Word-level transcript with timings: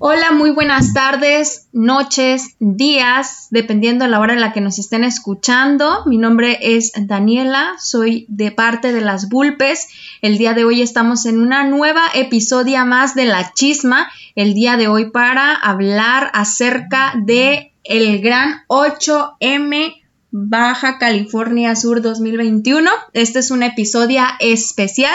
Hola, 0.00 0.32
muy 0.32 0.50
buenas 0.50 0.92
tardes, 0.92 1.68
noches, 1.72 2.56
días, 2.58 3.46
dependiendo 3.50 4.04
a 4.04 4.08
la 4.08 4.18
hora 4.18 4.32
en 4.32 4.40
la 4.40 4.52
que 4.52 4.60
nos 4.60 4.80
estén 4.80 5.04
escuchando. 5.04 6.02
Mi 6.06 6.18
nombre 6.18 6.58
es 6.60 6.90
Daniela, 6.96 7.76
soy 7.78 8.26
de 8.28 8.50
parte 8.50 8.92
de 8.92 9.00
las 9.00 9.28
Bulpes. 9.28 9.86
El 10.20 10.36
día 10.36 10.52
de 10.52 10.64
hoy 10.64 10.82
estamos 10.82 11.26
en 11.26 11.40
una 11.40 11.62
nueva 11.62 12.02
episodia 12.12 12.84
más 12.84 13.14
de 13.14 13.26
La 13.26 13.52
Chisma. 13.54 14.10
El 14.34 14.52
día 14.54 14.76
de 14.76 14.88
hoy 14.88 15.12
para 15.12 15.54
hablar 15.54 16.28
acerca 16.34 17.14
de 17.16 17.72
el 17.84 18.20
gran 18.20 18.64
8M 18.66 19.94
Baja 20.32 20.98
California 20.98 21.76
Sur 21.76 22.02
2021. 22.02 22.90
Este 23.12 23.38
es 23.38 23.52
un 23.52 23.62
episodio 23.62 24.24
especial 24.40 25.14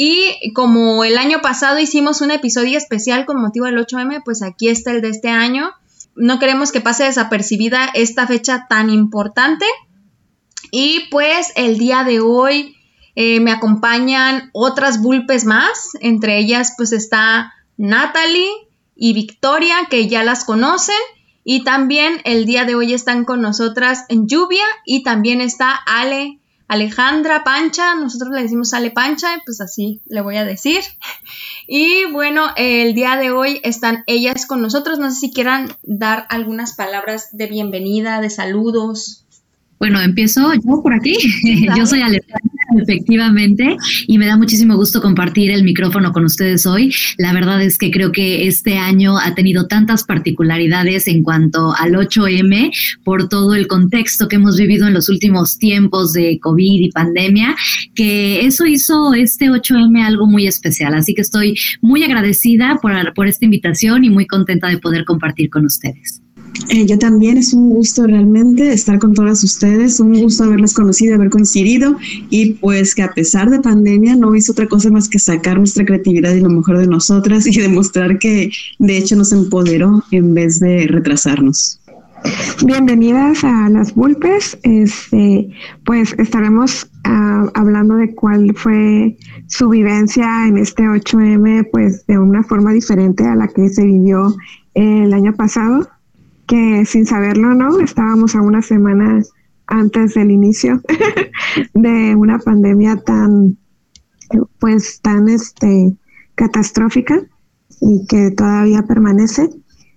y 0.00 0.52
como 0.52 1.02
el 1.02 1.18
año 1.18 1.40
pasado 1.40 1.80
hicimos 1.80 2.20
un 2.20 2.30
episodio 2.30 2.78
especial 2.78 3.26
con 3.26 3.40
motivo 3.40 3.66
del 3.66 3.84
8M, 3.84 4.22
pues 4.24 4.42
aquí 4.42 4.68
está 4.68 4.92
el 4.92 5.00
de 5.00 5.08
este 5.08 5.28
año. 5.28 5.72
No 6.14 6.38
queremos 6.38 6.70
que 6.70 6.80
pase 6.80 7.02
desapercibida 7.02 7.86
esta 7.94 8.28
fecha 8.28 8.66
tan 8.68 8.90
importante. 8.90 9.64
Y 10.70 11.08
pues 11.10 11.52
el 11.56 11.78
día 11.78 12.04
de 12.04 12.20
hoy 12.20 12.76
eh, 13.16 13.40
me 13.40 13.50
acompañan 13.50 14.50
otras 14.52 15.02
bulpes 15.02 15.44
más. 15.44 15.90
Entre 16.00 16.38
ellas 16.38 16.74
pues 16.76 16.92
está 16.92 17.52
Natalie 17.76 18.52
y 18.94 19.14
Victoria, 19.14 19.88
que 19.90 20.06
ya 20.06 20.22
las 20.22 20.44
conocen. 20.44 20.94
Y 21.42 21.64
también 21.64 22.20
el 22.22 22.46
día 22.46 22.64
de 22.64 22.76
hoy 22.76 22.94
están 22.94 23.24
con 23.24 23.40
nosotras 23.40 24.04
en 24.10 24.28
Lluvia 24.28 24.64
y 24.86 25.02
también 25.02 25.40
está 25.40 25.74
Ale 25.74 26.37
Alejandra 26.68 27.44
Pancha, 27.44 27.94
nosotros 27.94 28.30
le 28.30 28.42
decimos 28.42 28.74
Ale 28.74 28.90
Pancha, 28.90 29.42
pues 29.44 29.60
así 29.60 30.02
le 30.06 30.20
voy 30.20 30.36
a 30.36 30.44
decir. 30.44 30.82
Y 31.70 32.06
bueno, 32.10 32.46
el 32.56 32.94
día 32.94 33.16
de 33.16 33.30
hoy 33.30 33.60
están 33.62 34.02
ellas 34.06 34.46
con 34.46 34.62
nosotros. 34.62 34.98
No 34.98 35.10
sé 35.10 35.20
si 35.20 35.32
quieran 35.34 35.70
dar 35.82 36.24
algunas 36.30 36.74
palabras 36.74 37.28
de 37.36 37.46
bienvenida, 37.46 38.22
de 38.22 38.30
saludos. 38.30 39.26
Bueno, 39.78 40.00
empiezo 40.00 40.52
yo 40.54 40.82
por 40.82 40.92
aquí. 40.92 41.16
yo 41.76 41.86
soy 41.86 42.02
Alejandra 42.02 42.40
Efectivamente, 42.76 43.76
y 44.06 44.18
me 44.18 44.26
da 44.26 44.36
muchísimo 44.36 44.76
gusto 44.76 45.00
compartir 45.00 45.50
el 45.50 45.64
micrófono 45.64 46.12
con 46.12 46.24
ustedes 46.24 46.66
hoy. 46.66 46.94
La 47.16 47.32
verdad 47.32 47.62
es 47.62 47.78
que 47.78 47.90
creo 47.90 48.12
que 48.12 48.46
este 48.46 48.76
año 48.76 49.18
ha 49.18 49.34
tenido 49.34 49.66
tantas 49.66 50.04
particularidades 50.04 51.08
en 51.08 51.22
cuanto 51.22 51.74
al 51.74 51.94
8M 51.94 52.70
por 53.04 53.28
todo 53.28 53.54
el 53.54 53.68
contexto 53.68 54.28
que 54.28 54.36
hemos 54.36 54.58
vivido 54.58 54.86
en 54.86 54.94
los 54.94 55.08
últimos 55.08 55.56
tiempos 55.56 56.12
de 56.12 56.38
COVID 56.40 56.82
y 56.82 56.90
pandemia, 56.90 57.56
que 57.94 58.44
eso 58.44 58.66
hizo 58.66 59.14
este 59.14 59.46
8M 59.50 60.04
algo 60.04 60.26
muy 60.26 60.46
especial. 60.46 60.92
Así 60.94 61.14
que 61.14 61.22
estoy 61.22 61.56
muy 61.80 62.02
agradecida 62.04 62.78
por, 62.82 62.92
por 63.14 63.28
esta 63.28 63.46
invitación 63.46 64.04
y 64.04 64.10
muy 64.10 64.26
contenta 64.26 64.68
de 64.68 64.78
poder 64.78 65.04
compartir 65.06 65.48
con 65.48 65.64
ustedes. 65.64 66.20
Eh, 66.68 66.86
yo 66.86 66.98
también 66.98 67.38
es 67.38 67.54
un 67.54 67.70
gusto 67.70 68.06
realmente 68.06 68.72
estar 68.72 68.98
con 68.98 69.14
todas 69.14 69.42
ustedes, 69.44 70.00
un 70.00 70.20
gusto 70.20 70.44
haberles 70.44 70.74
conocido, 70.74 71.14
haber 71.14 71.30
coincidido 71.30 71.96
y 72.30 72.54
pues 72.54 72.94
que 72.94 73.02
a 73.02 73.12
pesar 73.12 73.48
de 73.48 73.60
pandemia 73.60 74.16
no 74.16 74.34
hizo 74.34 74.52
otra 74.52 74.66
cosa 74.66 74.90
más 74.90 75.08
que 75.08 75.18
sacar 75.18 75.58
nuestra 75.58 75.84
creatividad 75.84 76.34
y 76.34 76.40
lo 76.40 76.50
mejor 76.50 76.78
de 76.78 76.86
nosotras 76.86 77.46
y 77.46 77.58
demostrar 77.58 78.18
que 78.18 78.50
de 78.78 78.98
hecho 78.98 79.16
nos 79.16 79.32
empoderó 79.32 80.02
en 80.10 80.34
vez 80.34 80.60
de 80.60 80.86
retrasarnos. 80.88 81.80
Bienvenidas 82.64 83.44
a 83.44 83.68
las 83.70 83.94
Vulpes. 83.94 84.58
Este, 84.64 85.48
pues 85.84 86.14
estaremos 86.18 86.90
ah, 87.04 87.48
hablando 87.54 87.94
de 87.94 88.12
cuál 88.14 88.52
fue 88.56 89.16
su 89.46 89.68
vivencia 89.68 90.48
en 90.48 90.58
este 90.58 90.82
8M, 90.82 91.68
pues 91.70 92.04
de 92.06 92.18
una 92.18 92.42
forma 92.42 92.72
diferente 92.72 93.24
a 93.24 93.36
la 93.36 93.46
que 93.46 93.68
se 93.68 93.84
vivió 93.84 94.34
el 94.74 95.12
año 95.14 95.32
pasado 95.34 95.88
que 96.48 96.84
sin 96.86 97.06
saberlo, 97.06 97.54
¿no? 97.54 97.78
Estábamos 97.78 98.34
a 98.34 98.40
unas 98.40 98.66
semanas 98.66 99.30
antes 99.68 100.14
del 100.14 100.30
inicio 100.30 100.82
de 101.74 102.16
una 102.16 102.38
pandemia 102.38 102.96
tan, 102.96 103.58
pues, 104.58 105.00
tan, 105.02 105.28
este, 105.28 105.94
catastrófica 106.34 107.20
y 107.80 108.06
que 108.06 108.30
todavía 108.30 108.82
permanece. 108.82 109.50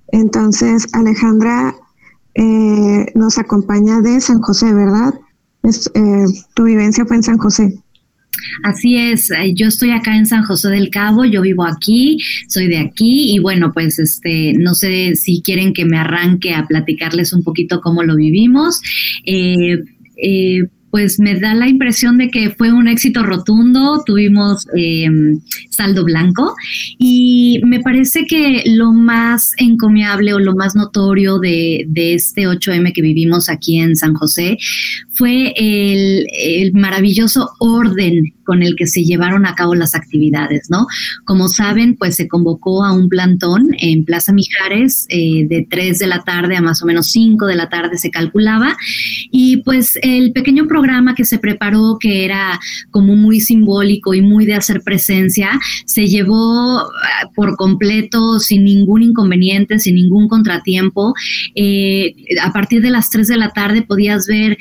Entonces, 0.09 0.87
Alejandra 0.93 1.73
eh, 2.35 3.05
nos 3.15 3.37
acompaña 3.37 4.01
de 4.01 4.19
San 4.19 4.41
José, 4.41 4.73
¿verdad? 4.73 5.13
Eh, 5.63 6.25
tu 6.53 6.63
vivencia 6.65 7.05
fue 7.05 7.15
en 7.15 7.23
San 7.23 7.37
José. 7.37 7.81
Así 8.63 8.97
es, 8.97 9.29
eh, 9.31 9.53
yo 9.53 9.67
estoy 9.67 9.91
acá 9.91 10.15
en 10.15 10.25
San 10.25 10.43
José 10.43 10.69
del 10.69 10.89
Cabo, 10.89 11.25
yo 11.25 11.41
vivo 11.41 11.65
aquí, 11.65 12.17
soy 12.47 12.67
de 12.67 12.79
aquí 12.79 13.33
y 13.33 13.39
bueno, 13.39 13.71
pues 13.73 13.99
este, 13.99 14.53
no 14.53 14.73
sé 14.73 15.15
si 15.15 15.41
quieren 15.41 15.73
que 15.73 15.85
me 15.85 15.97
arranque 15.97 16.53
a 16.53 16.65
platicarles 16.65 17.33
un 17.33 17.43
poquito 17.43 17.81
cómo 17.81 18.03
lo 18.03 18.15
vivimos. 18.15 18.81
Eh, 19.25 19.83
eh, 20.23 20.63
pues 20.91 21.19
me 21.19 21.39
da 21.39 21.55
la 21.55 21.67
impresión 21.67 22.17
de 22.17 22.29
que 22.29 22.51
fue 22.51 22.71
un 22.71 22.87
éxito 22.87 23.23
rotundo, 23.23 24.03
tuvimos 24.05 24.67
em, 24.75 25.39
saldo 25.69 26.03
blanco 26.03 26.53
y 26.99 27.61
me 27.65 27.79
parece 27.79 28.25
que 28.25 28.63
lo 28.65 28.91
más 28.91 29.53
encomiable 29.57 30.33
o 30.33 30.39
lo 30.39 30.53
más 30.53 30.75
notorio 30.75 31.39
de, 31.39 31.87
este 31.95 32.47
8M 32.47 32.93
que 32.93 33.01
vivimos 33.01 33.47
aquí 33.47 33.79
en 33.79 33.95
San 33.95 34.13
José 34.13 34.57
fue 35.13 35.53
el, 35.55 36.27
el 36.33 36.73
maravilloso 36.73 37.51
orden 37.59 38.33
con 38.43 38.63
el 38.63 38.75
que 38.75 38.87
se 38.87 39.03
llevaron 39.03 39.45
a 39.45 39.55
cabo 39.55 39.75
las 39.75 39.95
actividades, 39.95 40.69
¿no? 40.69 40.87
Como 41.23 41.47
saben, 41.47 41.95
pues 41.95 42.15
se 42.15 42.27
convocó 42.27 42.83
a 42.83 42.91
un 42.91 43.07
plantón 43.07 43.69
en 43.77 44.03
Plaza 44.03 44.33
Mijares 44.33 45.05
eh, 45.09 45.45
de 45.47 45.65
3 45.69 45.99
de 45.99 46.07
la 46.07 46.23
tarde 46.23 46.57
a 46.57 46.61
más 46.61 46.81
o 46.81 46.85
menos 46.85 47.07
5 47.11 47.45
de 47.45 47.55
la 47.55 47.69
tarde 47.69 47.97
se 47.97 48.11
calculaba 48.11 48.75
y 49.31 49.57
pues 49.63 49.97
el 50.01 50.33
pequeño 50.33 50.67
programa 50.67 50.80
que 51.15 51.25
se 51.25 51.39
preparó, 51.39 51.97
que 51.99 52.25
era 52.25 52.59
como 52.89 53.15
muy 53.15 53.39
simbólico 53.39 54.13
y 54.13 54.21
muy 54.21 54.45
de 54.45 54.55
hacer 54.55 54.81
presencia, 54.81 55.59
se 55.85 56.07
llevó 56.07 56.81
eh, 56.81 57.27
por 57.35 57.55
completo 57.55 58.39
sin 58.39 58.63
ningún 58.63 59.03
inconveniente, 59.03 59.79
sin 59.79 59.95
ningún 59.95 60.27
contratiempo. 60.27 61.13
Eh, 61.55 62.15
a 62.41 62.51
partir 62.51 62.81
de 62.81 62.91
las 62.91 63.09
3 63.09 63.27
de 63.27 63.37
la 63.37 63.49
tarde 63.49 63.81
podías 63.81 64.27
ver 64.27 64.57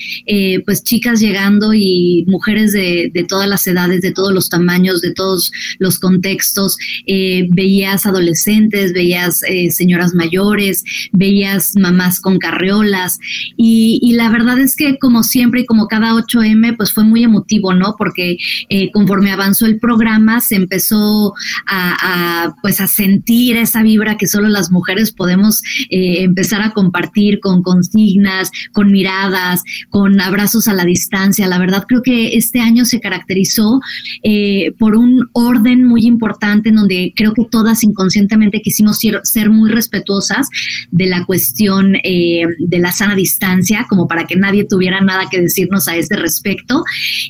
pues 0.65 0.83
chicas 0.85 1.21
llegando 1.21 1.75
y 1.75 2.25
mujeres 2.27 2.73
de, 2.73 3.11
todas 3.29 3.49
las 3.49 3.67
edades 3.67 4.03
de 4.03 4.13
todos 4.13 4.33
los 4.33 4.49
tamaños, 4.49 5.01
de 5.01 5.13
todos 5.13 5.51
los 5.79 5.99
contextos. 5.99 6.77
Eh, 7.07 7.47
veías 7.51 8.07
adolescentes, 8.07 8.93
veías 8.93 9.43
eh, 9.43 9.71
señoras 9.71 10.15
mayores, 10.15 10.85
veías 11.13 11.77
mamás 11.77 12.21
con 12.21 12.39
carreolas 12.39 13.19
y, 13.57 13.99
la 14.11 14.29
verdad 14.29 14.59
es 14.59 14.77
que 14.77 14.99
como 14.99 15.23
siempre 15.23 15.61
y 15.61 15.67
como 15.67 15.87
cada 15.87 16.10
8M, 16.15 16.77
pues 16.77 16.93
fue 16.93 17.05
muy 17.05 17.25
emotivo, 17.25 17.75
¿no? 17.75 17.95
Porque 17.97 18.37
eh, 18.69 18.91
conforme 18.93 19.33
avanzó 19.33 19.67
el 19.67 19.79
programa 19.79 20.41
se 20.41 20.57
empezó 20.57 21.35
a, 21.67 22.53
pues 22.63 22.81
a 22.81 22.87
sentir 22.87 23.57
esa 23.57 23.83
vibra 23.83 24.17
que 24.17 24.27
solo 24.27 24.49
las 24.49 24.71
mujeres 24.71 25.13
podemos 25.13 25.63
empezar 25.91 26.63
a 26.63 26.71
compartir 26.73 27.41
con 27.41 27.63
consignas, 27.63 28.51
con 28.73 28.91
miradas, 28.91 29.63
con 29.89 30.21
abrazos 30.21 30.69
a 30.69 30.75
la 30.75 30.85
distancia. 30.85 31.47
La 31.47 31.59
verdad 31.59 31.85
creo 31.87 32.03
que 32.03 32.37
este 32.37 32.61
año 32.61 32.85
se 32.85 33.01
caracterizó 33.01 33.81
eh, 34.23 34.73
por 34.79 34.97
un 34.97 35.29
orden 35.33 35.85
muy 35.85 36.07
importante 36.07 36.71
en 36.71 36.77
donde 36.77 37.13
creo 37.15 37.35
que 37.35 37.45
todas 37.51 37.85
inconscientemente 37.85 38.61
quisimos 38.61 38.99
ser, 39.23 39.51
muy 39.51 39.71
respetuosas 39.71 40.49
de 40.91 41.07
la 41.07 41.25
cuestión 41.25 41.97
eh, 42.05 42.45
de 42.59 42.79
la 42.79 42.93
sana 42.93 43.15
distancia, 43.15 43.87
como 43.89 44.07
para 44.07 44.27
que 44.27 44.37
nadie 44.37 44.65
tuviera 44.65 45.01
nada 45.01 45.29
que 45.31 45.41
decirnos 45.41 45.89
a 45.89 45.97
ese 46.01 46.17
respecto. 46.17 46.85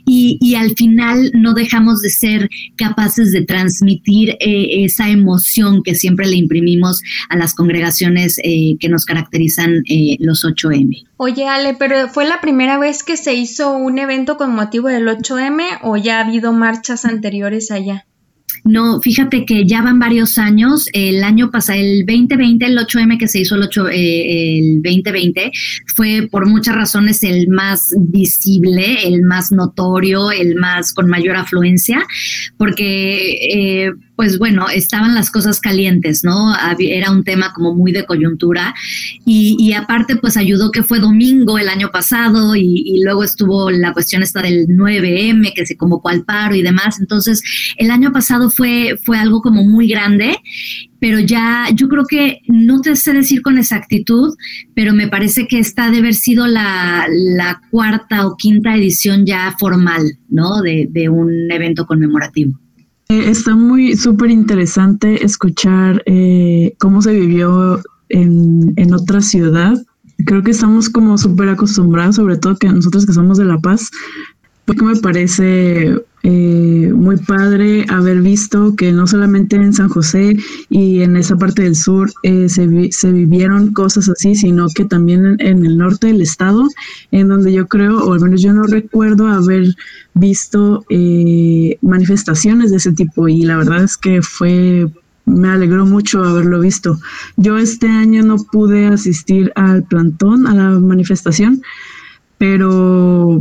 Y, 0.06 0.38
al 0.60 0.74
final 0.74 1.30
no 1.32 1.54
dejamos 1.54 2.02
de 2.02 2.10
ser 2.10 2.50
capaces 2.76 3.32
de 3.32 3.42
transmitir 3.42 4.30
eh, 4.40 4.84
esa 4.84 5.08
emoción 5.08 5.82
que 5.82 5.94
siempre 5.94 6.26
le 6.26 6.36
imprimimos 6.36 7.00
a 7.30 7.36
las 7.36 7.54
congregaciones 7.54 8.36
que 8.42 8.88
nos 8.88 9.04
caracterizan 9.04 9.82
los 10.18 10.44
8M. 10.44 11.06
Oye, 11.16 11.46
Ale, 11.46 11.74
pero 11.74 12.08
¿fue 12.08 12.26
la 12.26 12.40
primera 12.40 12.78
vez 12.78 13.02
que 13.02 13.16
se 13.16 13.34
hizo 13.34 13.72
un 13.72 13.98
evento 13.98 14.36
con 14.36 14.54
motivo 14.54 14.88
del 14.88 15.06
8M 15.06 15.80
o 15.82 15.96
ya 15.96 16.18
ha 16.18 16.24
habido 16.24 16.52
marchas 16.52 17.04
anteriores 17.04 17.70
allá? 17.70 18.06
No, 18.64 19.00
fíjate 19.00 19.44
que 19.44 19.66
ya 19.66 19.82
van 19.82 19.98
varios 19.98 20.38
años. 20.38 20.88
El 20.92 21.22
año 21.24 21.50
pasado, 21.50 21.78
el 21.78 22.04
2020, 22.06 22.66
el 22.66 22.78
8M 22.78 23.18
que 23.18 23.28
se 23.28 23.40
hizo 23.40 23.54
el, 23.54 23.62
8, 23.62 23.88
eh, 23.88 24.58
el 24.58 24.82
2020, 24.82 25.52
fue 25.94 26.28
por 26.30 26.46
muchas 26.46 26.74
razones 26.74 27.22
el 27.22 27.48
más 27.48 27.94
visible, 27.98 29.06
el 29.06 29.22
más 29.22 29.52
notorio, 29.52 30.30
el 30.30 30.56
más 30.56 30.92
con 30.92 31.08
mayor 31.08 31.36
afluencia, 31.36 32.04
porque... 32.56 33.86
Eh, 33.86 33.92
pues 34.20 34.38
bueno, 34.38 34.68
estaban 34.68 35.14
las 35.14 35.30
cosas 35.30 35.60
calientes, 35.60 36.24
¿no? 36.24 36.54
Era 36.78 37.10
un 37.10 37.24
tema 37.24 37.54
como 37.54 37.74
muy 37.74 37.90
de 37.90 38.04
coyuntura 38.04 38.74
y, 39.24 39.72
aparte 39.72 40.16
pues 40.16 40.36
ayudó 40.36 40.70
que 40.70 40.82
fue 40.82 40.98
domingo 40.98 41.56
el 41.56 41.70
año 41.70 41.90
pasado 41.90 42.54
y, 42.54 43.00
luego 43.02 43.24
estuvo 43.24 43.70
la 43.70 43.94
cuestión 43.94 44.22
esta 44.22 44.42
del 44.42 44.66
9M 44.66 45.54
que 45.54 45.64
se 45.64 45.78
convocó 45.78 46.10
al 46.10 46.26
paro 46.26 46.54
y 46.54 46.60
demás. 46.60 47.00
Entonces, 47.00 47.40
el 47.78 47.90
año 47.90 48.12
pasado 48.12 48.50
fue, 48.50 48.98
fue 49.02 49.16
algo 49.16 49.40
como 49.40 49.64
muy 49.64 49.88
grande 49.88 50.36
pero 50.98 51.18
ya 51.18 51.68
yo 51.74 51.88
creo 51.88 52.04
que 52.04 52.42
no 52.46 52.82
te 52.82 52.94
sé 52.94 53.14
decir 53.14 53.40
con 53.40 53.56
exactitud, 53.56 54.36
pero 54.74 54.92
me 54.92 55.08
parece 55.08 55.46
que 55.46 55.58
esta 55.58 55.86
debe 55.86 55.98
haber 56.00 56.14
sido 56.14 56.46
la, 56.46 57.08
cuarta 57.70 58.26
o 58.26 58.36
quinta 58.36 58.76
edición 58.76 59.24
ya 59.24 59.56
formal, 59.58 60.18
¿no? 60.28 60.60
De, 60.60 60.88
de 60.90 61.08
un 61.08 61.50
evento 61.50 61.86
conmemorativo. 61.86 62.60
Está 63.10 63.56
muy 63.56 63.96
súper 63.96 64.30
interesante 64.30 65.24
escuchar 65.24 66.00
eh, 66.06 66.76
cómo 66.78 67.02
se 67.02 67.12
vivió 67.12 67.82
en, 68.08 68.72
en 68.76 68.94
otra 68.94 69.20
ciudad. 69.20 69.74
Creo 70.26 70.44
que 70.44 70.52
estamos 70.52 70.88
como 70.88 71.18
súper 71.18 71.48
acostumbrados, 71.48 72.14
sobre 72.14 72.36
todo 72.36 72.56
que 72.56 72.68
nosotros 72.68 73.06
que 73.06 73.12
somos 73.12 73.38
de 73.38 73.46
La 73.46 73.58
Paz, 73.58 73.90
porque 74.64 74.84
me 74.84 74.94
parece 74.94 75.96
eh, 76.22 76.92
muy 76.94 77.16
padre 77.16 77.86
haber 77.88 78.20
visto 78.20 78.76
que 78.76 78.92
no 78.92 79.06
solamente 79.06 79.56
en 79.56 79.72
San 79.72 79.88
José 79.88 80.36
y 80.68 81.00
en 81.00 81.16
esa 81.16 81.36
parte 81.36 81.62
del 81.62 81.74
sur 81.74 82.12
eh, 82.22 82.48
se, 82.50 82.92
se, 82.92 83.10
vivieron 83.10 83.72
cosas 83.72 84.06
así, 84.10 84.34
sino 84.34 84.66
que 84.68 84.84
también 84.84 85.36
en, 85.40 85.64
el 85.64 85.78
norte 85.78 86.08
del 86.08 86.20
estado, 86.20 86.68
en 87.10 87.28
donde 87.28 87.54
yo 87.54 87.66
creo, 87.68 88.04
o 88.04 88.12
al 88.12 88.20
menos 88.20 88.42
yo 88.42 88.52
no 88.52 88.64
recuerdo 88.64 89.28
haber 89.28 89.74
visto 90.12 90.84
eh, 90.90 91.78
manifestaciones 91.80 92.70
de 92.70 92.76
ese 92.76 92.92
tipo 92.92 93.26
y 93.26 93.42
la 93.44 93.56
verdad 93.56 93.82
es 93.82 93.96
que 93.96 94.20
fue 94.20 94.88
me 95.24 95.48
alegró 95.48 95.86
mucho 95.86 96.24
haberlo 96.24 96.60
visto. 96.60 96.98
Yo 97.36 97.56
este 97.56 97.88
año 97.88 98.22
no 98.22 98.36
pude 98.36 98.86
asistir 98.86 99.52
al 99.54 99.84
plantón, 99.84 100.46
a 100.46 100.54
la 100.54 100.70
manifestación, 100.78 101.62
pero 102.36 103.40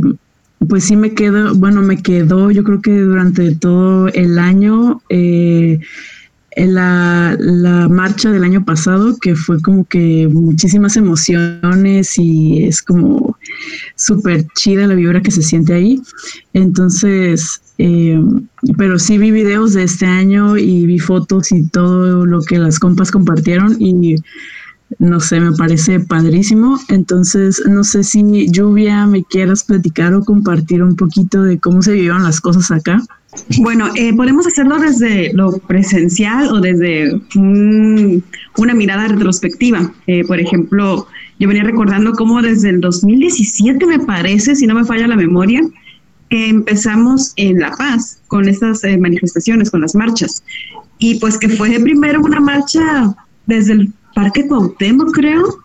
pues 0.68 0.84
sí 0.84 0.96
me 0.96 1.14
quedo, 1.14 1.54
bueno, 1.54 1.82
me 1.82 2.02
quedó, 2.02 2.50
yo 2.50 2.62
creo 2.64 2.80
que 2.82 2.98
durante 2.98 3.54
todo 3.56 4.08
el 4.08 4.38
año, 4.38 5.00
eh, 5.08 5.80
la, 6.56 7.36
la, 7.38 7.88
marcha 7.88 8.30
del 8.30 8.44
año 8.44 8.64
pasado, 8.64 9.16
que 9.20 9.34
fue 9.34 9.60
como 9.62 9.84
que 9.84 10.28
muchísimas 10.30 10.96
emociones 10.96 12.18
y 12.18 12.64
es 12.64 12.82
como 12.82 13.38
súper 13.94 14.46
chida 14.54 14.86
la 14.86 14.94
vibra 14.94 15.22
que 15.22 15.30
se 15.30 15.42
siente 15.42 15.74
ahí. 15.74 16.00
Entonces, 16.52 17.62
eh, 17.78 18.20
pero 18.76 18.98
sí 18.98 19.16
vi 19.16 19.30
videos 19.30 19.72
de 19.72 19.84
este 19.84 20.06
año 20.06 20.56
y 20.58 20.86
vi 20.86 20.98
fotos 20.98 21.52
y 21.52 21.66
todo 21.68 22.26
lo 22.26 22.42
que 22.42 22.58
las 22.58 22.78
compas 22.78 23.10
compartieron 23.10 23.76
y 23.78 24.16
no 24.98 25.20
sé, 25.20 25.40
me 25.40 25.52
parece 25.52 26.00
padrísimo. 26.00 26.78
Entonces, 26.88 27.62
no 27.68 27.84
sé 27.84 28.02
si 28.04 28.50
Lluvia 28.50 29.06
me 29.06 29.24
quieras 29.24 29.64
platicar 29.64 30.14
o 30.14 30.24
compartir 30.24 30.82
un 30.82 30.96
poquito 30.96 31.42
de 31.42 31.58
cómo 31.58 31.82
se 31.82 31.92
vivieron 31.92 32.24
las 32.24 32.40
cosas 32.40 32.70
acá. 32.70 33.02
Bueno, 33.58 33.88
eh, 33.94 34.12
podemos 34.14 34.46
hacerlo 34.46 34.78
desde 34.78 35.32
lo 35.32 35.52
presencial 35.58 36.48
o 36.48 36.60
desde 36.60 37.20
una 37.36 38.74
mirada 38.74 39.06
retrospectiva. 39.06 39.92
Eh, 40.08 40.24
por 40.26 40.40
ejemplo, 40.40 41.06
yo 41.38 41.48
venía 41.48 41.62
recordando 41.62 42.12
cómo 42.12 42.42
desde 42.42 42.70
el 42.70 42.80
2017, 42.80 43.86
me 43.86 44.00
parece, 44.00 44.56
si 44.56 44.66
no 44.66 44.74
me 44.74 44.84
falla 44.84 45.06
la 45.06 45.16
memoria, 45.16 45.62
empezamos 46.30 47.32
en 47.36 47.60
La 47.60 47.70
Paz 47.72 48.20
con 48.26 48.48
estas 48.48 48.82
eh, 48.84 48.98
manifestaciones, 48.98 49.70
con 49.70 49.80
las 49.80 49.94
marchas. 49.94 50.42
Y 50.98 51.20
pues 51.20 51.38
que 51.38 51.48
fue 51.48 51.78
primero 51.80 52.20
una 52.20 52.40
marcha 52.40 53.14
desde 53.46 53.72
el 53.72 53.92
Parque 54.14 54.46
Cuauhtémoc, 54.46 55.12
creo, 55.12 55.58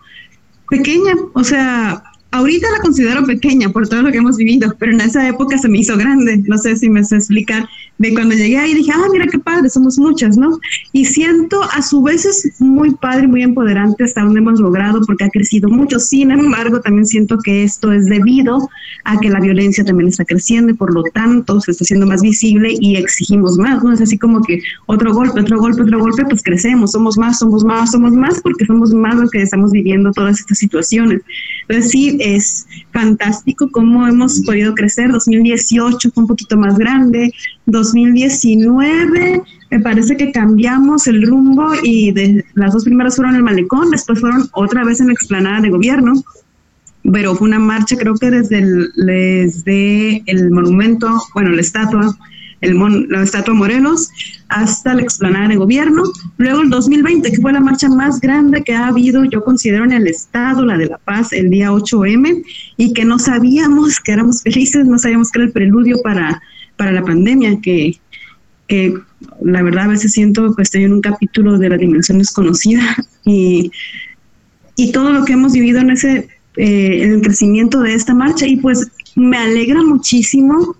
pequeña, 0.68 1.14
o 1.34 1.44
sea, 1.44 2.02
ahorita 2.30 2.70
la 2.70 2.80
considero 2.80 3.24
pequeña 3.24 3.70
por 3.70 3.88
todo 3.88 4.02
lo 4.02 4.12
que 4.12 4.18
hemos 4.18 4.36
vivido, 4.36 4.74
pero 4.78 4.92
en 4.92 5.00
esa 5.00 5.26
época 5.28 5.58
se 5.58 5.68
me 5.68 5.78
hizo 5.78 5.96
grande, 5.96 6.42
no 6.46 6.58
sé 6.58 6.76
si 6.76 6.88
me 6.88 7.04
sé 7.04 7.16
explicar, 7.16 7.68
de 7.98 8.12
cuando 8.12 8.34
llegué 8.34 8.58
ahí 8.58 8.74
dije, 8.74 8.92
ah, 8.94 9.06
mira 9.10 9.26
qué 9.26 9.38
padre, 9.38 9.70
somos 9.70 9.98
muchas, 9.98 10.36
¿no? 10.36 10.58
Y 10.92 11.06
siento 11.06 11.62
a 11.62 11.80
su 11.80 12.02
vez 12.02 12.26
es 12.26 12.60
muy 12.60 12.94
padre, 12.94 13.26
muy 13.26 13.42
empoderante 13.42 14.04
hasta 14.04 14.22
donde 14.22 14.40
hemos 14.40 14.60
logrado 14.60 15.00
porque 15.06 15.24
ha 15.24 15.30
crecido 15.30 15.70
mucho, 15.70 15.98
sin 15.98 16.30
embargo 16.30 16.80
también 16.80 17.06
siento 17.06 17.38
que 17.38 17.62
esto 17.62 17.92
es 17.92 18.06
debido 18.06 18.68
a 19.04 19.18
que 19.18 19.30
la 19.30 19.40
violencia 19.40 19.84
también 19.84 20.08
está 20.08 20.24
creciendo 20.24 20.72
y 20.72 20.74
por 20.74 20.92
lo 20.92 21.04
tanto 21.04 21.60
se 21.60 21.70
está 21.70 21.84
haciendo 21.84 22.06
más 22.06 22.20
visible 22.20 22.74
y 22.80 22.96
exigimos 22.96 23.56
más, 23.56 23.82
¿no? 23.82 23.92
Es 23.92 24.00
así 24.00 24.18
como 24.18 24.42
que 24.42 24.60
otro 24.86 25.14
golpe, 25.14 25.40
otro 25.40 25.58
golpe, 25.58 25.82
otro 25.82 25.98
golpe, 25.98 26.24
pues 26.24 26.42
crecemos, 26.42 26.92
somos 26.92 27.16
más, 27.16 27.38
somos 27.38 27.64
más, 27.64 27.92
somos 27.92 28.12
más 28.12 28.40
porque 28.42 28.66
somos 28.66 28.92
más 28.92 29.14
los 29.16 29.30
que 29.30 29.40
estamos 29.40 29.70
viviendo 29.70 30.12
todas 30.12 30.38
estas 30.40 30.58
situaciones. 30.58 31.22
Entonces 31.68 31.90
es 32.34 32.66
fantástico 32.92 33.70
cómo 33.70 34.06
hemos 34.06 34.40
podido 34.40 34.74
crecer. 34.74 35.10
2018 35.12 36.10
fue 36.10 36.22
un 36.22 36.28
poquito 36.28 36.56
más 36.56 36.76
grande, 36.78 37.32
2019 37.66 39.42
me 39.70 39.80
parece 39.80 40.16
que 40.16 40.32
cambiamos 40.32 41.06
el 41.06 41.26
rumbo 41.26 41.72
y 41.82 42.12
de, 42.12 42.44
las 42.54 42.72
dos 42.72 42.84
primeras 42.84 43.16
fueron 43.16 43.34
el 43.34 43.42
malecón, 43.42 43.90
después 43.90 44.20
fueron 44.20 44.48
otra 44.52 44.84
vez 44.84 45.00
en 45.00 45.08
la 45.08 45.12
explanada 45.12 45.60
de 45.60 45.70
gobierno, 45.70 46.12
pero 47.12 47.34
fue 47.34 47.48
una 47.48 47.58
marcha 47.58 47.96
creo 47.96 48.14
que 48.14 48.30
desde 48.30 48.62
desde 48.96 50.22
el 50.26 50.50
monumento, 50.50 51.20
bueno, 51.34 51.50
la 51.50 51.60
estatua 51.60 52.16
el 52.66 53.08
la 53.08 53.22
estatua 53.22 53.54
Morelos 53.54 54.10
hasta 54.48 54.94
la 54.94 55.02
explanada 55.02 55.48
de 55.48 55.56
gobierno. 55.56 56.02
Luego 56.36 56.62
el 56.62 56.70
2020, 56.70 57.30
que 57.30 57.40
fue 57.40 57.52
la 57.52 57.60
marcha 57.60 57.88
más 57.88 58.20
grande 58.20 58.62
que 58.62 58.74
ha 58.74 58.88
habido, 58.88 59.24
yo 59.24 59.42
considero 59.42 59.84
en 59.84 59.92
el 59.92 60.06
estado, 60.06 60.64
la 60.64 60.76
de 60.76 60.86
La 60.86 60.98
Paz, 60.98 61.32
el 61.32 61.50
día 61.50 61.70
8M, 61.70 62.44
y 62.76 62.92
que 62.92 63.04
no 63.04 63.18
sabíamos 63.18 64.00
que 64.00 64.12
éramos 64.12 64.42
felices, 64.42 64.86
no 64.86 64.98
sabíamos 64.98 65.30
que 65.30 65.40
era 65.40 65.46
el 65.46 65.52
preludio 65.52 65.96
para, 66.02 66.42
para 66.76 66.92
la 66.92 67.02
pandemia, 67.02 67.60
que, 67.60 67.98
que 68.68 68.94
la 69.42 69.62
verdad 69.62 69.84
a 69.84 69.88
veces 69.88 70.12
siento 70.12 70.54
que 70.54 70.62
estoy 70.62 70.84
en 70.84 70.92
un 70.92 71.00
capítulo 71.00 71.58
de 71.58 71.68
la 71.68 71.76
dimensión 71.76 72.18
desconocida 72.18 72.96
y, 73.24 73.70
y 74.76 74.92
todo 74.92 75.12
lo 75.12 75.24
que 75.24 75.32
hemos 75.32 75.52
vivido 75.52 75.80
en 75.80 75.90
ese 75.90 76.28
eh, 76.56 77.02
el 77.02 77.20
crecimiento 77.20 77.80
de 77.80 77.92
esta 77.92 78.14
marcha 78.14 78.46
y 78.46 78.56
pues 78.56 78.90
me 79.14 79.36
alegra 79.36 79.82
muchísimo 79.82 80.74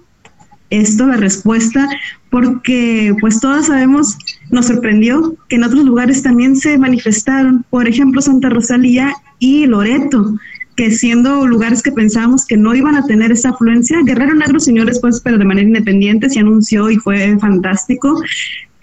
esto, 0.70 1.06
la 1.06 1.16
respuesta, 1.16 1.88
porque 2.30 3.14
pues 3.20 3.40
todas 3.40 3.66
sabemos, 3.66 4.16
nos 4.50 4.66
sorprendió 4.66 5.36
que 5.48 5.56
en 5.56 5.64
otros 5.64 5.84
lugares 5.84 6.22
también 6.22 6.56
se 6.56 6.76
manifestaron, 6.78 7.64
por 7.70 7.88
ejemplo 7.88 8.20
Santa 8.20 8.48
Rosalía 8.48 9.14
y 9.38 9.66
Loreto, 9.66 10.34
que 10.76 10.90
siendo 10.90 11.46
lugares 11.46 11.82
que 11.82 11.92
pensábamos 11.92 12.44
que 12.44 12.56
no 12.56 12.74
iban 12.74 12.96
a 12.96 13.06
tener 13.06 13.32
esa 13.32 13.50
afluencia, 13.50 14.02
Guerrero 14.04 14.34
Negro 14.34 14.60
señores 14.60 14.96
después, 14.96 15.20
pero 15.22 15.38
de 15.38 15.44
manera 15.44 15.66
independiente, 15.66 16.28
se 16.28 16.40
anunció 16.40 16.90
y 16.90 16.96
fue 16.96 17.38
fantástico, 17.38 18.20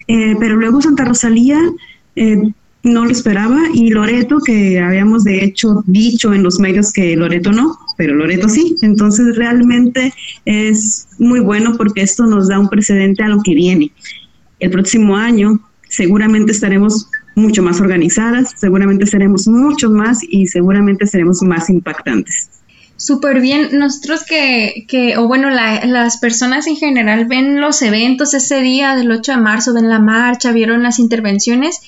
eh, 0.08 0.34
pero 0.40 0.56
luego 0.56 0.82
Santa 0.82 1.04
Rosalía... 1.04 1.58
Eh, 2.16 2.52
no 2.84 3.06
lo 3.06 3.10
esperaba 3.10 3.60
y 3.72 3.88
Loreto, 3.90 4.38
que 4.44 4.78
habíamos 4.78 5.24
de 5.24 5.42
hecho 5.42 5.82
dicho 5.86 6.32
en 6.34 6.42
los 6.42 6.60
medios 6.60 6.92
que 6.92 7.16
Loreto 7.16 7.50
no, 7.50 7.78
pero 7.96 8.14
Loreto 8.14 8.48
sí. 8.48 8.76
Entonces 8.82 9.36
realmente 9.36 10.12
es 10.44 11.08
muy 11.18 11.40
bueno 11.40 11.76
porque 11.76 12.02
esto 12.02 12.26
nos 12.26 12.48
da 12.48 12.58
un 12.58 12.68
precedente 12.68 13.22
a 13.22 13.28
lo 13.28 13.42
que 13.42 13.54
viene. 13.54 13.92
El 14.60 14.70
próximo 14.70 15.16
año 15.16 15.60
seguramente 15.88 16.52
estaremos 16.52 17.08
mucho 17.36 17.62
más 17.62 17.80
organizadas, 17.80 18.52
seguramente 18.56 19.06
seremos 19.06 19.48
mucho 19.48 19.90
más 19.90 20.20
y 20.22 20.46
seguramente 20.46 21.06
seremos 21.06 21.42
más 21.42 21.68
impactantes. 21.68 22.50
Súper 22.96 23.40
bien. 23.40 23.70
Nosotros 23.78 24.24
que, 24.24 24.86
que 24.88 25.16
o 25.16 25.26
bueno, 25.26 25.50
las 25.50 26.18
personas 26.18 26.66
en 26.68 26.76
general 26.76 27.26
ven 27.26 27.60
los 27.60 27.82
eventos 27.82 28.34
ese 28.34 28.62
día 28.62 28.94
del 28.94 29.10
8 29.10 29.32
de 29.32 29.38
marzo, 29.38 29.74
ven 29.74 29.88
la 29.88 29.98
marcha, 29.98 30.52
vieron 30.52 30.82
las 30.82 30.98
intervenciones 31.00 31.80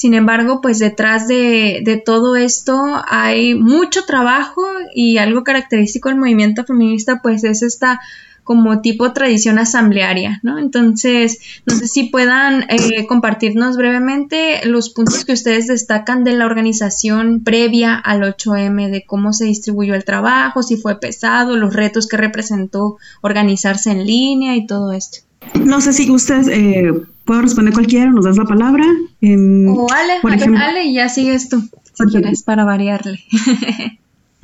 sin 0.00 0.14
embargo, 0.14 0.62
pues 0.62 0.78
detrás 0.78 1.28
de, 1.28 2.02
todo 2.06 2.34
esto 2.34 2.74
hay 3.06 3.52
mucho 3.54 4.06
trabajo 4.06 4.62
y 4.94 5.18
algo 5.18 5.44
característico 5.44 6.08
del 6.08 6.16
movimiento 6.16 6.64
feminista 6.64 7.20
pues 7.22 7.44
es 7.44 7.60
esta 7.60 8.00
como 8.42 8.80
tipo 8.80 9.12
tradición 9.12 9.58
asamblearia, 9.58 10.40
¿no? 10.42 10.58
Entonces, 10.58 11.40
no 11.66 11.76
sé 11.76 11.86
si 11.86 12.04
puedan 12.04 12.64
eh, 12.70 13.06
compartirnos 13.06 13.76
brevemente 13.76 14.64
los 14.64 14.88
puntos 14.88 15.26
que 15.26 15.34
ustedes 15.34 15.66
destacan 15.66 16.24
de 16.24 16.32
la 16.32 16.46
organización 16.46 17.44
previa 17.44 17.94
al 17.94 18.22
8M, 18.22 18.88
de 18.90 19.04
cómo 19.04 19.34
se 19.34 19.44
distribuyó 19.44 19.94
el 19.94 20.06
trabajo, 20.06 20.62
si 20.62 20.78
fue 20.78 20.98
pesado, 20.98 21.58
los 21.58 21.74
retos 21.74 22.08
que 22.08 22.16
representó 22.16 22.96
organizarse 23.20 23.90
en 23.90 24.06
línea 24.06 24.56
y 24.56 24.66
todo 24.66 24.94
esto. 24.94 25.18
No 25.62 25.82
sé 25.82 25.92
si 25.92 26.10
ustedes 26.10 26.48
eh, 26.48 26.90
puedo 27.30 27.42
responder 27.42 27.72
cualquiera, 27.72 28.10
nos 28.10 28.24
das 28.24 28.36
la 28.36 28.44
palabra. 28.44 28.84
o 29.22 29.86
Ale, 29.92 30.14
por 30.20 30.34
ejemplo, 30.34 30.58
Ale, 30.58 30.86
y 30.86 30.94
ya 30.94 31.08
sigues 31.08 31.48
tú, 31.48 31.62
si 31.94 32.04
quieres, 32.06 32.42
para 32.42 32.64
variarle. 32.64 33.20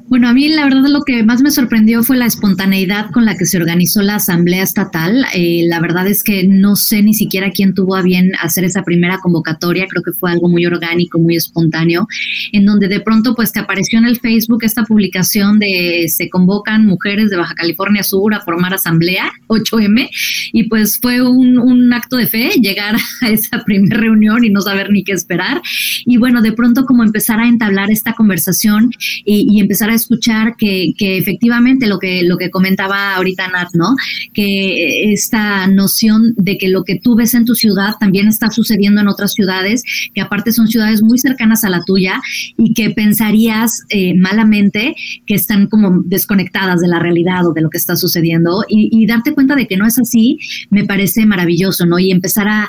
Bueno, 0.09 0.28
a 0.28 0.33
mí 0.33 0.49
la 0.49 0.62
verdad 0.62 0.85
lo 0.88 1.02
que 1.02 1.25
más 1.25 1.43
me 1.43 1.50
sorprendió 1.50 2.05
fue 2.05 2.16
la 2.16 2.26
espontaneidad 2.26 3.11
con 3.11 3.25
la 3.25 3.37
que 3.37 3.45
se 3.45 3.57
organizó 3.57 4.02
la 4.02 4.16
Asamblea 4.16 4.62
Estatal. 4.62 5.26
Eh, 5.35 5.64
la 5.66 5.81
verdad 5.81 6.07
es 6.07 6.23
que 6.23 6.47
no 6.47 6.76
sé 6.76 7.02
ni 7.02 7.12
siquiera 7.12 7.50
quién 7.50 7.75
tuvo 7.75 7.97
a 7.97 8.02
bien 8.02 8.31
hacer 8.40 8.62
esa 8.62 8.85
primera 8.85 9.19
convocatoria, 9.19 9.88
creo 9.88 10.05
que 10.05 10.12
fue 10.12 10.31
algo 10.31 10.49
muy 10.49 10.64
orgánico, 10.64 11.19
muy 11.19 11.35
espontáneo, 11.35 12.07
en 12.52 12.64
donde 12.66 12.87
de 12.87 13.00
pronto 13.00 13.35
pues 13.35 13.50
te 13.50 13.59
apareció 13.59 13.99
en 13.99 14.05
el 14.05 14.21
Facebook 14.21 14.62
esta 14.62 14.85
publicación 14.85 15.59
de 15.59 16.07
se 16.09 16.31
convocan 16.31 16.87
mujeres 16.87 17.28
de 17.31 17.38
Baja 17.38 17.57
California 17.57 18.05
Sur 18.05 18.33
a 18.33 18.43
formar 18.43 18.75
Asamblea 18.75 19.33
8M 19.48 20.08
y 20.52 20.64
pues 20.64 20.98
fue 21.00 21.22
un, 21.22 21.58
un 21.58 21.92
acto 21.92 22.16
de 22.16 22.26
fe 22.26 22.50
llegar 22.60 22.96
a 23.22 23.28
esa 23.28 23.64
primera 23.64 24.00
reunión 24.00 24.44
y 24.44 24.50
no 24.50 24.60
saber 24.60 24.90
ni 24.90 25.04
qué 25.04 25.12
esperar. 25.12 25.60
Y 26.04 26.16
bueno, 26.16 26.42
de 26.42 26.52
pronto 26.52 26.84
como 26.84 27.02
empezar 27.02 27.40
a 27.40 27.48
entablar 27.48 27.90
esta 27.90 28.14
conversación 28.14 28.90
y, 29.24 29.46
y 29.50 29.60
empezar 29.60 29.90
a 29.90 29.94
escuchar 29.94 30.56
que, 30.56 30.92
que, 30.96 31.18
efectivamente 31.18 31.86
lo 31.86 31.98
que, 31.98 32.22
lo 32.22 32.36
que 32.36 32.50
comentaba 32.50 33.14
ahorita 33.14 33.48
Nat, 33.48 33.68
¿no? 33.74 33.94
Que 34.32 35.12
esta 35.12 35.66
noción 35.66 36.34
de 36.36 36.58
que 36.58 36.68
lo 36.68 36.84
que 36.84 36.98
tú 36.98 37.16
ves 37.16 37.34
en 37.34 37.44
tu 37.44 37.54
ciudad 37.54 37.94
también 37.98 38.28
está 38.28 38.50
sucediendo 38.50 39.00
en 39.00 39.08
otras 39.08 39.32
ciudades, 39.32 39.82
que 40.14 40.20
aparte 40.20 40.52
son 40.52 40.68
ciudades 40.68 41.02
muy 41.02 41.18
cercanas 41.18 41.64
a 41.64 41.70
la 41.70 41.82
tuya 41.84 42.20
y 42.56 42.74
que 42.74 42.90
pensarías 42.90 43.82
eh, 43.88 44.14
malamente 44.14 44.94
que 45.26 45.34
están 45.34 45.66
como 45.66 46.02
desconectadas 46.04 46.80
de 46.80 46.88
la 46.88 46.98
realidad 46.98 47.46
o 47.46 47.52
de 47.52 47.60
lo 47.60 47.70
que 47.70 47.78
está 47.78 47.96
sucediendo 47.96 48.64
y, 48.68 48.88
y, 48.92 49.06
darte 49.06 49.32
cuenta 49.37 49.55
de 49.55 49.69
que 49.69 49.76
no 49.76 49.87
es 49.87 49.99
así, 49.99 50.40
me 50.71 50.85
parece 50.85 51.26
maravilloso, 51.26 51.87
¿no? 51.87 52.00
Y 52.00 52.11
empezar 52.11 52.49
a, 52.49 52.69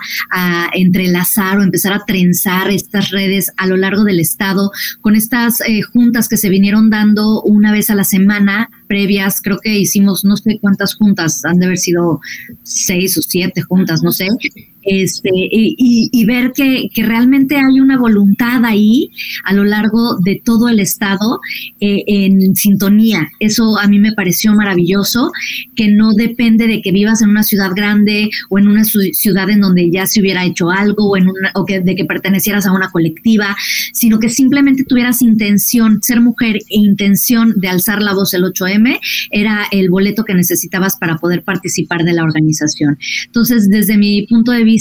entrelazar 0.73 1.57
o 1.57 1.63
empezar 1.63 1.93
a 1.93 2.03
trenzar 2.05 2.69
estas 2.69 3.09
redes 3.09 3.51
a 3.57 3.65
lo 3.65 3.77
largo 3.77 4.03
del 4.03 4.19
estado 4.19 4.71
con 5.01 5.15
estas 5.15 5.61
eh, 5.61 5.81
juntas 5.81 6.27
que 6.27 6.37
se 6.37 6.49
vinieron 6.49 6.89
dando 6.89 7.41
una 7.41 7.71
vez 7.71 7.89
a 7.89 7.95
la 7.95 8.03
semana 8.03 8.69
previas, 8.87 9.41
creo 9.41 9.59
que 9.59 9.77
hicimos 9.77 10.25
no 10.25 10.35
sé 10.37 10.59
cuántas 10.61 10.95
juntas, 10.95 11.43
han 11.45 11.59
de 11.59 11.67
haber 11.67 11.77
sido 11.77 12.19
seis 12.63 13.17
o 13.17 13.21
siete 13.21 13.61
juntas, 13.61 14.03
no 14.03 14.11
sé, 14.11 14.27
este, 14.87 15.29
y, 15.33 16.25
ver 16.25 16.53
que, 16.53 16.89
realmente 16.95 17.57
hay 17.57 17.79
una 17.79 17.97
voluntad 17.97 18.65
ahí 18.65 19.09
a 19.43 19.53
lo 19.53 19.63
largo 19.63 20.17
de 20.23 20.41
todo 20.43 20.69
el 20.69 20.79
estado 20.79 21.39
eh, 21.79 22.03
en 22.07 22.55
sintonía. 22.55 23.27
Eso 23.39 23.77
a 23.77 23.87
mí 23.87 23.99
me 23.99 24.13
pareció 24.13 24.53
maravilloso, 24.53 25.31
que 25.75 25.89
no 25.89 26.13
depende 26.13 26.67
de 26.67 26.81
que 26.81 26.91
vivas 26.91 27.21
en 27.21 27.29
una 27.29 27.43
ciudad 27.43 27.71
grande 27.75 28.29
o 28.49 28.59
en 28.59 28.67
una 28.67 28.83
ciudad 28.85 29.49
en 29.49 29.61
donde 29.61 29.89
ya 29.91 30.05
se 30.05 30.21
hubiera 30.21 30.45
hecho 30.45 30.69
algo 30.69 31.11
o, 31.11 31.17
en 31.17 31.27
o 31.53 31.65
que, 31.65 31.81
de 31.81 31.95
que 31.95 32.05
pertenecieras 32.05 32.65
a 32.65 32.71
una 32.71 32.89
colectiva, 32.89 33.55
sino 33.93 34.19
que 34.19 34.29
simplemente 34.29 34.83
tuvieras 34.85 35.21
intención, 35.21 36.01
ser 36.01 36.21
mujer 36.21 36.57
e 36.69 36.77
intención 36.77 37.53
de 37.57 37.67
alzar 37.67 38.01
la 38.01 38.13
voz 38.13 38.33
el 38.33 38.43
8M, 38.43 38.99
era 39.31 39.65
el 39.71 39.89
boleto 39.89 40.23
que 40.23 40.33
necesitabas 40.33 40.97
para 40.97 41.17
poder 41.17 41.43
participar 41.43 42.03
de 42.03 42.13
la 42.13 42.23
organización. 42.23 42.97
Entonces, 43.25 43.69
desde 43.69 43.97
mi 43.97 44.25
punto 44.27 44.51
de 44.51 44.63
vista, 44.63 44.76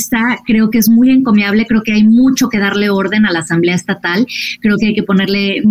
creo 0.47 0.71
que 0.71 0.79
es 0.79 0.89
muy 0.89 1.11
encomiable, 1.11 1.67
creo 1.67 1.83
que 1.83 1.93
hay 1.93 2.05
mucho 2.05 2.49
que 2.49 2.59
darle 2.59 2.91
orden 2.91 3.27
a 3.27 3.33
la 3.33 3.41
Asamblea 3.41 3.75
Estatal, 3.75 4.27
creo 4.61 4.77
que 4.79 4.87
hay 4.87 4.95
que 4.95 5.03
ponerle, 5.03 5.63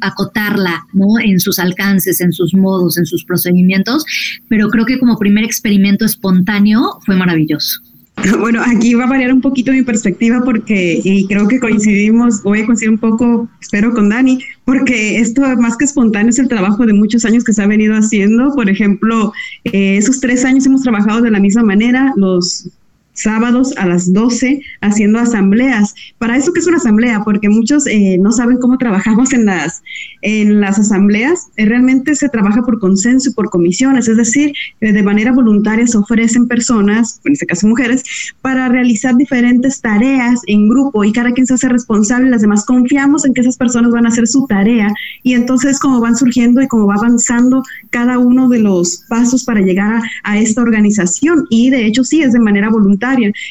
acotarla, 0.00 0.86
¿no? 0.92 1.18
En 1.22 1.40
sus 1.40 1.58
alcances, 1.58 2.20
en 2.20 2.32
sus 2.32 2.54
modos, 2.54 2.98
en 2.98 3.06
sus 3.06 3.24
procedimientos, 3.24 4.04
pero 4.48 4.68
creo 4.68 4.84
que 4.84 4.98
como 4.98 5.18
primer 5.18 5.44
experimento 5.44 6.04
espontáneo 6.04 6.98
fue 7.04 7.16
maravilloso. 7.16 7.80
Bueno, 8.38 8.62
aquí 8.64 8.94
va 8.94 9.04
a 9.04 9.08
variar 9.08 9.32
un 9.32 9.40
poquito 9.40 9.72
mi 9.72 9.82
perspectiva 9.82 10.42
porque, 10.44 11.00
y 11.02 11.26
creo 11.26 11.48
que 11.48 11.58
coincidimos, 11.58 12.42
voy 12.42 12.60
a 12.60 12.66
coincidir 12.66 12.90
un 12.90 12.98
poco, 12.98 13.48
espero, 13.60 13.92
con 13.92 14.08
Dani, 14.08 14.38
porque 14.64 15.18
esto 15.18 15.42
más 15.58 15.76
que 15.76 15.84
espontáneo 15.84 16.30
es 16.30 16.38
el 16.38 16.48
trabajo 16.48 16.86
de 16.86 16.92
muchos 16.92 17.24
años 17.24 17.44
que 17.44 17.52
se 17.52 17.62
ha 17.62 17.66
venido 17.66 17.94
haciendo. 17.94 18.54
Por 18.54 18.68
ejemplo, 18.68 19.32
eh, 19.64 19.96
esos 19.96 20.20
tres 20.20 20.44
años 20.44 20.66
hemos 20.66 20.82
trabajado 20.82 21.22
de 21.22 21.30
la 21.30 21.40
misma 21.40 21.62
manera, 21.62 22.12
los 22.16 22.68
sábados 23.14 23.72
a 23.78 23.86
las 23.86 24.12
12 24.12 24.60
haciendo 24.82 25.18
asambleas. 25.18 25.94
Para 26.18 26.36
eso 26.36 26.52
que 26.52 26.60
es 26.60 26.66
una 26.66 26.76
asamblea, 26.76 27.22
porque 27.24 27.48
muchos 27.48 27.86
eh, 27.86 28.18
no 28.20 28.32
saben 28.32 28.58
cómo 28.58 28.76
trabajamos 28.76 29.32
en 29.32 29.46
las, 29.46 29.82
en 30.22 30.60
las 30.60 30.78
asambleas, 30.78 31.48
eh, 31.56 31.64
realmente 31.64 32.14
se 32.14 32.28
trabaja 32.28 32.62
por 32.62 32.78
consenso 32.80 33.30
y 33.30 33.32
por 33.32 33.48
comisiones, 33.50 34.08
es 34.08 34.16
decir, 34.16 34.52
eh, 34.80 34.92
de 34.92 35.02
manera 35.02 35.32
voluntaria 35.32 35.86
se 35.86 35.96
ofrecen 35.96 36.48
personas, 36.48 37.20
en 37.24 37.32
este 37.32 37.46
caso 37.46 37.66
mujeres, 37.66 38.02
para 38.42 38.68
realizar 38.68 39.16
diferentes 39.16 39.80
tareas 39.80 40.40
en 40.46 40.68
grupo 40.68 41.04
y 41.04 41.12
cada 41.12 41.32
quien 41.32 41.46
se 41.46 41.54
hace 41.54 41.68
responsable, 41.68 42.30
las 42.30 42.42
demás 42.42 42.66
confiamos 42.66 43.24
en 43.24 43.32
que 43.32 43.40
esas 43.40 43.56
personas 43.56 43.92
van 43.92 44.06
a 44.06 44.08
hacer 44.08 44.26
su 44.26 44.46
tarea 44.46 44.88
y 45.22 45.34
entonces 45.34 45.78
como 45.78 46.00
van 46.00 46.16
surgiendo 46.16 46.60
y 46.60 46.68
como 46.68 46.86
va 46.86 46.94
avanzando 46.94 47.62
cada 47.90 48.18
uno 48.18 48.48
de 48.48 48.58
los 48.58 49.04
pasos 49.08 49.44
para 49.44 49.60
llegar 49.60 49.92
a, 49.92 50.02
a 50.24 50.38
esta 50.38 50.62
organización. 50.62 51.46
Y 51.50 51.70
de 51.70 51.86
hecho 51.86 52.04
sí 52.04 52.22
es 52.22 52.32
de 52.32 52.40
manera 52.40 52.70
voluntaria 52.70 53.03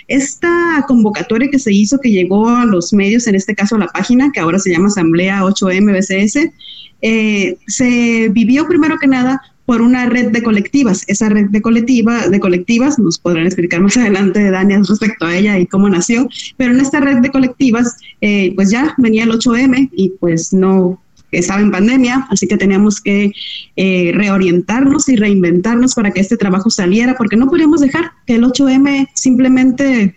esta 0.07 0.85
convocatoria 0.87 1.49
que 1.49 1.59
se 1.59 1.73
hizo, 1.73 1.99
que 1.99 2.11
llegó 2.11 2.49
a 2.49 2.65
los 2.65 2.93
medios, 2.93 3.27
en 3.27 3.35
este 3.35 3.55
caso 3.55 3.75
a 3.75 3.79
la 3.79 3.87
página, 3.87 4.31
que 4.33 4.39
ahora 4.39 4.59
se 4.59 4.71
llama 4.71 4.87
Asamblea 4.87 5.41
8M 5.41 6.51
eh, 7.05 7.57
se 7.67 8.29
vivió 8.29 8.65
primero 8.65 8.97
que 8.97 9.07
nada 9.07 9.41
por 9.65 9.81
una 9.81 10.07
red 10.07 10.31
de 10.31 10.41
colectivas. 10.41 11.03
Esa 11.07 11.29
red 11.29 11.49
de, 11.49 11.61
colectiva, 11.61 12.27
de 12.27 12.39
colectivas, 12.39 12.97
nos 12.97 13.19
podrán 13.19 13.45
explicar 13.45 13.81
más 13.81 13.97
adelante 13.97 14.51
Daniel 14.51 14.85
respecto 14.87 15.25
a 15.25 15.35
ella 15.35 15.59
y 15.59 15.65
cómo 15.65 15.89
nació, 15.89 16.27
pero 16.57 16.71
en 16.71 16.79
esta 16.79 16.99
red 16.99 17.17
de 17.17 17.29
colectivas, 17.29 17.97
eh, 18.21 18.53
pues 18.55 18.71
ya 18.71 18.93
venía 18.97 19.23
el 19.23 19.31
8M 19.31 19.89
y 19.93 20.09
pues 20.19 20.53
no 20.53 21.02
estaba 21.39 21.61
en 21.61 21.71
pandemia, 21.71 22.27
así 22.29 22.47
que 22.47 22.57
teníamos 22.57 23.01
que 23.01 23.31
eh, 23.75 24.11
reorientarnos 24.13 25.09
y 25.09 25.15
reinventarnos 25.15 25.95
para 25.95 26.11
que 26.11 26.21
este 26.21 26.37
trabajo 26.37 26.69
saliera, 26.69 27.15
porque 27.17 27.35
no 27.35 27.47
podíamos 27.47 27.81
dejar 27.81 28.11
que 28.25 28.35
el 28.35 28.43
8M 28.43 29.09
simplemente, 29.13 30.15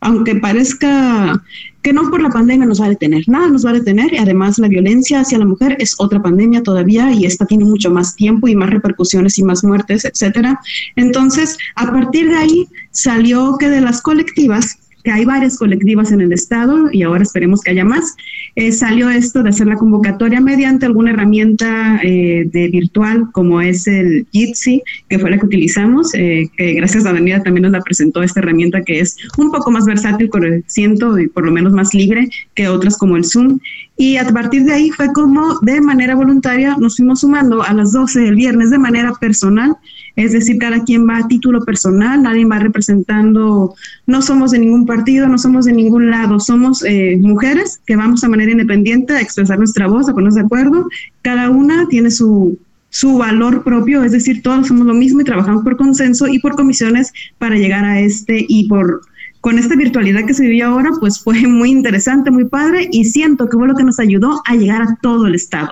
aunque 0.00 0.36
parezca 0.36 1.42
que 1.82 1.92
no 1.92 2.10
por 2.10 2.20
la 2.20 2.30
pandemia 2.30 2.66
nos 2.66 2.80
va 2.80 2.86
a 2.86 2.88
detener, 2.88 3.22
nada 3.28 3.46
nos 3.46 3.64
va 3.64 3.70
a 3.70 3.74
detener, 3.74 4.12
y 4.12 4.16
además 4.16 4.58
la 4.58 4.66
violencia 4.66 5.20
hacia 5.20 5.38
la 5.38 5.44
mujer 5.44 5.76
es 5.78 5.94
otra 5.98 6.20
pandemia 6.20 6.64
todavía 6.64 7.12
y 7.12 7.26
esta 7.26 7.46
tiene 7.46 7.64
mucho 7.64 7.92
más 7.92 8.16
tiempo 8.16 8.48
y 8.48 8.56
más 8.56 8.70
repercusiones 8.70 9.38
y 9.38 9.44
más 9.44 9.62
muertes, 9.62 10.04
etcétera. 10.04 10.60
Entonces, 10.96 11.56
a 11.76 11.92
partir 11.92 12.28
de 12.28 12.36
ahí 12.36 12.68
salió 12.90 13.56
que 13.56 13.68
de 13.68 13.80
las 13.80 14.02
colectivas 14.02 14.78
que 15.06 15.12
hay 15.12 15.24
varias 15.24 15.56
colectivas 15.56 16.10
en 16.10 16.20
el 16.20 16.32
estado 16.32 16.88
y 16.90 17.04
ahora 17.04 17.22
esperemos 17.22 17.60
que 17.60 17.70
haya 17.70 17.84
más. 17.84 18.16
Eh, 18.56 18.72
salió 18.72 19.08
esto 19.08 19.44
de 19.44 19.50
hacer 19.50 19.68
la 19.68 19.76
convocatoria 19.76 20.40
mediante 20.40 20.84
alguna 20.84 21.12
herramienta 21.12 22.00
eh, 22.02 22.44
de 22.52 22.66
virtual 22.66 23.28
como 23.30 23.60
es 23.60 23.86
el 23.86 24.26
Jitsi, 24.32 24.82
que 25.08 25.20
fue 25.20 25.30
la 25.30 25.38
que 25.38 25.46
utilizamos, 25.46 26.12
eh, 26.14 26.48
que 26.56 26.72
gracias 26.72 27.06
a 27.06 27.10
Avenida 27.10 27.40
también 27.40 27.62
nos 27.62 27.70
la 27.70 27.82
presentó 27.82 28.20
esta 28.24 28.40
herramienta 28.40 28.82
que 28.82 28.98
es 28.98 29.16
un 29.38 29.52
poco 29.52 29.70
más 29.70 29.84
versátil, 29.84 30.28
por 30.28 30.44
el 30.44 30.64
siento, 30.66 31.16
y 31.20 31.28
por 31.28 31.44
lo 31.46 31.52
menos 31.52 31.72
más 31.72 31.94
libre 31.94 32.28
que 32.56 32.66
otras 32.66 32.98
como 32.98 33.16
el 33.16 33.24
Zoom. 33.24 33.60
Y 33.98 34.18
a 34.18 34.26
partir 34.26 34.64
de 34.64 34.74
ahí 34.74 34.90
fue 34.90 35.12
como 35.12 35.58
de 35.60 35.80
manera 35.80 36.14
voluntaria 36.14 36.76
nos 36.78 36.96
fuimos 36.96 37.20
sumando 37.20 37.62
a 37.62 37.72
las 37.72 37.92
12 37.92 38.20
del 38.20 38.34
viernes 38.34 38.70
de 38.70 38.78
manera 38.78 39.12
personal. 39.14 39.76
Es 40.16 40.32
decir, 40.32 40.58
cada 40.58 40.82
quien 40.84 41.08
va 41.08 41.18
a 41.18 41.28
título 41.28 41.64
personal, 41.64 42.22
nadie 42.22 42.44
va 42.44 42.58
representando, 42.58 43.74
no 44.06 44.22
somos 44.22 44.50
de 44.50 44.58
ningún 44.58 44.86
partido, 44.86 45.28
no 45.28 45.38
somos 45.38 45.64
de 45.64 45.72
ningún 45.72 46.10
lado, 46.10 46.40
somos 46.40 46.84
eh, 46.84 47.18
mujeres 47.20 47.80
que 47.86 47.96
vamos 47.96 48.22
a 48.24 48.28
manera 48.28 48.52
independiente 48.52 49.14
a 49.14 49.20
expresar 49.20 49.58
nuestra 49.58 49.86
voz, 49.86 50.08
a 50.08 50.12
ponernos 50.12 50.34
de 50.34 50.42
acuerdo, 50.42 50.88
cada 51.22 51.50
una 51.50 51.86
tiene 51.88 52.10
su, 52.10 52.58
su 52.88 53.18
valor 53.18 53.62
propio, 53.62 54.04
es 54.04 54.12
decir, 54.12 54.42
todos 54.42 54.68
somos 54.68 54.86
lo 54.86 54.94
mismo 54.94 55.20
y 55.20 55.24
trabajamos 55.24 55.62
por 55.62 55.76
consenso 55.76 56.28
y 56.28 56.38
por 56.38 56.56
comisiones 56.56 57.12
para 57.36 57.56
llegar 57.56 57.84
a 57.84 58.00
este 58.00 58.46
y 58.48 58.68
por 58.68 59.02
con 59.46 59.60
esta 59.60 59.76
virtualidad 59.76 60.26
que 60.26 60.34
se 60.34 60.42
vivió 60.42 60.66
ahora, 60.66 60.90
pues 60.98 61.20
fue 61.20 61.46
muy 61.46 61.70
interesante, 61.70 62.32
muy 62.32 62.46
padre 62.46 62.88
y 62.90 63.04
siento 63.04 63.48
que 63.48 63.56
fue 63.56 63.68
lo 63.68 63.76
que 63.76 63.84
nos 63.84 64.00
ayudó 64.00 64.42
a 64.44 64.56
llegar 64.56 64.82
a 64.82 64.98
todo 65.00 65.28
el 65.28 65.36
estado. 65.36 65.70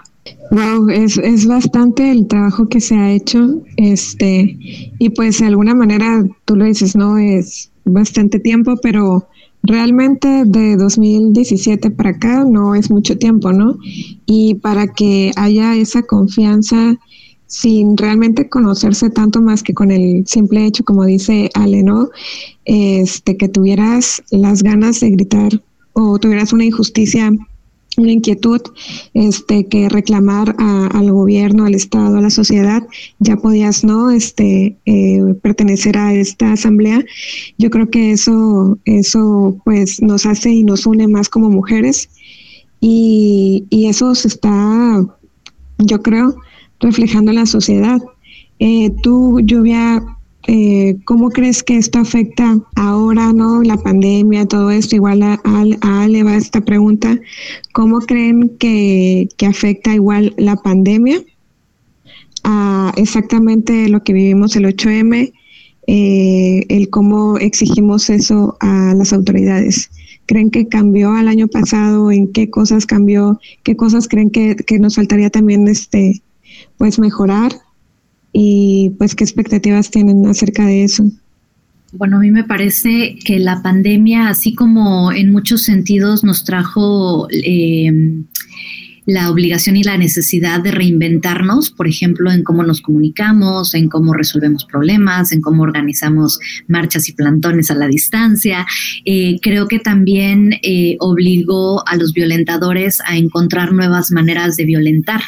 Wow, 0.52 0.90
es, 0.90 1.18
es 1.18 1.44
bastante 1.44 2.08
el 2.08 2.28
trabajo 2.28 2.68
que 2.68 2.80
se 2.80 2.94
ha 2.94 3.10
hecho, 3.10 3.64
este, 3.76 4.56
y 5.00 5.10
pues 5.10 5.40
de 5.40 5.46
alguna 5.46 5.74
manera, 5.74 6.24
tú 6.44 6.54
lo 6.54 6.66
dices, 6.66 6.94
¿no? 6.94 7.18
Es 7.18 7.72
bastante 7.84 8.38
tiempo, 8.38 8.76
pero 8.80 9.26
realmente 9.64 10.44
de 10.46 10.76
2017 10.76 11.90
para 11.90 12.10
acá 12.10 12.44
no 12.44 12.76
es 12.76 12.92
mucho 12.92 13.18
tiempo, 13.18 13.52
¿no? 13.52 13.76
Y 14.24 14.54
para 14.54 14.86
que 14.86 15.32
haya 15.34 15.74
esa 15.74 16.02
confianza 16.02 16.96
sin 17.54 17.96
realmente 17.96 18.48
conocerse 18.48 19.10
tanto 19.10 19.40
más 19.40 19.62
que 19.62 19.74
con 19.74 19.92
el 19.92 20.26
simple 20.26 20.66
hecho, 20.66 20.82
como 20.82 21.04
dice 21.04 21.50
Ale, 21.54 21.84
¿no? 21.84 22.10
Este, 22.64 23.36
que 23.36 23.48
tuvieras 23.48 24.24
las 24.32 24.64
ganas 24.64 24.98
de 24.98 25.10
gritar 25.10 25.62
o 25.92 26.18
tuvieras 26.18 26.52
una 26.52 26.64
injusticia 26.64 27.30
una 27.96 28.10
inquietud 28.10 28.60
este 29.12 29.68
que 29.68 29.88
reclamar 29.88 30.56
al 30.58 31.12
gobierno 31.12 31.64
al 31.64 31.76
estado 31.76 32.16
a 32.16 32.20
la 32.20 32.30
sociedad 32.30 32.82
ya 33.20 33.36
podías 33.36 33.84
no 33.84 34.10
este 34.10 34.76
eh, 34.84 35.22
pertenecer 35.40 35.96
a 35.96 36.12
esta 36.12 36.54
asamblea. 36.54 37.04
Yo 37.56 37.70
creo 37.70 37.88
que 37.88 38.10
eso 38.10 38.80
eso 38.84 39.56
pues 39.64 40.02
nos 40.02 40.26
hace 40.26 40.50
y 40.50 40.64
nos 40.64 40.86
une 40.86 41.06
más 41.06 41.28
como 41.28 41.50
mujeres. 41.50 42.10
Y, 42.80 43.64
y 43.70 43.86
eso 43.86 44.12
se 44.16 44.26
está 44.26 45.06
yo 45.78 46.02
creo, 46.02 46.34
reflejando 46.84 47.32
la 47.32 47.46
sociedad. 47.46 48.00
Eh, 48.58 48.90
tú, 49.02 49.40
Lluvia, 49.40 50.02
eh, 50.46 50.96
¿cómo 51.06 51.30
crees 51.30 51.62
que 51.62 51.76
esto 51.76 51.98
afecta 51.98 52.58
ahora, 52.76 53.32
no? 53.32 53.62
La 53.62 53.78
pandemia, 53.78 54.46
todo 54.46 54.70
esto, 54.70 54.94
igual 54.94 55.22
a, 55.22 55.40
a, 55.42 56.02
Ale 56.02 56.22
va 56.22 56.36
esta 56.36 56.60
pregunta, 56.60 57.18
¿cómo 57.72 58.00
creen 58.00 58.50
que, 58.58 59.28
que 59.38 59.46
afecta 59.46 59.94
igual 59.94 60.34
la 60.36 60.56
pandemia 60.56 61.22
a 62.44 62.92
exactamente 62.96 63.88
lo 63.88 64.04
que 64.04 64.12
vivimos 64.12 64.54
el 64.54 64.66
8M, 64.66 65.32
eh, 65.86 66.66
el 66.68 66.90
cómo 66.90 67.38
exigimos 67.38 68.10
eso 68.10 68.56
a 68.60 68.94
las 68.94 69.14
autoridades? 69.14 69.90
¿Creen 70.26 70.50
que 70.50 70.68
cambió 70.68 71.12
al 71.12 71.28
año 71.28 71.48
pasado? 71.48 72.10
¿En 72.10 72.32
qué 72.32 72.50
cosas 72.50 72.84
cambió? 72.84 73.40
¿Qué 73.62 73.76
cosas 73.76 74.08
creen 74.08 74.30
que, 74.30 74.56
que 74.56 74.78
nos 74.78 74.96
faltaría 74.96 75.30
también 75.30 75.68
este, 75.68 76.22
pues 76.76 76.98
mejorar? 76.98 77.52
y 78.34 78.90
pues 78.98 79.14
qué 79.14 79.24
expectativas 79.24 79.90
tienen 79.90 80.26
acerca 80.26 80.66
de 80.66 80.84
eso. 80.84 81.04
Bueno, 81.92 82.16
a 82.16 82.20
mí 82.20 82.32
me 82.32 82.42
parece 82.42 83.16
que 83.24 83.38
la 83.38 83.62
pandemia, 83.62 84.28
así 84.28 84.52
como 84.54 85.12
en 85.12 85.30
muchos 85.30 85.62
sentidos 85.62 86.24
nos 86.24 86.44
trajo 86.44 87.28
eh, 87.30 87.92
la 89.06 89.30
obligación 89.30 89.76
y 89.76 89.82
la 89.82 89.98
necesidad 89.98 90.60
de 90.60 90.70
reinventarnos, 90.70 91.70
por 91.70 91.86
ejemplo, 91.86 92.30
en 92.30 92.42
cómo 92.42 92.62
nos 92.62 92.80
comunicamos, 92.80 93.74
en 93.74 93.88
cómo 93.88 94.14
resolvemos 94.14 94.64
problemas, 94.64 95.32
en 95.32 95.40
cómo 95.40 95.62
organizamos 95.62 96.38
marchas 96.68 97.08
y 97.08 97.12
plantones 97.12 97.70
a 97.70 97.74
la 97.74 97.86
distancia. 97.86 98.66
Eh, 99.04 99.38
creo 99.42 99.68
que 99.68 99.78
también 99.78 100.54
eh, 100.62 100.96
obligó 101.00 101.86
a 101.86 101.96
los 101.96 102.12
violentadores 102.12 103.00
a 103.06 103.16
encontrar 103.16 103.72
nuevas 103.72 104.10
maneras 104.10 104.56
de 104.56 104.64
violentar. 104.64 105.20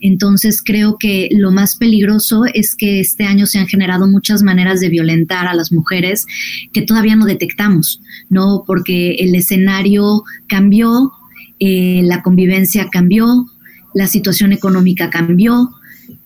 Entonces, 0.00 0.62
creo 0.62 0.96
que 0.98 1.28
lo 1.32 1.50
más 1.50 1.76
peligroso 1.76 2.44
es 2.52 2.74
que 2.74 3.00
este 3.00 3.24
año 3.24 3.46
se 3.46 3.58
han 3.58 3.66
generado 3.66 4.06
muchas 4.06 4.42
maneras 4.42 4.80
de 4.80 4.88
violentar 4.88 5.46
a 5.46 5.54
las 5.54 5.72
mujeres 5.72 6.26
que 6.72 6.82
todavía 6.82 7.16
no 7.16 7.26
detectamos, 7.26 8.00
¿no? 8.28 8.64
Porque 8.66 9.16
el 9.18 9.34
escenario 9.34 10.22
cambió, 10.48 11.12
eh, 11.60 12.00
la 12.04 12.22
convivencia 12.22 12.88
cambió, 12.90 13.46
la 13.94 14.06
situación 14.06 14.52
económica 14.52 15.10
cambió, 15.10 15.70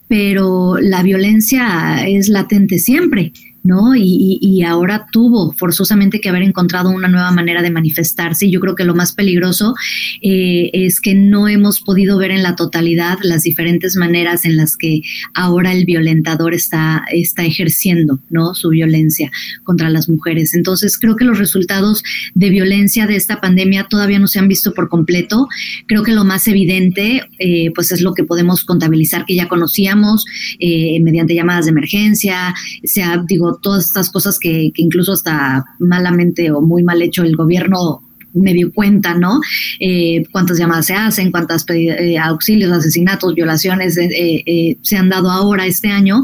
pero 0.07 0.77
la 0.79 1.03
violencia 1.03 2.05
es 2.07 2.29
latente 2.29 2.79
siempre. 2.79 3.33
¿No? 3.65 3.95
Y, 3.95 4.63
ahora 4.65 5.07
tuvo 5.11 5.51
forzosamente 5.51 6.21
que 6.21 6.29
haber 6.29 6.41
encontrado 6.41 6.89
una 6.89 7.07
nueva 7.07 7.29
manera 7.31 7.61
de 7.61 7.69
manifestarse. 7.69 8.45
Y 8.47 8.51
yo 8.51 8.59
creo 8.59 8.75
que 8.75 8.83
lo 8.83 8.95
más 8.95 9.13
peligroso 9.13 9.75
eh, 10.21 10.69
es 10.73 10.99
que 10.99 11.13
no 11.13 11.47
hemos 11.47 11.81
podido 11.81 12.17
ver 12.17 12.31
en 12.31 12.41
la 12.41 12.55
totalidad 12.55 13.17
las 13.21 13.43
diferentes 13.43 13.95
maneras 13.95 14.45
en 14.45 14.57
las 14.57 14.75
que 14.75 15.01
ahora 15.33 15.71
el 15.71 15.85
violentador 15.85 16.53
está, 16.53 17.03
está 17.11 17.43
ejerciendo, 17.43 18.19
¿no? 18.29 18.55
Su 18.55 18.69
violencia 18.69 19.31
contra 19.63 19.89
las 19.89 20.09
mujeres. 20.09 20.53
Entonces, 20.53 20.97
creo 20.97 21.15
que 21.15 21.25
los 21.25 21.37
resultados 21.37 22.03
de 22.33 22.49
violencia 22.49 23.05
de 23.07 23.17
esta 23.17 23.39
pandemia 23.41 23.87
todavía 23.89 24.19
no 24.19 24.27
se 24.27 24.39
han 24.39 24.47
visto 24.47 24.73
por 24.73 24.89
completo. 24.89 25.47
Creo 25.87 26.03
que 26.03 26.13
lo 26.13 26.23
más 26.23 26.47
evidente, 26.47 27.23
eh, 27.39 27.71
pues 27.75 27.91
es 27.91 28.01
lo 28.01 28.13
que 28.13 28.23
podemos 28.23 28.63
contabilizar 28.63 29.25
que 29.25 29.35
ya 29.35 29.47
conocíamos 29.47 30.25
eh, 30.59 30.99
mediante 31.01 31.35
llamadas 31.35 31.65
de 31.65 31.71
emergencia, 31.71 32.53
sea, 32.95 33.23
digo, 33.27 33.54
todas 33.61 33.85
estas 33.85 34.09
cosas 34.09 34.39
que, 34.39 34.71
incluso 34.75 35.13
hasta 35.13 35.65
malamente 35.79 36.51
o 36.51 36.61
muy 36.61 36.83
mal 36.83 37.01
hecho 37.01 37.23
el 37.23 37.35
gobierno 37.35 38.01
me 38.35 38.53
dio 38.53 38.71
cuenta, 38.71 39.15
¿no? 39.15 39.39
Eh, 39.79 40.25
cuántas 40.31 40.57
llamadas 40.59 40.85
se 40.85 40.93
hacen, 40.93 41.31
cuántas 41.31 41.65
eh, 41.69 42.17
auxilios, 42.17 42.71
asesinatos, 42.71 43.33
violaciones 43.33 43.97
eh, 43.97 44.77
se 44.81 44.97
han 44.97 45.09
dado 45.09 45.31
ahora 45.31 45.65
este 45.65 45.87
año, 45.87 46.21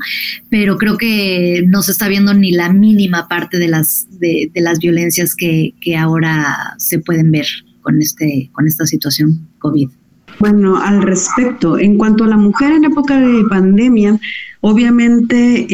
pero 0.49 0.77
creo 0.77 0.97
que 0.97 1.63
no 1.67 1.81
se 1.81 1.93
está 1.93 2.07
viendo 2.07 2.33
ni 2.33 2.51
la 2.51 2.71
mínima 2.71 3.27
parte 3.27 3.57
de 3.57 3.69
las, 3.69 4.07
de, 4.19 4.51
las 4.55 4.79
violencias 4.79 5.35
que, 5.35 5.73
que, 5.79 5.95
ahora 5.95 6.73
se 6.77 6.99
pueden 6.99 7.31
ver 7.31 7.47
con, 7.81 8.01
este, 8.01 8.49
con 8.51 8.67
esta 8.67 8.85
situación 8.85 9.47
COVID. 9.59 9.89
Bueno, 10.39 10.81
al 10.81 11.01
respecto, 11.03 11.77
en 11.77 11.97
cuanto 11.97 12.23
a 12.23 12.27
la 12.27 12.37
mujer 12.37 12.71
en 12.71 12.85
época 12.85 13.19
de 13.19 13.43
pandemia, 13.49 14.19
obviamente 14.61 15.67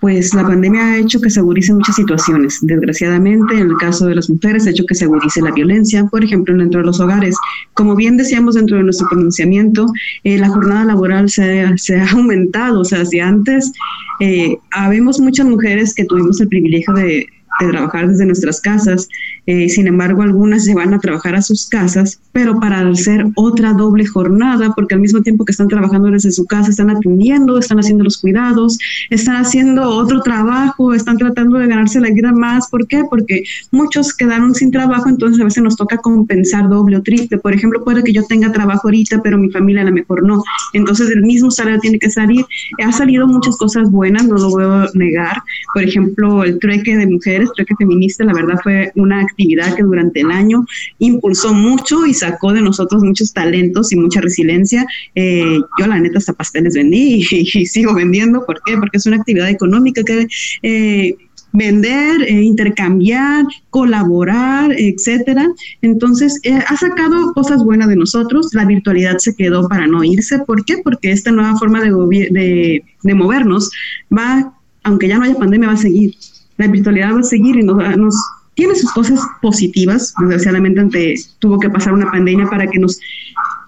pues 0.00 0.34
la 0.34 0.42
pandemia 0.42 0.82
ha 0.86 0.98
hecho 0.98 1.20
que 1.20 1.28
se 1.28 1.40
agudicen 1.40 1.76
muchas 1.76 1.96
situaciones. 1.96 2.58
Desgraciadamente, 2.62 3.54
en 3.54 3.70
el 3.70 3.76
caso 3.76 4.06
de 4.06 4.14
las 4.14 4.30
mujeres, 4.30 4.66
ha 4.66 4.70
hecho 4.70 4.86
que 4.86 4.94
se 4.94 5.04
agudice 5.04 5.42
la 5.42 5.52
violencia, 5.52 6.06
por 6.06 6.24
ejemplo, 6.24 6.56
dentro 6.56 6.80
de 6.80 6.86
los 6.86 7.00
hogares. 7.00 7.36
Como 7.74 7.94
bien 7.94 8.16
decíamos 8.16 8.54
dentro 8.54 8.78
de 8.78 8.84
nuestro 8.84 9.08
pronunciamiento, 9.08 9.86
eh, 10.24 10.38
la 10.38 10.48
jornada 10.48 10.84
laboral 10.84 11.28
se, 11.28 11.62
ha 11.62 12.10
aumentado. 12.12 12.80
O 12.80 12.84
sea, 12.84 13.04
si 13.04 13.20
antes 13.20 13.72
eh, 14.20 14.56
habemos 14.70 15.20
muchas 15.20 15.46
mujeres 15.46 15.94
que 15.94 16.06
tuvimos 16.06 16.40
el 16.40 16.48
privilegio 16.48 16.94
de, 16.94 17.26
de 17.60 17.68
trabajar 17.68 18.08
desde 18.08 18.26
nuestras 18.26 18.60
casas, 18.60 19.08
eh, 19.46 19.68
sin 19.68 19.86
embargo, 19.86 20.22
algunas 20.22 20.64
se 20.64 20.74
van 20.74 20.94
a 20.94 21.00
trabajar 21.00 21.34
a 21.34 21.42
sus 21.42 21.68
casas, 21.68 22.20
pero 22.32 22.60
para 22.60 22.86
hacer 22.88 23.26
otra 23.34 23.72
doble 23.72 24.06
jornada, 24.06 24.72
porque 24.74 24.94
al 24.94 25.00
mismo 25.00 25.22
tiempo 25.22 25.44
que 25.44 25.52
están 25.52 25.68
trabajando 25.68 26.10
desde 26.10 26.30
su 26.30 26.44
casa, 26.44 26.70
están 26.70 26.90
atendiendo, 26.90 27.58
están 27.58 27.78
haciendo 27.78 28.04
los 28.04 28.18
cuidados, 28.18 28.78
están 29.10 29.36
haciendo 29.36 29.88
otro 29.88 30.20
trabajo, 30.22 30.94
están 30.94 31.16
tratando 31.16 31.58
de 31.58 31.66
ganarse 31.66 32.00
la 32.00 32.10
vida 32.10 32.32
más. 32.32 32.68
¿Por 32.68 32.86
qué? 32.86 33.02
Porque 33.08 33.42
muchos 33.70 34.14
quedaron 34.14 34.54
sin 34.54 34.70
trabajo, 34.70 35.08
entonces 35.08 35.40
a 35.40 35.44
veces 35.44 35.62
nos 35.62 35.76
toca 35.76 35.96
compensar 35.96 36.68
doble 36.68 36.98
o 36.98 37.02
triple. 37.02 37.38
Por 37.38 37.54
ejemplo, 37.54 37.82
puede 37.82 38.04
que 38.04 38.12
yo 38.12 38.22
tenga 38.24 38.52
trabajo 38.52 38.88
ahorita, 38.88 39.22
pero 39.22 39.38
mi 39.38 39.50
familia 39.50 39.82
a 39.82 39.86
lo 39.86 39.92
mejor 39.92 40.22
no. 40.22 40.42
Entonces 40.72 41.10
el 41.10 41.22
mismo 41.22 41.50
salario 41.50 41.80
tiene 41.80 41.98
que 41.98 42.10
salir. 42.10 42.44
Ha 42.84 42.92
salido 42.92 43.26
muchas 43.26 43.56
cosas 43.56 43.90
buenas, 43.90 44.26
no 44.26 44.36
lo 44.36 44.50
voy 44.50 44.64
a 44.64 44.86
negar. 44.94 45.42
Por 45.74 45.82
ejemplo, 45.82 46.44
el 46.44 46.58
trueque 46.58 46.96
de 46.96 47.06
mujeres, 47.06 47.39
trueque 47.48 47.74
feminista, 47.78 48.24
la 48.24 48.32
verdad 48.32 48.60
fue 48.62 48.92
una 48.96 49.20
actividad 49.20 49.74
que 49.74 49.82
durante 49.82 50.20
el 50.20 50.30
año 50.30 50.64
impulsó 50.98 51.54
mucho 51.54 52.06
y 52.06 52.14
sacó 52.14 52.52
de 52.52 52.62
nosotros 52.62 53.02
muchos 53.02 53.32
talentos 53.32 53.92
y 53.92 53.96
mucha 53.96 54.20
resiliencia. 54.20 54.86
Eh, 55.14 55.58
yo 55.78 55.86
la 55.86 55.98
neta 55.98 56.18
hasta 56.18 56.32
pasteles 56.32 56.74
vendí 56.74 57.24
y, 57.30 57.66
sigo 57.66 57.94
vendiendo. 57.94 58.44
¿Por 58.44 58.60
qué? 58.64 58.76
Porque 58.76 58.98
es 58.98 59.06
una 59.06 59.16
actividad 59.16 59.48
económica 59.48 60.02
que... 60.02 60.26
Eh, 60.62 61.16
vender, 61.52 62.22
eh, 62.22 62.42
intercambiar, 62.44 63.44
colaborar, 63.70 64.72
etcétera. 64.78 65.48
Entonces, 65.82 66.40
ha 66.68 66.76
sacado 66.76 67.32
cosas 67.32 67.64
buenas 67.64 67.88
de 67.88 67.96
nosotros. 67.96 68.50
La 68.52 68.64
virtualidad 68.64 69.18
se 69.18 69.34
quedó 69.34 69.68
para 69.68 69.88
no 69.88 70.04
irse. 70.04 70.38
¿Por 70.38 70.64
qué? 70.64 70.78
Porque 70.78 71.10
esta 71.10 71.32
nueva 71.32 71.56
forma 71.58 71.80
de, 71.82 71.90
de, 72.30 72.84
de 73.02 73.14
movernos 73.14 73.68
va, 74.16 74.54
aunque 74.84 75.08
ya 75.08 75.18
no 75.18 75.24
haya 75.24 75.34
pandemia, 75.34 75.66
va 75.66 75.74
a 75.74 75.78
seguir. 75.78 76.14
La 76.60 76.66
virtualidad 76.66 77.14
va 77.14 77.20
a 77.20 77.22
seguir 77.22 77.56
y 77.56 77.62
nos, 77.62 78.14
tiene 78.54 78.74
sus 78.74 78.92
cosas 78.92 79.20
positivas, 79.40 80.12
desgraciadamente 80.20 81.14
tuvo 81.38 81.58
que 81.58 81.70
pasar 81.70 81.94
una 81.94 82.10
pandemia 82.10 82.46
para 82.50 82.66
que 82.66 82.78
nos, 82.78 83.00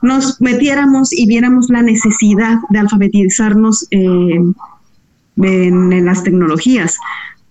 nos 0.03 0.39
metiéramos 0.43 1.13
y 1.15 1.27
viéramos 1.27 1.71
la 1.71 1.81
necesidad 1.81 2.59
de 2.69 2.79
alfabetizarnos 2.79 3.87
eh, 3.91 4.39
en, 5.37 6.05
las 6.05 6.23
tecnologías. 6.23 6.99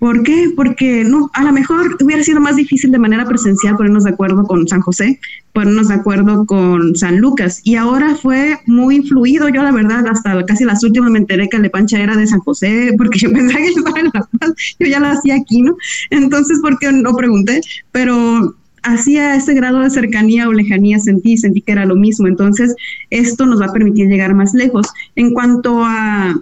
¿Por 0.02 0.24
qué? 0.24 0.52
Porque 0.56 1.04
no, 1.04 1.30
a 1.32 1.44
lo 1.44 1.54
mejor 1.54 1.96
hubiera 2.04 2.24
sido 2.24 2.42
más 2.42 2.56
difícil 2.56 2.92
de 2.92 2.98
manera 2.98 3.24
presencial 3.24 3.78
ponernos 3.78 4.04
de 4.04 4.10
acuerdo 4.10 4.46
con 4.46 4.68
San 4.68 4.82
José, 4.82 5.20
ponernos 5.54 5.90
de 5.90 5.94
acuerdo 5.94 6.48
con 6.48 6.96
San 6.96 7.20
Lucas. 7.20 7.62
Y 7.64 7.76
ahora 7.76 8.16
fue 8.16 8.58
muy 8.66 9.04
fluido. 9.04 9.48
Yo, 9.50 9.62
la 9.62 9.72
verdad, 9.72 10.04
hasta 10.08 10.44
casi 10.48 10.64
las 10.64 10.84
últimas 10.84 11.12
me 11.12 11.20
enteré 11.20 11.48
que 11.50 11.58
el 11.58 11.70
Pancha 11.70 12.00
era 12.00 12.16
de 12.16 12.26
San 12.26 12.40
José, 12.40 12.96
porque 12.98 13.20
yo 13.20 13.32
pensaba 13.32 13.60
que 13.60 13.68
estaba 13.68 14.00
en 14.00 14.06
La 14.12 14.28
Paz. 14.40 14.54
Yo 14.80 14.88
ya 14.88 15.00
lo 15.00 15.06
hacía 15.06 15.36
aquí, 15.36 15.62
¿no? 15.62 15.78
Entonces, 16.10 16.58
¿por 16.64 16.80
qué 16.80 16.92
no 16.92 17.16
pregunté? 17.16 17.62
Pero 17.92 18.56
hacía 18.82 19.36
ese 19.36 19.54
grado 19.54 19.82
de 19.82 19.92
cercanía 19.92 20.50
o 20.50 20.52
lejanía 20.52 20.98
sentí, 20.98 21.38
sentí 21.38 21.62
que 21.62 21.74
era 21.74 21.86
lo 21.86 21.96
mismo. 21.96 22.26
Entonces, 22.26 22.74
esto 23.12 23.46
nos 23.46 23.62
va 23.62 23.68
a 23.68 23.74
permitir 23.74 24.08
llegar 24.08 24.34
más 24.34 24.56
lejos. 24.56 24.88
En 25.16 25.32
cuanto 25.36 25.84
a 25.86 26.42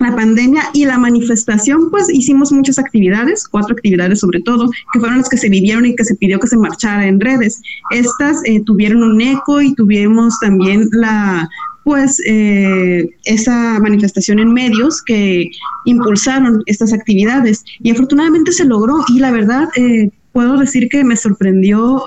la 0.00 0.16
pandemia 0.16 0.62
y 0.72 0.86
la 0.86 0.98
manifestación, 0.98 1.90
pues 1.90 2.08
hicimos 2.12 2.50
muchas 2.52 2.78
actividades, 2.78 3.46
cuatro 3.46 3.74
actividades 3.74 4.20
sobre 4.20 4.40
todo, 4.40 4.70
que 4.92 4.98
fueron 4.98 5.18
las 5.18 5.28
que 5.28 5.36
se 5.36 5.48
vivieron 5.48 5.84
y 5.86 5.94
que 5.94 6.04
se 6.04 6.14
pidió 6.14 6.40
que 6.40 6.48
se 6.48 6.56
marchara 6.56 7.06
en 7.06 7.20
redes. 7.20 7.60
Estas 7.90 8.40
eh, 8.46 8.62
tuvieron 8.64 9.02
un 9.02 9.20
eco 9.20 9.60
y 9.60 9.74
tuvimos 9.74 10.38
también 10.40 10.88
la 10.92 11.48
pues 11.82 12.20
eh, 12.26 13.08
esa 13.24 13.80
manifestación 13.80 14.38
en 14.38 14.52
medios 14.52 15.02
que 15.02 15.50
impulsaron 15.86 16.62
estas 16.66 16.92
actividades 16.92 17.64
y 17.82 17.90
afortunadamente 17.90 18.52
se 18.52 18.66
logró 18.66 19.02
y 19.08 19.18
la 19.18 19.30
verdad 19.30 19.68
eh, 19.76 20.10
puedo 20.32 20.58
decir 20.58 20.88
que 20.90 21.02
me 21.04 21.16
sorprendió 21.16 22.04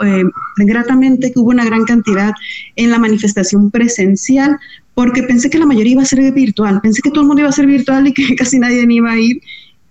gratamente 0.58 1.34
que 1.34 1.40
hubo 1.40 1.50
una 1.50 1.66
gran 1.66 1.84
cantidad 1.86 2.34
en 2.76 2.92
la 2.92 3.00
manifestación 3.00 3.72
presencial 3.72 4.58
porque 4.96 5.24
pensé 5.24 5.50
que 5.50 5.58
la 5.58 5.66
mayoría 5.66 5.94
iba 5.94 6.02
a 6.02 6.06
ser 6.06 6.32
virtual, 6.32 6.80
pensé 6.82 7.02
que 7.02 7.10
todo 7.10 7.22
el 7.22 7.28
mundo 7.28 7.42
iba 7.42 7.50
a 7.50 7.54
ser 7.54 7.66
virtual 7.66 8.08
y 8.08 8.14
que 8.14 8.36
casi 8.38 8.60
nadie 8.60 8.86
iba 8.88 9.12
a 9.12 9.20
ir. 9.20 9.42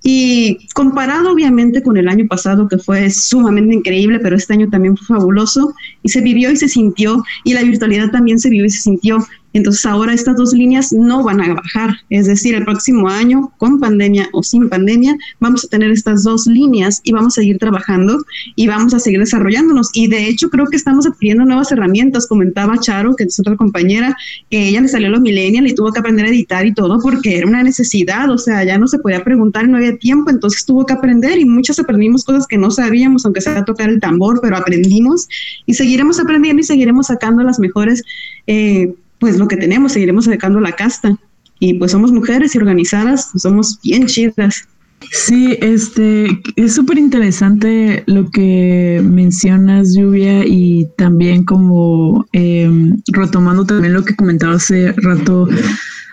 Y 0.05 0.59
comparado 0.75 1.33
obviamente 1.33 1.81
con 1.81 1.97
el 1.97 2.09
año 2.09 2.27
pasado, 2.27 2.67
que 2.67 2.77
fue 2.77 3.09
sumamente 3.11 3.75
increíble, 3.75 4.19
pero 4.19 4.35
este 4.35 4.53
año 4.55 4.69
también 4.69 4.97
fue 4.97 5.17
fabuloso, 5.17 5.75
y 6.03 6.09
se 6.09 6.21
vivió 6.21 6.51
y 6.51 6.57
se 6.57 6.69
sintió, 6.69 7.23
y 7.45 7.55
la 7.55 7.63
virtualidad 7.63 8.11
también 8.11 8.41
se 8.41 8.51
vivió 8.51 8.67
y 8.67 8.71
se 8.71 8.81
sintió. 8.81 9.19
Entonces 9.53 9.85
ahora 9.87 10.15
estas 10.15 10.37
dos 10.37 10.53
líneas 10.53 10.93
no 10.93 11.23
van 11.23 11.41
a 11.41 11.55
bajar, 11.55 11.97
es 12.11 12.27
decir, 12.27 12.55
el 12.55 12.65
próximo 12.65 13.09
año, 13.09 13.53
con 13.59 13.81
pandemia 13.81 14.29
o 14.33 14.43
sin 14.43 14.69
pandemia, 14.69 15.17
vamos 15.41 15.65
a 15.65 15.69
tener 15.69 15.91
estas 15.91 16.23
dos 16.23 16.47
líneas 16.47 17.01
y 17.05 17.13
vamos 17.13 17.39
a 17.39 17.41
seguir 17.43 17.59
trabajando 17.59 18.19
y 18.57 18.67
vamos 18.67 18.95
a 18.95 19.01
seguir 19.01 19.21
desarrollándonos. 19.21 19.91
Y 19.93 20.09
de 20.09 20.29
hecho 20.29 20.51
creo 20.51 20.67
que 20.67 20.77
estamos 20.77 21.07
adquiriendo 21.07 21.45
nuevas 21.45 21.73
herramientas. 21.73 22.27
Comentaba 22.27 22.79
Charo, 22.79 23.15
que 23.17 23.25
es 23.25 23.39
otra 23.39 23.57
compañera, 23.57 24.17
que 24.51 24.69
ella 24.69 24.81
le 24.81 24.89
salió 24.89 25.09
los 25.09 25.21
millennials 25.21 25.71
y 25.71 25.75
tuvo 25.75 25.93
que 25.93 26.01
aprender 26.01 26.27
a 26.27 26.29
editar 26.29 26.67
y 26.67 26.75
todo 26.75 26.99
porque 27.01 27.39
era 27.39 27.47
una 27.47 27.63
necesidad, 27.63 28.31
o 28.31 28.39
sea, 28.39 28.65
ya 28.65 28.79
no 28.79 28.87
se 28.87 28.99
podía 28.99 29.25
preguntar 29.25 29.63
no 29.69 29.77
había 29.77 29.97
tiempo, 29.97 30.31
entonces 30.31 30.65
tuvo 30.65 30.87
que 30.87 30.93
aprender 30.93 31.39
y 31.39 31.45
muchas 31.45 31.79
aprendimos 31.79 32.25
cosas 32.25 32.47
que 32.47 32.59
no 32.59 32.71
sabíamos, 32.71 33.25
aunque 33.25 33.41
sea 33.41 33.65
tocar 33.65 33.91
el 33.91 34.01
tambor, 34.01 34.41
pero 34.41 34.57
aprendimos 34.57 35.29
y 35.67 35.75
seguiremos 35.75 36.21
aprendiendo 36.21 36.61
y 36.61 36.65
seguiremos 36.65 37.07
sacando 37.07 37.43
las 37.43 37.59
mejores, 37.59 38.03
eh, 38.47 38.95
pues 39.23 39.39
lo 39.39 39.47
que 39.47 39.57
tenemos, 39.57 39.93
seguiremos 39.93 40.25
sacando 40.25 40.59
la 40.59 40.73
casta. 40.73 41.17
Y 41.61 41.75
pues 41.75 41.93
somos 41.93 42.11
mujeres 42.11 42.57
y 42.57 42.59
organizadas, 42.59 43.31
somos 43.37 43.79
bien 43.81 44.07
chidas. 44.07 44.67
Sí, 45.13 45.57
este 45.61 46.27
es 46.57 46.75
súper 46.75 46.99
interesante 46.99 48.03
lo 48.07 48.29
que 48.31 49.01
mencionas, 49.05 49.95
Lluvia, 49.95 50.45
y 50.45 50.89
también 50.97 51.45
como 51.45 52.27
em, 52.33 53.01
retomando 53.13 53.65
también 53.65 53.93
lo 53.93 54.05
que 54.05 54.17
comentaba 54.17 54.55
hace 54.55 54.91
rato 54.91 55.49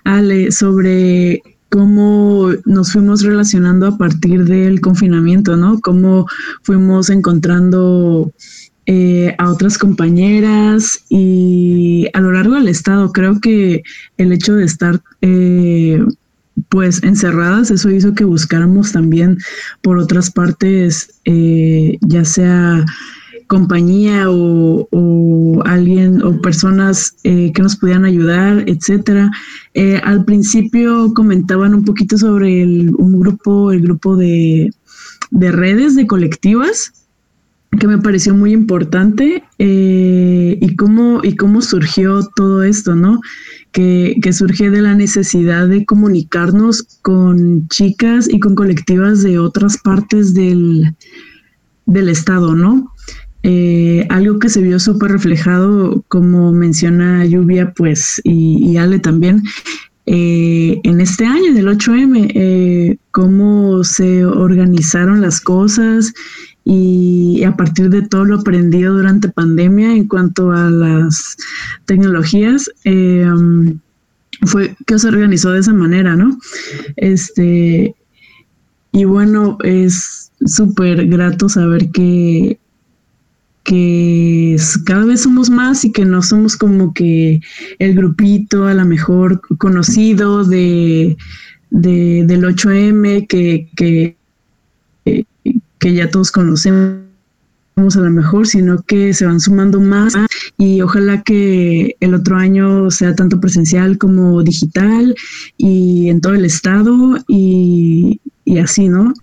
Ale 0.04 0.52
sobre 0.52 1.42
cómo 1.70 2.52
nos 2.66 2.92
fuimos 2.92 3.24
relacionando 3.24 3.88
a 3.88 3.98
partir 3.98 4.46
del 4.46 4.82
confinamiento, 4.82 5.58
¿no? 5.58 5.80
Cómo 5.80 6.28
fuimos 6.62 7.10
encontrando 7.10 8.32
eh, 8.92 9.36
a 9.38 9.52
otras 9.52 9.78
compañeras 9.78 11.06
y 11.10 12.08
a 12.14 12.22
lo 12.22 12.32
largo 12.32 12.56
del 12.56 12.68
estado 12.68 13.12
creo 13.12 13.40
que 13.40 13.84
el 14.18 14.32
hecho 14.32 14.56
de 14.56 14.66
estar 14.66 15.00
eh, 15.22 16.04
pues 16.70 17.04
encerradas, 17.04 17.70
eso 17.70 17.92
hizo 17.92 18.16
que 18.16 18.24
buscáramos 18.24 18.92
también 18.92 19.38
por 19.84 20.00
otras 20.00 20.32
partes, 20.32 21.22
eh, 21.26 22.00
ya 22.02 22.26
sea 22.26 22.84
compañía 23.46 24.26
o, 24.28 25.62
alguien 25.66 26.24
o 26.24 26.42
personas 26.42 27.16
eh, 27.24 27.52
que 27.54 27.62
nos 27.62 27.76
pudieran 27.76 28.06
ayudar, 28.06 28.64
etcétera. 28.68 29.30
Eh, 29.76 30.02
al 30.04 30.26
principio 30.26 31.14
comentaban 31.14 31.76
un 31.76 31.86
poquito 31.86 32.18
sobre 32.18 32.64
el, 32.64 32.96
un 32.98 33.20
grupo, 33.20 33.72
el 33.72 33.82
grupo 33.82 34.16
de, 34.16 34.72
de 35.30 35.52
redes, 35.52 35.96
de 35.96 36.08
colectivas, 36.08 36.99
que 37.78 37.88
me 37.88 38.00
pareció 38.00 38.34
muy 38.34 38.52
importante 38.52 39.44
y 39.58 40.76
cómo 40.76 41.22
y 41.24 41.36
cómo 41.36 41.62
surgió 41.62 42.28
todo 42.36 42.64
esto, 42.64 42.96
¿no? 42.96 43.20
que, 43.72 44.34
surge 44.34 44.70
de 44.70 44.82
la 44.82 44.96
necesidad 44.96 45.68
de 45.68 45.86
comunicarnos 45.86 47.00
con 47.02 47.68
chicas 47.68 48.28
y 48.30 48.40
con 48.40 48.56
colectivas 48.56 49.24
de 49.24 49.40
otras 49.40 49.78
partes 49.78 50.34
del, 50.34 50.96
del 51.86 52.10
Estado, 52.10 52.56
¿no? 52.56 52.94
Eh, 53.44 54.06
algo 54.10 54.40
que 54.40 54.50
se 54.50 54.62
vio 54.62 54.80
súper 54.80 55.12
reflejado, 55.12 56.04
como 56.08 56.52
menciona 56.52 57.26
Lluvia, 57.26 57.74
pues, 57.74 58.20
y, 58.24 58.76
Ale 58.78 59.00
también, 59.00 59.44
eh, 60.06 60.80
en 60.84 61.00
este 61.00 61.26
año 61.26 61.54
del 61.54 61.68
8M, 61.68 62.32
eh, 62.34 62.98
cómo 63.12 63.84
se 63.84 64.26
organizaron 64.26 65.22
las 65.22 65.40
cosas 65.40 66.14
y 66.72 67.44
a 67.46 67.58
partir 67.58 67.90
de 67.90 68.04
todo 68.04 68.26
lo 68.26 68.36
aprendido 68.36 68.94
durante 68.94 69.28
pandemia 69.28 69.92
en 69.92 70.08
cuanto 70.08 70.52
a 70.52 70.70
las 70.70 71.36
tecnologías, 71.86 72.70
em, 72.84 73.80
fue 74.46 74.76
que 74.86 75.00
se 75.00 75.08
organizó 75.08 75.52
de 75.52 75.62
esa 75.62 75.74
manera, 75.74 76.16
¿no? 76.16 76.38
Este, 76.96 77.96
y 78.92 79.04
bueno, 79.04 79.58
es 79.64 80.32
súper 80.46 81.08
grato 81.08 81.50
saber 81.50 81.90
que, 81.90 82.60
que 83.64 84.56
cada 84.86 85.06
vez 85.06 85.22
somos 85.22 85.50
más 85.50 85.84
y 85.86 85.92
que 85.92 86.06
no 86.06 86.22
somos 86.22 86.56
como 86.56 86.94
que 86.94 87.42
el 87.80 87.96
grupito 87.96 88.68
a 88.68 88.76
lo 88.76 88.86
mejor 88.86 89.42
conocido 89.58 90.46
de, 90.46 91.18
del 91.72 92.44
8M 92.44 93.26
que, 93.28 93.70
que 93.76 94.19
que 95.80 95.94
ya 95.94 96.10
todos 96.10 96.32
conocemos 96.32 97.10
a 97.96 98.00
lo 98.02 98.10
mejor, 98.10 98.46
sino 98.46 98.82
que 98.84 99.14
se 99.14 99.26
van 99.26 99.40
sumando 99.40 99.80
más 99.80 100.14
y 100.58 100.82
ojalá 100.82 101.22
que 101.24 101.96
el 102.00 102.14
otro 102.14 102.36
año 102.36 102.92
sea 102.92 103.16
tanto 103.16 103.40
presencial 103.40 103.98
como 103.98 104.44
digital 104.44 105.16
y 105.58 106.10
en 106.10 106.20
todo 106.20 106.34
el 106.34 106.46
estado 106.46 107.18
y, 107.28 108.20
así, 108.62 108.90
¿no? 108.90 109.14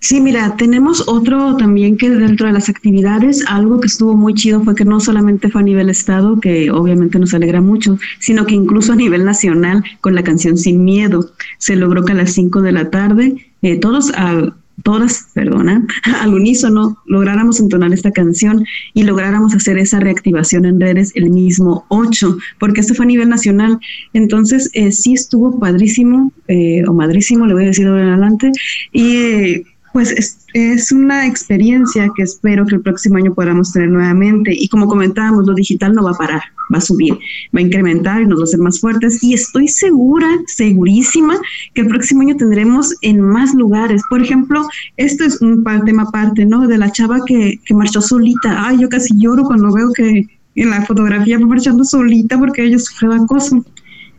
Sí, 0.00 0.20
mira, 0.20 0.54
tenemos 0.58 1.08
otro 1.08 1.56
también 1.56 1.96
que 1.96 2.10
dentro 2.10 2.46
de 2.46 2.52
las 2.52 2.68
actividades, 2.68 3.42
algo 3.48 3.80
que 3.80 3.86
estuvo 3.86 4.14
muy 4.14 4.34
chido 4.34 4.62
fue 4.62 4.74
que 4.74 4.84
no 4.84 5.00
solamente 5.00 5.48
fue 5.48 5.62
a 5.62 5.64
nivel 5.64 5.88
estado, 5.88 6.38
que 6.40 6.70
obviamente 6.70 7.18
nos 7.18 7.32
alegra 7.32 7.62
mucho, 7.62 7.98
sino 8.18 8.44
que 8.44 8.54
incluso 8.54 8.92
a 8.92 8.96
nivel 8.96 9.24
nacional 9.24 9.82
con 10.02 10.14
la 10.14 10.22
canción 10.22 10.58
Sin 10.58 10.84
Miedo. 10.84 11.32
Se 11.56 11.74
logró 11.74 12.04
que 12.04 12.12
a 12.12 12.16
las 12.16 12.32
5 12.32 12.60
de 12.60 12.72
la 12.72 12.90
tarde 12.90 13.46
eh, 13.62 13.80
todos 13.80 14.12
a, 14.14 14.54
todas, 14.82 15.28
perdona, 15.34 15.86
al 16.20 16.34
unísono 16.34 16.98
lográramos 17.06 17.60
entonar 17.60 17.92
esta 17.92 18.10
canción 18.10 18.64
y 18.92 19.04
lográramos 19.04 19.54
hacer 19.54 19.78
esa 19.78 20.00
reactivación 20.00 20.64
en 20.64 20.80
redes 20.80 21.12
el 21.14 21.30
mismo 21.30 21.84
8, 21.88 22.36
porque 22.58 22.80
esto 22.80 22.94
fue 22.94 23.04
a 23.04 23.08
nivel 23.08 23.28
nacional. 23.28 23.78
Entonces, 24.12 24.70
eh, 24.74 24.92
sí 24.92 25.14
estuvo 25.14 25.58
padrísimo, 25.58 26.32
eh, 26.48 26.82
o 26.86 26.92
madrísimo, 26.92 27.46
le 27.46 27.54
voy 27.54 27.64
a 27.64 27.68
decir 27.68 27.86
ahora 27.86 28.08
adelante, 28.08 28.50
y 28.92 29.16
eh, 29.16 29.64
pues 29.94 30.36
es, 30.54 30.90
una 30.90 31.24
experiencia 31.24 32.10
que 32.16 32.24
espero 32.24 32.66
que 32.66 32.74
el 32.74 32.80
próximo 32.80 33.16
año 33.16 33.32
podamos 33.32 33.72
tener 33.72 33.90
nuevamente. 33.90 34.52
Y 34.52 34.66
como 34.66 34.88
comentábamos, 34.88 35.46
lo 35.46 35.54
digital 35.54 35.94
no 35.94 36.02
va 36.02 36.10
a 36.10 36.18
parar, 36.18 36.42
va 36.74 36.78
a 36.78 36.80
subir, 36.80 37.14
va 37.14 37.60
a 37.60 37.62
incrementar 37.62 38.20
y 38.20 38.26
nos 38.26 38.40
va 38.40 38.42
a 38.42 38.44
hacer 38.44 38.58
más 38.58 38.80
fuertes. 38.80 39.22
Y 39.22 39.34
estoy 39.34 39.68
segura, 39.68 40.26
segurísima, 40.48 41.38
que 41.74 41.82
el 41.82 41.86
próximo 41.86 42.22
año 42.22 42.34
tendremos 42.34 42.92
en 43.02 43.20
más 43.20 43.54
lugares. 43.54 44.02
Por 44.10 44.20
ejemplo, 44.20 44.66
esto 44.96 45.22
es 45.22 45.40
un 45.40 45.62
tema 45.86 46.02
aparte, 46.02 46.44
¿no? 46.44 46.66
De 46.66 46.76
la 46.76 46.90
chava 46.90 47.20
que, 47.24 47.60
que 47.64 47.74
marchó 47.74 48.00
solita. 48.00 48.66
Ay, 48.66 48.78
yo 48.80 48.88
casi 48.88 49.16
lloro 49.16 49.44
cuando 49.44 49.72
veo 49.72 49.92
que 49.92 50.26
en 50.56 50.70
la 50.70 50.84
fotografía 50.84 51.38
va 51.38 51.46
marchando 51.46 51.84
solita 51.84 52.36
porque 52.36 52.64
ella 52.64 52.80
sufrió 52.80 53.12
acoso. 53.12 53.64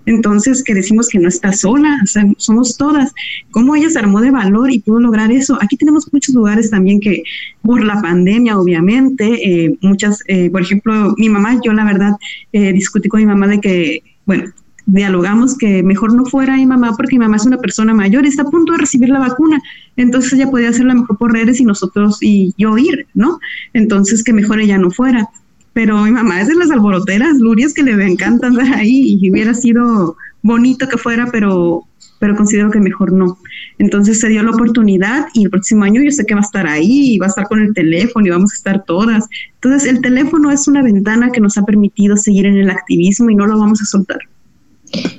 Entonces, 0.06 0.64
que 0.64 0.74
decimos 0.74 1.10
que 1.10 1.20
no 1.20 1.28
está 1.28 1.52
sola, 1.54 2.00
somos 2.38 2.78
todas. 2.78 3.14
¿Cómo 3.52 3.76
ella 3.76 3.90
se 3.90 4.00
armó 4.00 4.22
de 4.22 4.32
valor 4.32 4.72
y 4.72 4.80
pudo 4.80 5.00
lograr 5.00 5.32
eso? 5.32 5.58
Aquí 5.62 5.78
tenemos 5.78 6.12
muchos 6.12 6.36
lugares 6.36 6.70
también 6.70 7.00
que, 7.00 7.24
por 7.62 7.84
la 7.84 8.02
pandemia, 8.02 8.58
obviamente, 8.58 9.66
eh, 9.66 9.78
muchas, 9.82 10.20
eh, 10.28 10.50
por 10.50 10.62
ejemplo, 10.62 11.14
mi 11.18 11.30
mamá, 11.30 11.60
yo 11.64 11.74
la 11.74 11.86
verdad 11.86 12.14
eh, 12.54 12.74
discutí 12.74 13.10
con 13.10 13.20
mi 13.20 13.26
mamá 13.26 13.48
de 13.48 13.60
que, 13.60 14.04
bueno, 14.26 14.46
dialogamos 14.86 15.58
que 15.58 15.82
mejor 15.82 16.14
no 16.14 16.26
fuera 16.26 16.58
mi 16.58 16.66
mamá 16.66 16.94
porque 16.96 17.16
mi 17.16 17.20
mamá 17.20 17.38
es 17.38 17.46
una 17.46 17.58
persona 17.58 17.94
mayor 17.94 18.26
está 18.26 18.44
a 18.44 18.50
punto 18.52 18.74
de 18.74 18.80
recibir 18.80 19.10
la 19.10 19.20
vacuna. 19.20 19.60
Entonces 19.98 20.34
ella 20.34 20.52
podía 20.52 20.70
hacerla 20.70 20.94
mejor 20.94 21.18
por 21.18 21.34
redes 21.34 21.60
y 21.60 21.66
nosotros 21.66 22.20
y 22.22 22.54
yo 22.58 22.78
ir, 22.78 23.08
¿no? 23.14 23.40
Entonces 23.74 24.24
que 24.24 24.34
mejor 24.34 24.60
ella 24.62 24.78
no 24.78 24.92
fuera 24.92 25.28
pero 25.76 26.02
mi 26.04 26.12
mamá 26.12 26.40
es 26.40 26.48
de 26.48 26.56
las 26.56 26.72
alboroteras, 26.72 27.38
lurias 27.38 27.74
que 27.74 27.84
le 27.84 27.92
encanta 28.02 28.48
andar 28.48 28.76
ahí 28.76 29.18
y 29.20 29.30
hubiera 29.30 29.54
sido 29.54 30.16
bonito 30.42 30.88
que 30.88 30.98
fuera, 30.98 31.28
pero, 31.34 31.84
pero 32.18 32.34
considero 32.38 32.72
que 32.72 32.80
mejor 32.80 33.12
no. 33.12 33.38
Entonces 33.78 34.22
se 34.22 34.30
dio 34.30 34.42
la 34.42 34.52
oportunidad 34.52 35.28
y 35.34 35.44
el 35.44 35.50
próximo 35.50 35.84
año 35.84 36.02
yo 36.02 36.12
sé 36.12 36.26
que 36.26 36.34
va 36.34 36.40
a 36.40 36.46
estar 36.46 36.66
ahí 36.66 37.16
y 37.16 37.18
va 37.18 37.26
a 37.26 37.30
estar 37.30 37.46
con 37.50 37.60
el 37.60 37.74
teléfono 37.74 38.26
y 38.26 38.30
vamos 38.30 38.54
a 38.54 38.56
estar 38.56 38.86
todas. 38.86 39.28
Entonces 39.56 39.90
el 39.90 40.00
teléfono 40.00 40.50
es 40.50 40.66
una 40.70 40.82
ventana 40.82 41.30
que 41.30 41.42
nos 41.42 41.58
ha 41.58 41.64
permitido 41.64 42.16
seguir 42.16 42.46
en 42.46 42.56
el 42.56 42.70
activismo 42.70 43.30
y 43.30 43.36
no 43.36 43.46
lo 43.46 43.60
vamos 43.60 43.82
a 43.82 43.86
soltar. 43.86 44.20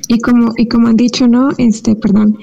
Y 0.08 0.20
como, 0.20 0.54
y 0.56 0.68
como 0.68 0.88
han 0.88 0.96
dicho, 0.96 1.28
¿no? 1.28 1.50
Este, 1.58 1.94
perdón, 1.96 2.38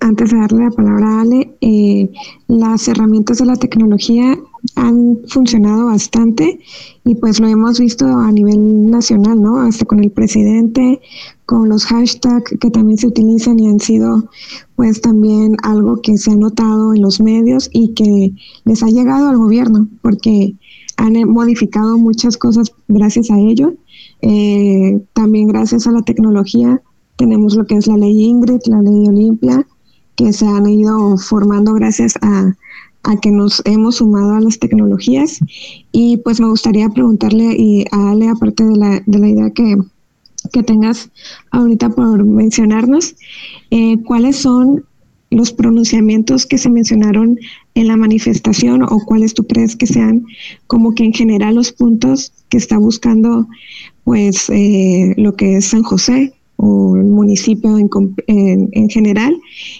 antes 0.00 0.30
de 0.30 0.38
darle 0.38 0.64
la 0.64 0.70
palabra 0.70 1.06
a 1.06 1.20
Ale, 1.20 1.50
eh, 1.60 2.10
las 2.48 2.88
herramientas 2.88 3.36
de 3.36 3.44
la 3.44 3.56
tecnología 3.56 4.38
han 4.76 5.18
funcionado 5.28 5.86
bastante 5.86 6.60
y 7.04 7.14
pues 7.14 7.40
lo 7.40 7.48
hemos 7.48 7.80
visto 7.80 8.06
a 8.06 8.30
nivel 8.32 8.90
nacional, 8.90 9.40
¿no? 9.40 9.60
Hasta 9.60 9.84
con 9.84 10.02
el 10.02 10.10
presidente, 10.10 11.00
con 11.46 11.68
los 11.68 11.84
hashtags 11.86 12.54
que 12.60 12.70
también 12.70 12.98
se 12.98 13.08
utilizan 13.08 13.58
y 13.58 13.68
han 13.68 13.80
sido 13.80 14.28
pues 14.76 15.00
también 15.00 15.56
algo 15.62 16.00
que 16.00 16.16
se 16.16 16.32
ha 16.32 16.36
notado 16.36 16.94
en 16.94 17.02
los 17.02 17.20
medios 17.20 17.68
y 17.72 17.94
que 17.94 18.32
les 18.64 18.82
ha 18.82 18.88
llegado 18.88 19.28
al 19.28 19.36
gobierno 19.36 19.88
porque 20.02 20.54
han 20.96 21.14
modificado 21.28 21.98
muchas 21.98 22.36
cosas 22.36 22.72
gracias 22.88 23.30
a 23.30 23.38
ello. 23.38 23.74
Eh, 24.22 25.00
también 25.14 25.48
gracias 25.48 25.86
a 25.86 25.92
la 25.92 26.02
tecnología 26.02 26.80
tenemos 27.20 27.54
lo 27.54 27.66
que 27.66 27.76
es 27.76 27.86
la 27.86 27.98
ley 27.98 28.24
Ingrid, 28.24 28.60
la 28.64 28.80
ley 28.80 29.06
Olimpia, 29.06 29.66
que 30.16 30.32
se 30.32 30.46
han 30.46 30.66
ido 30.66 31.18
formando 31.18 31.74
gracias 31.74 32.14
a 32.22 32.56
a 33.02 33.16
que 33.16 33.30
nos 33.30 33.62
hemos 33.64 33.96
sumado 33.96 34.34
a 34.34 34.40
las 34.40 34.58
tecnologías. 34.58 35.40
Y 35.92 36.18
pues 36.18 36.40
me 36.40 36.48
gustaría 36.48 36.88
preguntarle 36.88 37.54
y 37.56 37.84
a 37.90 38.10
Ale, 38.10 38.28
aparte 38.28 38.64
de 38.64 38.76
la, 38.76 39.02
de 39.06 39.18
la 39.18 39.28
idea 39.28 39.50
que, 39.50 39.76
que 40.52 40.62
tengas 40.62 41.10
ahorita 41.50 41.90
por 41.90 42.24
mencionarnos, 42.24 43.14
eh, 43.70 43.98
¿cuáles 44.04 44.36
son 44.36 44.84
los 45.30 45.52
pronunciamientos 45.52 46.44
que 46.44 46.58
se 46.58 46.70
mencionaron 46.70 47.38
en 47.74 47.86
la 47.86 47.96
manifestación 47.96 48.82
o 48.82 48.98
cuáles 49.06 49.32
tú 49.32 49.46
crees 49.46 49.76
que 49.76 49.86
sean 49.86 50.26
como 50.66 50.94
que 50.94 51.04
en 51.04 51.12
general 51.12 51.54
los 51.54 51.70
puntos 51.70 52.32
que 52.48 52.58
está 52.58 52.78
buscando 52.78 53.46
pues 54.02 54.50
eh, 54.50 55.14
lo 55.16 55.36
que 55.36 55.56
es 55.56 55.66
San 55.66 55.84
José 55.84 56.34
o 56.62 56.96
el 56.96 57.06
municipio 57.06 57.78
en, 57.78 58.88
general 58.90 59.34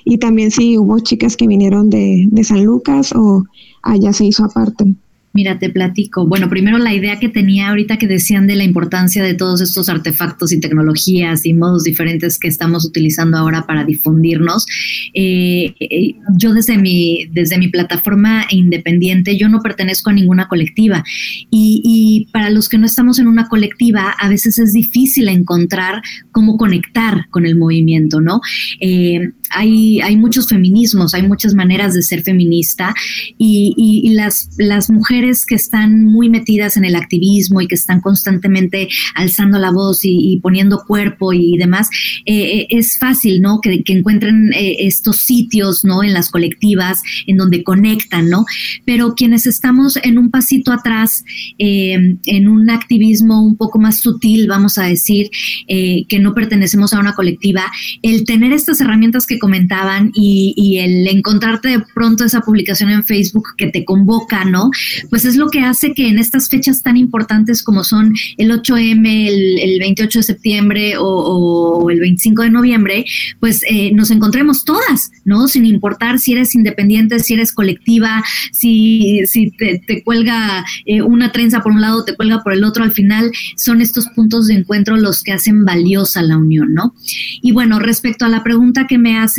y 0.04 0.18
también 0.18 0.50
si 0.50 0.78
hubo 0.78 0.98
chicas 1.00 1.36
que 1.36 1.46
vinieron 1.46 1.90
de, 1.90 2.26
de 2.30 2.44
San 2.44 2.64
Lucas 2.64 3.12
o 3.14 3.44
allá 3.82 4.12
se 4.12 4.26
hizo 4.26 4.44
aparte. 4.44 4.94
Mira, 5.32 5.60
te 5.60 5.70
platico. 5.70 6.26
Bueno, 6.26 6.48
primero 6.48 6.78
la 6.78 6.92
idea 6.92 7.20
que 7.20 7.28
tenía 7.28 7.68
ahorita 7.68 7.98
que 7.98 8.08
decían 8.08 8.48
de 8.48 8.56
la 8.56 8.64
importancia 8.64 9.22
de 9.22 9.34
todos 9.34 9.60
estos 9.60 9.88
artefactos 9.88 10.50
y 10.50 10.58
tecnologías 10.58 11.46
y 11.46 11.54
modos 11.54 11.84
diferentes 11.84 12.36
que 12.36 12.48
estamos 12.48 12.84
utilizando 12.84 13.38
ahora 13.38 13.64
para 13.64 13.84
difundirnos. 13.84 14.66
Eh, 15.14 15.72
eh, 15.78 16.14
yo 16.36 16.52
desde 16.52 16.78
mi, 16.78 17.28
desde 17.30 17.58
mi 17.58 17.68
plataforma 17.68 18.44
independiente, 18.50 19.36
yo 19.36 19.48
no 19.48 19.60
pertenezco 19.60 20.10
a 20.10 20.14
ninguna 20.14 20.48
colectiva 20.48 21.04
y, 21.48 22.26
para 22.32 22.50
los 22.50 22.68
que 22.68 22.78
no 22.78 22.86
estamos 22.86 23.20
en 23.20 23.28
una 23.28 23.48
colectiva, 23.48 24.10
a 24.10 24.28
veces 24.28 24.58
es 24.58 24.72
difícil 24.72 25.28
encontrar 25.28 26.02
cómo 26.32 26.56
conectar 26.56 27.28
con 27.30 27.46
el 27.46 27.56
movimiento, 27.56 28.20
¿no? 28.20 28.40
Eh, 28.80 29.30
hay, 29.50 30.00
hay 30.00 30.16
muchos 30.16 30.48
feminismos, 30.48 31.14
hay 31.14 31.26
muchas 31.26 31.54
maneras 31.54 31.94
de 31.94 32.02
ser 32.02 32.22
feminista 32.22 32.94
y, 33.38 34.10
las, 34.14 34.50
las 34.58 34.90
mujeres 34.90 35.46
que 35.46 35.54
están 35.54 36.04
muy 36.04 36.28
metidas 36.28 36.76
en 36.76 36.84
el 36.84 36.96
activismo 36.96 37.60
y 37.60 37.68
que 37.68 37.74
están 37.74 38.00
constantemente 38.00 38.88
alzando 39.14 39.58
la 39.58 39.70
voz 39.70 40.00
y, 40.02 40.38
poniendo 40.42 40.84
cuerpo 40.86 41.32
y 41.32 41.56
demás, 41.58 41.88
eh, 42.26 42.60
eh, 42.60 42.66
es 42.70 42.98
fácil, 42.98 43.40
¿no? 43.40 43.60
Que, 43.60 43.82
encuentren 43.86 44.52
eh, 44.54 44.76
estos 44.80 45.16
sitios, 45.16 45.84
¿no? 45.84 46.02
En 46.04 46.12
las 46.12 46.30
colectivas, 46.30 47.02
en 47.26 47.36
donde 47.36 47.64
conectan, 47.64 48.28
¿no? 48.30 48.44
Pero 48.84 49.14
quienes 49.14 49.46
estamos 49.46 49.98
en 50.02 50.18
un 50.18 50.30
pasito 50.30 50.72
atrás, 50.72 51.24
en 51.58 52.48
un 52.48 52.70
activismo 52.70 53.42
un 53.42 53.56
poco 53.56 53.78
más 53.78 54.00
sutil, 54.00 54.46
vamos 54.46 54.78
a 54.78 54.84
decir, 54.84 55.30
que 55.66 56.18
no 56.20 56.34
pertenecemos 56.34 56.92
a 56.92 57.00
una 57.00 57.14
colectiva, 57.14 57.64
el 58.02 58.24
tener 58.24 58.52
estas 58.52 58.80
herramientas 58.80 59.26
que 59.26 59.39
comentaban 59.40 60.12
y, 60.14 60.78
el 60.80 61.08
encontrarte 61.08 61.68
de 61.68 61.80
pronto 61.94 62.24
esa 62.24 62.42
publicación 62.42 62.90
en 62.90 63.02
Facebook 63.02 63.48
que 63.56 63.66
te 63.66 63.84
convoca, 63.84 64.44
¿no? 64.44 64.70
Pues 65.10 65.24
es 65.24 65.36
lo 65.36 65.48
que 65.48 65.60
hace 65.60 65.94
que 65.94 66.08
en 66.08 66.18
estas 66.18 66.48
fechas 66.48 66.82
tan 66.82 66.96
importantes 66.96 67.64
como 67.64 67.82
son 67.82 68.14
el 68.36 68.52
8M, 68.52 69.28
el, 69.28 69.80
28 69.80 70.18
de 70.20 70.22
septiembre 70.22 70.94
o, 70.98 71.88
el 71.90 71.98
25 71.98 72.42
de 72.42 72.50
noviembre, 72.50 73.04
pues 73.40 73.62
eh, 73.68 73.90
nos 73.92 74.10
encontremos 74.10 74.64
todas, 74.64 75.10
¿no? 75.24 75.48
Sin 75.48 75.66
importar 75.66 76.18
si 76.18 76.34
eres 76.34 76.54
independiente, 76.54 77.18
si 77.18 77.34
eres 77.34 77.52
colectiva, 77.52 78.22
si, 78.52 79.22
si 79.26 79.50
te, 79.50 80.02
cuelga 80.04 80.64
eh, 80.84 81.02
una 81.02 81.32
trenza 81.32 81.62
por 81.62 81.72
un 81.72 81.80
lado, 81.80 82.04
te 82.04 82.14
cuelga 82.14 82.42
por 82.42 82.52
el 82.52 82.64
otro, 82.64 82.84
al 82.84 82.92
final 82.92 83.32
son 83.56 83.80
estos 83.80 84.06
puntos 84.08 84.46
de 84.46 84.54
encuentro 84.54 84.96
los 84.96 85.22
que 85.22 85.32
hacen 85.32 85.64
valiosa 85.64 86.22
la 86.22 86.36
unión, 86.36 86.74
¿no? 86.74 86.94
Y 87.42 87.52
bueno, 87.52 87.78
respecto 87.78 88.24
a 88.24 88.28
la 88.28 88.42
pregunta 88.42 88.86
que 88.86 88.98
me 88.98 89.18
hace 89.18 89.29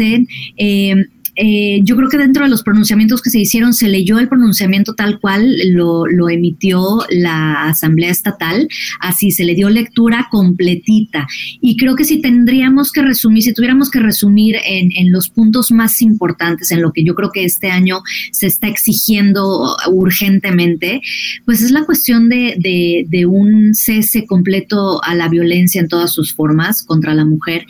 eh, 0.57 0.95
eh, 1.43 1.81
yo 1.83 1.95
creo 1.95 2.07
que 2.07 2.19
dentro 2.19 2.43
de 2.43 2.51
los 2.51 2.61
pronunciamientos 2.61 3.19
que 3.19 3.31
se 3.31 3.39
hicieron 3.39 3.73
se 3.73 3.87
leyó 3.87 4.19
el 4.19 4.29
pronunciamiento 4.29 4.93
tal 4.93 5.19
cual 5.19 5.57
lo, 5.73 6.05
emitió 6.29 6.99
la 7.09 7.63
Asamblea 7.63 8.11
Estatal, 8.11 8.67
así 8.99 9.31
se 9.31 9.43
le 9.43 9.55
dio 9.55 9.67
lectura 9.71 10.27
completita. 10.29 11.27
Y 11.59 11.77
creo 11.77 11.95
que 11.95 12.03
si 12.03 12.21
tendríamos 12.21 12.91
que 12.91 13.01
resumir, 13.01 13.41
si 13.41 13.53
tuviéramos 13.53 13.89
que 13.89 13.99
resumir 13.99 14.57
en, 14.63 15.11
los 15.11 15.29
puntos 15.29 15.71
más 15.71 16.03
importantes, 16.03 16.69
en 16.71 16.83
lo 16.83 16.93
que 16.93 17.03
yo 17.03 17.15
creo 17.15 17.31
que 17.31 17.43
este 17.43 17.71
año 17.71 18.01
se 18.31 18.45
está 18.45 18.67
exigiendo 18.67 19.75
urgentemente, 19.89 21.01
pues 21.45 21.63
es 21.63 21.71
la 21.71 21.85
cuestión 21.85 22.29
de, 22.29 23.25
un 23.27 23.73
cese 23.73 24.25
completo 24.27 25.03
a 25.03 25.15
la 25.15 25.27
violencia 25.27 25.81
en 25.81 25.87
todas 25.87 26.11
sus 26.11 26.35
formas 26.35 26.83
contra 26.83 27.15
la 27.15 27.25
mujer 27.25 27.65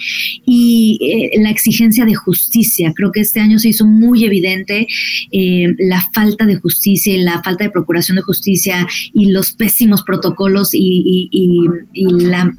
y 0.45 0.99
eh, 1.01 1.41
la 1.41 1.49
exigencia 1.51 2.05
de 2.05 2.15
justicia. 2.15 2.91
Creo 2.95 3.11
que 3.11 3.21
este 3.21 3.39
año 3.39 3.59
se 3.61 3.69
hizo 3.69 3.85
muy 3.85 4.25
evidente 4.25 4.87
eh, 5.31 5.73
la 5.79 6.03
falta 6.13 6.45
de 6.45 6.55
justicia 6.55 7.13
y 7.13 7.21
la 7.21 7.41
falta 7.41 7.63
de 7.63 7.69
procuración 7.71 8.17
de 8.17 8.23
justicia 8.23 8.87
y 9.13 9.31
los 9.31 9.53
pésimos 9.53 10.03
protocolos 10.03 10.71
y, 10.73 11.29
la 11.93 12.53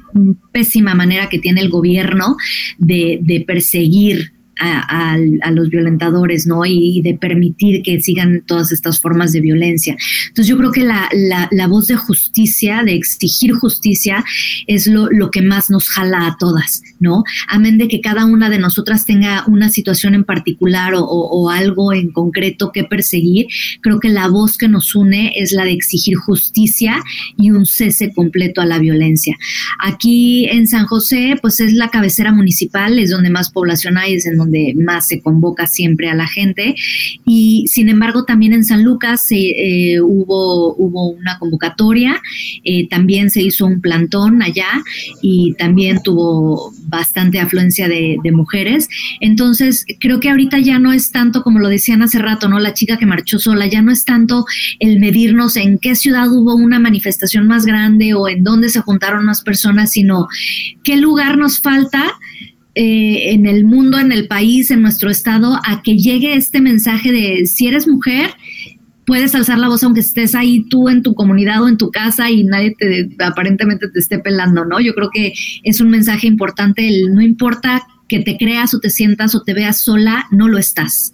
pésima 0.51 0.93
manera 0.95 1.29
que 1.29 1.39
tiene 1.39 1.61
el 1.61 1.69
gobierno 1.69 2.35
de, 2.77 3.19
de 3.21 3.41
perseguir 3.41 4.32
a, 4.59 5.17
los 5.51 5.69
violentadores, 5.69 6.47
¿no? 6.47 6.65
Y, 6.65 7.01
de 7.01 7.15
permitir 7.15 7.81
que 7.83 7.99
sigan 8.01 8.43
todas 8.45 8.71
estas 8.71 8.99
formas 8.99 9.31
de 9.33 9.41
violencia. 9.41 9.95
Entonces 10.27 10.47
yo 10.47 10.57
creo 10.57 10.71
que 10.71 10.83
la, 10.83 11.09
la, 11.51 11.67
voz 11.67 11.87
de 11.87 11.95
justicia, 11.95 12.83
de 12.83 12.93
exigir 12.93 13.53
justicia, 13.53 14.23
es 14.67 14.87
lo, 14.87 15.09
lo, 15.09 15.31
que 15.31 15.41
más 15.41 15.69
nos 15.69 15.89
jala 15.89 16.27
a 16.27 16.37
todas, 16.37 16.81
¿no? 16.99 17.23
Amén 17.47 17.77
de 17.77 17.87
que 17.87 18.01
cada 18.01 18.25
una 18.25 18.49
de 18.49 18.59
nosotras 18.59 19.05
tenga 19.05 19.43
una 19.47 19.69
situación 19.69 20.13
en 20.13 20.23
particular 20.23 20.93
o, 20.95 21.03
o 21.03 21.49
algo 21.49 21.93
en 21.93 22.11
concreto 22.11 22.71
que 22.71 22.83
perseguir, 22.83 23.47
creo 23.81 23.99
que 23.99 24.09
la 24.09 24.27
voz 24.27 24.57
que 24.57 24.67
nos 24.67 24.95
une 24.95 25.33
es 25.35 25.51
la 25.51 25.63
de 25.63 25.71
exigir 25.71 26.15
justicia 26.15 27.01
y 27.37 27.51
un 27.51 27.65
cese 27.65 28.13
completo 28.13 28.61
a 28.61 28.65
la 28.65 28.79
violencia. 28.79 29.37
Aquí 29.79 30.45
en 30.45 30.67
San 30.67 30.85
José, 30.85 31.37
pues 31.41 31.59
es 31.59 31.73
la 31.73 31.89
cabecera 31.89 32.31
municipal, 32.31 32.99
es 32.99 33.09
donde 33.09 33.29
más 33.29 33.51
población 33.51 33.97
hay, 33.97 34.15
es 34.15 34.25
en 34.25 34.37
donde 34.43 34.73
más 34.75 35.07
se 35.07 35.21
convoca 35.21 35.67
siempre 35.67 36.09
a 36.09 36.15
la 36.15 36.27
gente. 36.27 36.75
Y 37.25 37.65
sin 37.67 37.89
embargo, 37.89 38.25
también 38.25 38.53
en 38.53 38.63
San 38.63 38.83
Lucas 38.83 39.25
eh, 39.31 39.99
hubo, 40.01 40.75
hubo 40.75 41.09
una 41.09 41.39
convocatoria, 41.39 42.21
eh, 42.63 42.87
también 42.87 43.29
se 43.29 43.41
hizo 43.41 43.65
un 43.65 43.81
plantón 43.81 44.41
allá 44.41 44.69
y 45.21 45.53
también 45.53 46.01
tuvo 46.03 46.73
bastante 46.87 47.39
afluencia 47.39 47.87
de, 47.87 48.19
mujeres. 48.33 48.89
Entonces, 49.19 49.85
creo 49.99 50.19
que 50.19 50.29
ahorita 50.29 50.57
ya 50.57 50.79
no 50.79 50.91
es 50.91 51.11
tanto, 51.11 51.43
como 51.43 51.59
lo 51.59 51.67
decían 51.67 52.01
hace 52.01 52.17
rato, 52.17 52.49
¿no? 52.49 52.59
La 52.59 52.73
chica 52.73 52.97
que 52.97 53.05
marchó 53.05 53.37
sola, 53.37 53.67
ya 53.67 53.81
no 53.83 53.91
es 53.91 54.05
tanto 54.05 54.45
el 54.79 54.99
medirnos 54.99 55.55
en 55.55 55.77
qué 55.77 55.95
ciudad 55.95 56.31
hubo 56.31 56.55
una 56.55 56.79
manifestación 56.79 57.47
más 57.47 57.65
grande 57.65 58.15
o 58.15 58.27
en 58.27 58.43
dónde 58.43 58.69
se 58.69 58.81
juntaron 58.81 59.25
más 59.25 59.43
personas, 59.43 59.91
sino 59.91 60.27
qué 60.83 60.97
lugar 60.97 61.37
nos 61.37 61.59
falta 61.59 62.15
eh, 62.75 63.33
en 63.33 63.45
el 63.45 63.65
mundo, 63.65 63.99
en 63.99 64.11
el 64.11 64.27
país, 64.27 64.71
en 64.71 64.81
nuestro 64.81 65.09
estado, 65.09 65.59
a 65.65 65.81
que 65.83 65.97
llegue 65.97 66.35
este 66.35 66.59
mensaje 66.59 67.11
de 67.11 67.45
si 67.45 67.67
eres 67.67 67.87
mujer, 67.87 68.31
puedes 69.05 69.35
alzar 69.35 69.57
la 69.57 69.67
voz 69.67 69.83
aunque 69.83 69.99
estés 69.99 70.33
ahí 70.35 70.65
tú 70.69 70.89
en 70.89 71.03
tu 71.03 71.13
comunidad 71.13 71.61
o 71.63 71.67
en 71.67 71.77
tu 71.77 71.91
casa 71.91 72.31
y 72.31 72.43
nadie 72.43 72.75
te 72.77 73.09
aparentemente 73.23 73.89
te 73.89 73.99
esté 73.99 74.19
pelando, 74.19 74.65
¿no? 74.65 74.79
Yo 74.79 74.93
creo 74.95 75.09
que 75.13 75.33
es 75.63 75.81
un 75.81 75.89
mensaje 75.89 76.27
importante, 76.27 76.87
el 76.87 77.13
no 77.13 77.21
importa 77.21 77.83
que 78.07 78.19
te 78.19 78.37
creas 78.37 78.73
o 78.73 78.79
te 78.79 78.89
sientas 78.89 79.35
o 79.35 79.43
te 79.43 79.53
veas 79.53 79.81
sola, 79.81 80.25
no 80.31 80.47
lo 80.47 80.57
estás. 80.57 81.11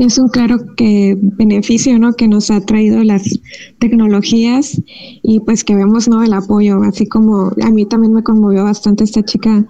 Es 0.00 0.18
un 0.18 0.28
claro 0.28 0.58
que 0.76 1.16
beneficio, 1.18 1.98
¿no? 1.98 2.12
Que 2.12 2.28
nos 2.28 2.50
ha 2.50 2.60
traído 2.60 3.02
las 3.02 3.40
tecnologías 3.78 4.80
y 5.22 5.40
pues 5.40 5.64
que 5.64 5.74
vemos, 5.74 6.08
¿no? 6.08 6.22
El 6.22 6.34
apoyo, 6.34 6.82
así 6.82 7.06
como 7.06 7.52
a 7.62 7.70
mí 7.70 7.86
también 7.86 8.12
me 8.12 8.22
conmovió 8.22 8.64
bastante 8.64 9.04
esta 9.04 9.24
chica 9.24 9.66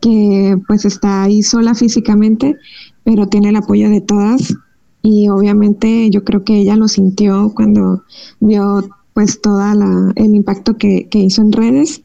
que 0.00 0.58
pues 0.66 0.84
está 0.84 1.22
ahí 1.22 1.42
sola 1.42 1.74
físicamente, 1.74 2.56
pero 3.04 3.26
tiene 3.26 3.50
el 3.50 3.56
apoyo 3.56 3.90
de 3.90 4.00
todas 4.00 4.54
y 5.02 5.28
obviamente 5.28 6.10
yo 6.10 6.24
creo 6.24 6.44
que 6.44 6.58
ella 6.58 6.76
lo 6.76 6.88
sintió 6.88 7.52
cuando 7.54 8.02
vio 8.40 8.88
pues 9.14 9.40
toda 9.40 9.74
el 10.16 10.34
impacto 10.34 10.76
que, 10.76 11.08
hizo 11.12 11.42
en 11.42 11.52
redes. 11.52 12.02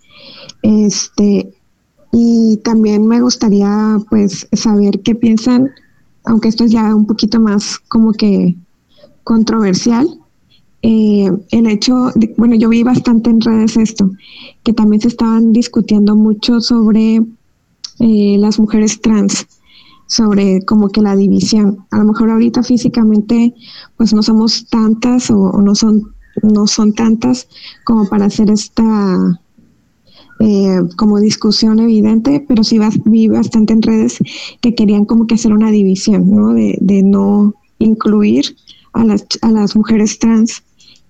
Este, 0.62 1.54
y 2.12 2.58
también 2.64 3.08
me 3.08 3.22
gustaría 3.22 3.98
pues 4.10 4.48
saber 4.54 5.02
qué 5.02 5.16
piensan, 5.16 5.72
aunque 6.26 6.48
esto 6.48 6.64
es 6.64 6.72
ya 6.72 6.96
un 6.96 7.06
poquito 7.06 7.40
más 7.40 7.78
como 7.88 8.14
que 8.14 8.56
controversial, 9.24 10.08
eh, 10.82 11.32
el 11.52 11.68
hecho, 11.68 12.12
bueno, 12.38 12.56
yo 12.56 12.70
vi 12.70 12.84
bastante 12.84 13.30
en 13.30 13.42
redes 13.42 13.76
esto, 13.76 14.12
que 14.64 14.72
también 14.72 15.02
se 15.02 15.08
estaban 15.08 15.52
discutiendo 15.52 16.16
mucho 16.16 16.62
sobre 16.62 17.24
eh, 18.00 18.38
las 18.40 18.60
mujeres 18.60 19.02
trans 19.02 19.48
sobre 20.08 20.64
como 20.66 20.90
que 20.90 21.02
la 21.02 21.16
división. 21.16 21.86
A 21.92 21.98
lo 21.98 22.06
mejor 22.06 22.30
ahorita 22.30 22.64
físicamente 22.64 23.54
pues 23.98 24.14
no 24.14 24.22
somos 24.22 24.68
tantas 24.68 25.32
o, 25.32 25.62
no 25.62 25.76
son 25.76 26.14
no 26.44 26.68
son 26.68 26.94
tantas 26.94 27.48
como 27.86 28.08
para 28.10 28.26
hacer 28.26 28.52
esta 28.52 29.42
eh, 30.42 30.80
como 30.98 31.20
discusión 31.20 31.80
evidente, 31.80 32.44
pero 32.46 32.64
sí 32.64 32.78
vi 33.06 33.30
bastante 33.30 33.74
en 33.74 33.82
redes 33.82 34.20
que 34.60 34.76
querían 34.76 35.06
como 35.06 35.28
que 35.28 35.36
hacer 35.36 35.54
una 35.54 35.72
división, 35.72 36.30
¿no? 36.30 36.54
De, 36.54 36.78
de 36.82 37.04
no 37.04 37.56
incluir 37.80 38.56
a 38.92 39.06
las, 39.06 39.26
a 39.42 39.52
las 39.52 39.76
mujeres 39.76 40.20
trans 40.20 40.65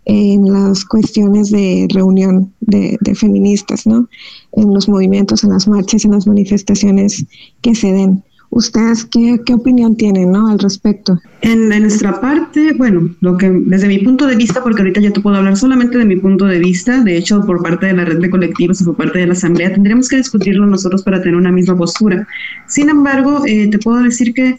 en 0.06 0.52
las 0.52 0.86
cuestiones 0.86 1.52
de 1.52 1.88
reunión 1.92 2.54
de, 2.62 2.98
feministas, 3.16 3.86
¿no? 3.88 4.08
En 4.54 4.74
los 4.74 4.88
movimientos, 4.88 5.44
en 5.44 5.52
las 5.52 5.68
marchas, 5.68 6.06
en 6.06 6.12
las 6.12 6.28
manifestaciones 6.28 7.26
que 7.62 7.76
se 7.76 7.92
den. 7.92 8.24
¿Ustedes 8.52 9.04
qué, 9.06 9.42
qué 9.46 9.54
opinión 9.54 9.98
tienen 9.98 10.32
¿no? 10.32 10.48
al 10.48 10.60
respecto? 10.60 11.20
En, 11.42 11.68
nuestra 11.68 12.22
parte, 12.22 12.74
bueno, 12.74 13.10
lo 13.20 13.38
que 13.38 13.50
desde 13.50 13.88
mi 13.88 13.98
punto 14.00 14.28
de 14.28 14.36
vista, 14.36 14.64
porque 14.64 14.82
ahorita 14.82 15.02
ya 15.02 15.12
te 15.12 15.20
puedo 15.20 15.36
hablar 15.36 15.58
solamente 15.58 15.98
de 15.98 16.06
mi 16.06 16.16
punto 16.16 16.46
de 16.46 16.60
vista, 16.60 17.04
de 17.04 17.18
hecho 17.18 17.42
por 17.46 17.62
parte 17.64 17.88
de 17.88 17.94
la 17.94 18.06
red 18.06 18.20
de 18.20 18.30
colectivos 18.30 18.80
y 18.80 18.86
por 18.86 18.96
parte 18.96 19.20
de 19.20 19.28
la 19.28 19.34
asamblea, 19.34 19.74
tendríamos 19.74 20.08
que 20.08 20.18
discutirlo 20.18 20.66
nosotros 20.68 21.04
para 21.04 21.22
tener 21.22 21.36
una 21.36 21.52
misma 21.52 21.76
postura. 21.76 22.28
Sin 22.68 22.90
embargo, 22.90 23.44
eh, 23.46 23.68
te 23.68 23.80
puedo 23.80 24.02
decir 24.04 24.34
que 24.34 24.58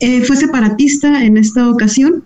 eh, 0.00 0.22
fue 0.22 0.36
separatista 0.36 1.24
en 1.24 1.36
esta 1.36 1.68
ocasión, 1.68 2.24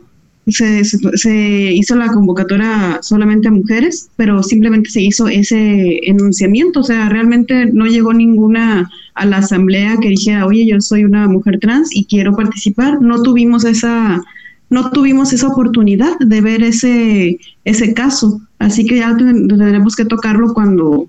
se, 0.50 1.72
hizo 1.72 1.96
la 1.96 2.08
convocatoria 2.08 2.98
solamente 3.02 3.48
a 3.48 3.52
mujeres, 3.52 4.10
pero 4.16 4.42
simplemente 4.42 4.90
se 4.90 5.02
hizo 5.02 5.28
ese 5.28 6.00
enunciamiento, 6.08 6.80
o 6.80 6.84
sea, 6.84 7.08
realmente 7.08 7.66
no 7.66 7.86
llegó 7.86 8.12
ninguna 8.12 8.90
a 9.14 9.26
la 9.26 9.38
asamblea 9.38 9.96
que 10.00 10.08
dijera, 10.10 10.46
oye, 10.46 10.66
yo 10.66 10.80
soy 10.80 11.04
una 11.04 11.28
mujer 11.28 11.58
trans 11.60 11.94
y 11.94 12.04
quiero 12.04 12.34
participar. 12.36 13.00
No 13.00 13.22
tuvimos 13.22 13.64
esa, 13.64 14.22
no 14.70 14.90
tuvimos 14.90 15.32
esa 15.32 15.48
oportunidad 15.48 16.18
de 16.18 16.40
ver 16.40 16.62
ese, 16.62 17.38
ese 17.64 17.94
caso, 17.94 18.40
así 18.58 18.86
que 18.86 18.98
ya 18.98 19.16
tendremos 19.16 19.96
que 19.96 20.04
tocarlo 20.04 20.54
cuando 20.54 21.08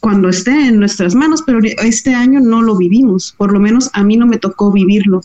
cuando 0.00 0.30
esté 0.30 0.68
en 0.68 0.78
nuestras 0.78 1.14
manos, 1.14 1.42
pero 1.44 1.60
este 1.62 2.14
año 2.14 2.40
no 2.40 2.62
lo 2.62 2.76
vivimos, 2.76 3.34
por 3.36 3.52
lo 3.52 3.60
menos 3.60 3.90
a 3.92 4.02
mí 4.02 4.16
no 4.16 4.26
me 4.26 4.38
tocó 4.38 4.72
vivirlo. 4.72 5.20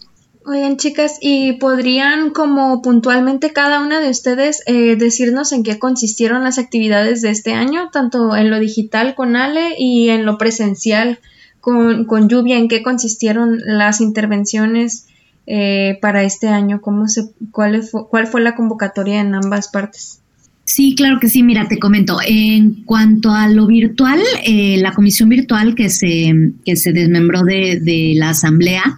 Oigan, 0.48 0.78
chicas, 0.78 1.18
¿y 1.22 1.54
podrían 1.54 2.30
como 2.30 2.84
puntualmente 2.84 3.52
cada 3.52 3.82
una 3.82 4.00
de 4.00 4.12
ustedes 4.12 4.62
eh, 4.68 4.96
decirnos 4.96 5.52
en 5.52 5.64
qué 5.64 5.80
consistieron 5.80 6.44
las 6.44 6.60
actividades 6.60 7.24
de 7.24 7.32
este 7.32 7.54
año, 7.54 7.90
tanto 7.92 8.36
en 8.36 8.52
lo 8.52 8.60
digital 8.60 9.16
con 9.16 9.36
Ale 9.36 9.74
y 9.80 10.10
en 10.10 10.24
lo 10.24 10.38
presencial 10.38 11.18
con, 11.62 12.06
con 12.06 12.30
Lluvia, 12.30 12.60
en 12.60 12.68
qué 12.68 12.84
consistieron 12.84 13.60
las 13.66 14.02
intervenciones 14.02 15.08
eh, 15.48 15.98
para 16.00 16.22
este 16.22 16.48
año? 16.48 16.80
¿Cómo 16.80 17.08
se, 17.08 17.32
cuál, 17.50 17.82
fue, 17.82 18.08
¿Cuál 18.08 18.28
fue 18.28 18.42
la 18.42 18.54
convocatoria 18.54 19.22
en 19.22 19.34
ambas 19.34 19.70
partes? 19.70 20.22
Sí, 20.66 20.96
claro 20.96 21.20
que 21.20 21.30
sí. 21.30 21.44
Mira, 21.44 21.68
te 21.68 21.78
comento. 21.78 22.18
En 22.26 22.84
cuanto 22.86 23.32
a 23.32 23.48
lo 23.48 23.68
virtual, 23.68 24.20
eh, 24.44 24.78
la 24.80 24.94
comisión 24.94 25.30
virtual 25.30 25.76
que 25.76 25.90
se, 25.90 26.34
que 26.66 26.76
se 26.76 26.92
desmembró 26.92 27.44
de, 27.44 27.80
de 27.80 28.14
la 28.16 28.30
asamblea, 28.30 28.98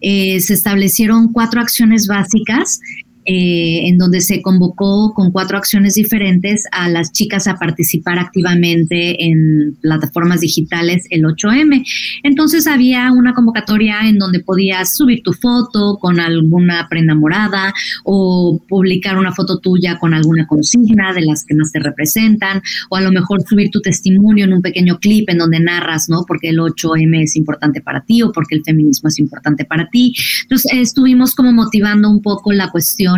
eh, 0.00 0.40
se 0.40 0.54
establecieron 0.54 1.32
cuatro 1.32 1.60
acciones 1.60 2.06
básicas 2.06 2.80
eh, 3.30 3.86
en 3.86 3.98
donde 3.98 4.22
se 4.22 4.40
convocó 4.40 5.12
con 5.12 5.32
cuatro 5.32 5.58
acciones 5.58 5.96
diferentes 5.96 6.64
a 6.72 6.88
las 6.88 7.12
chicas 7.12 7.46
a 7.46 7.58
participar 7.58 8.18
activamente 8.18 9.22
en 9.22 9.76
plataformas 9.82 10.40
digitales 10.40 11.04
el 11.10 11.24
8M. 11.24 11.84
Entonces 12.22 12.66
había 12.66 13.12
una 13.12 13.34
convocatoria 13.34 14.08
en 14.08 14.16
donde 14.16 14.40
podías 14.40 14.96
subir 14.96 15.22
tu 15.22 15.34
foto 15.34 15.98
con 16.00 16.20
alguna 16.20 16.86
prenda 16.88 17.14
morada 17.14 17.74
o 18.02 18.64
publicar 18.66 19.18
una 19.18 19.34
foto 19.34 19.58
tuya 19.58 19.98
con 19.98 20.14
alguna 20.14 20.46
consigna 20.46 21.12
de 21.12 21.26
las 21.26 21.44
que 21.44 21.54
más 21.54 21.70
te 21.70 21.80
representan 21.80 22.62
o 22.88 22.96
a 22.96 23.02
lo 23.02 23.12
mejor 23.12 23.42
subir 23.42 23.68
tu 23.70 23.82
testimonio 23.82 24.46
en 24.46 24.54
un 24.54 24.62
pequeño 24.62 25.00
clip 25.00 25.28
en 25.28 25.36
donde 25.36 25.60
narras, 25.60 26.08
¿no? 26.08 26.24
Porque 26.26 26.48
el 26.48 26.60
8M 26.60 27.24
es 27.24 27.36
importante 27.36 27.82
para 27.82 28.06
ti 28.06 28.22
o 28.22 28.32
porque 28.32 28.54
el 28.54 28.64
feminismo 28.64 29.10
es 29.10 29.18
importante 29.18 29.66
para 29.66 29.86
ti. 29.90 30.14
Entonces 30.44 30.72
estuvimos 30.72 31.34
como 31.34 31.52
motivando 31.52 32.10
un 32.10 32.22
poco 32.22 32.52
la 32.52 32.70
cuestión 32.70 33.17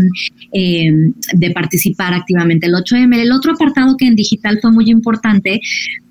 eh, 0.53 0.91
de 1.35 1.51
participar 1.51 2.15
activamente 2.15 2.67
el 2.67 2.75
8M. 2.75 3.17
El 3.17 3.33
otro 3.33 3.53
apartado 3.53 3.97
que 3.97 4.07
en 4.07 4.15
digital 4.15 4.59
fue 4.61 4.73
muy 4.73 4.91
importante 4.91 5.61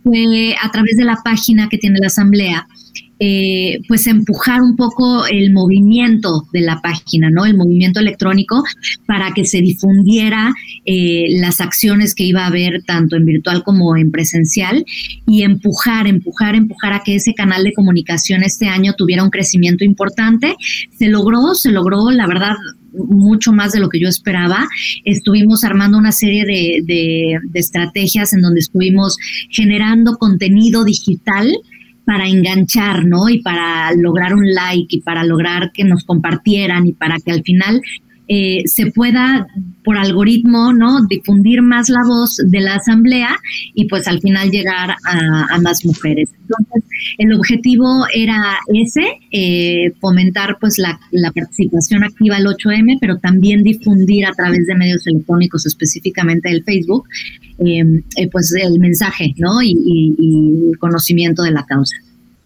fue 0.03 0.55
a 0.61 0.71
través 0.71 0.95
de 0.97 1.05
la 1.05 1.17
página 1.23 1.67
que 1.69 1.77
tiene 1.77 1.99
la 1.99 2.07
Asamblea. 2.07 2.67
Eh, 3.21 3.81
pues 3.89 4.07
empujar 4.07 4.61
un 4.61 4.77
poco 4.77 5.25
el 5.25 5.51
movimiento 5.51 6.47
de 6.53 6.61
la 6.61 6.79
página, 6.79 7.29
¿no? 7.29 7.45
El 7.45 7.57
movimiento 7.57 7.99
electrónico 7.99 8.63
para 9.07 9.33
que 9.33 9.43
se 9.43 9.59
difundiera 9.59 10.53
eh, 10.85 11.25
las 11.31 11.59
acciones 11.59 12.15
que 12.15 12.23
iba 12.23 12.43
a 12.43 12.47
haber 12.47 12.81
tanto 12.83 13.17
en 13.17 13.25
virtual 13.25 13.63
como 13.63 13.97
en 13.97 14.09
presencial 14.09 14.85
y 15.27 15.43
empujar, 15.43 16.07
empujar, 16.07 16.55
empujar 16.55 16.93
a 16.93 17.01
que 17.03 17.15
ese 17.15 17.33
canal 17.33 17.65
de 17.65 17.73
comunicación 17.73 18.41
este 18.41 18.69
año 18.69 18.93
tuviera 18.97 19.21
un 19.21 19.31
crecimiento 19.31 19.83
importante. 19.83 20.55
Se 20.97 21.09
logró, 21.09 21.55
se 21.55 21.73
logró, 21.73 22.11
la 22.11 22.25
verdad, 22.25 22.55
mucho 22.93 23.51
más 23.51 23.71
de 23.71 23.79
lo 23.79 23.89
que 23.89 23.99
yo 23.99 24.07
esperaba. 24.07 24.67
Estuvimos 25.05 25.63
armando 25.63 25.97
una 25.97 26.11
serie 26.11 26.45
de, 26.45 26.81
de, 26.85 27.59
estrategias 27.59 28.33
en 28.33 28.41
donde 28.41 28.59
estuvimos 28.59 29.17
generando 29.49 30.17
contenido 30.17 30.83
digital 30.83 31.51
para 32.05 32.27
enganchar, 32.27 33.05
¿no? 33.05 33.29
Y 33.29 33.41
para 33.41 33.93
lograr 33.93 34.33
un 34.33 34.51
like 34.51 34.95
y 34.95 35.01
para 35.01 35.23
lograr 35.23 35.71
que 35.71 35.83
nos 35.83 36.03
compartieran 36.03 36.87
y 36.87 36.93
para 36.93 37.17
que 37.19 37.31
al 37.31 37.43
final 37.43 37.81
eh, 38.31 38.61
se 38.65 38.91
pueda 38.91 39.47
por 39.83 39.97
algoritmo 39.97 40.71
no 40.71 41.03
difundir 41.07 41.63
más 41.63 41.89
la 41.89 42.03
voz 42.03 42.37
de 42.37 42.59
la 42.59 42.75
asamblea 42.75 43.35
y 43.73 43.85
pues 43.85 44.07
al 44.07 44.21
final 44.21 44.51
llegar 44.51 44.95
a, 45.03 45.59
más 45.61 45.83
mujeres. 45.83 46.29
Entonces 46.41 46.83
el 47.17 47.33
objetivo 47.33 48.05
era 48.13 48.59
ese 48.67 49.19
eh, 49.31 49.91
fomentar 49.99 50.57
pues 50.61 50.77
la, 50.77 50.99
participación 51.33 52.03
activa 52.03 52.35
al 52.35 52.45
8M 52.45 52.99
pero 53.01 53.17
también 53.17 53.63
difundir 53.63 54.27
a 54.27 54.33
través 54.33 54.67
de 54.67 54.75
medios 54.75 55.07
electrónicos 55.07 55.65
específicamente 55.65 56.51
el 56.51 56.63
Facebook 56.63 57.07
eh, 57.65 57.83
pues 58.31 58.53
el 58.53 58.79
mensaje 58.79 59.33
no 59.37 59.61
y, 59.61 59.75
y 59.75 60.69
el 60.71 60.77
conocimiento 60.77 61.41
de 61.41 61.51
la 61.51 61.65
causa 61.65 61.95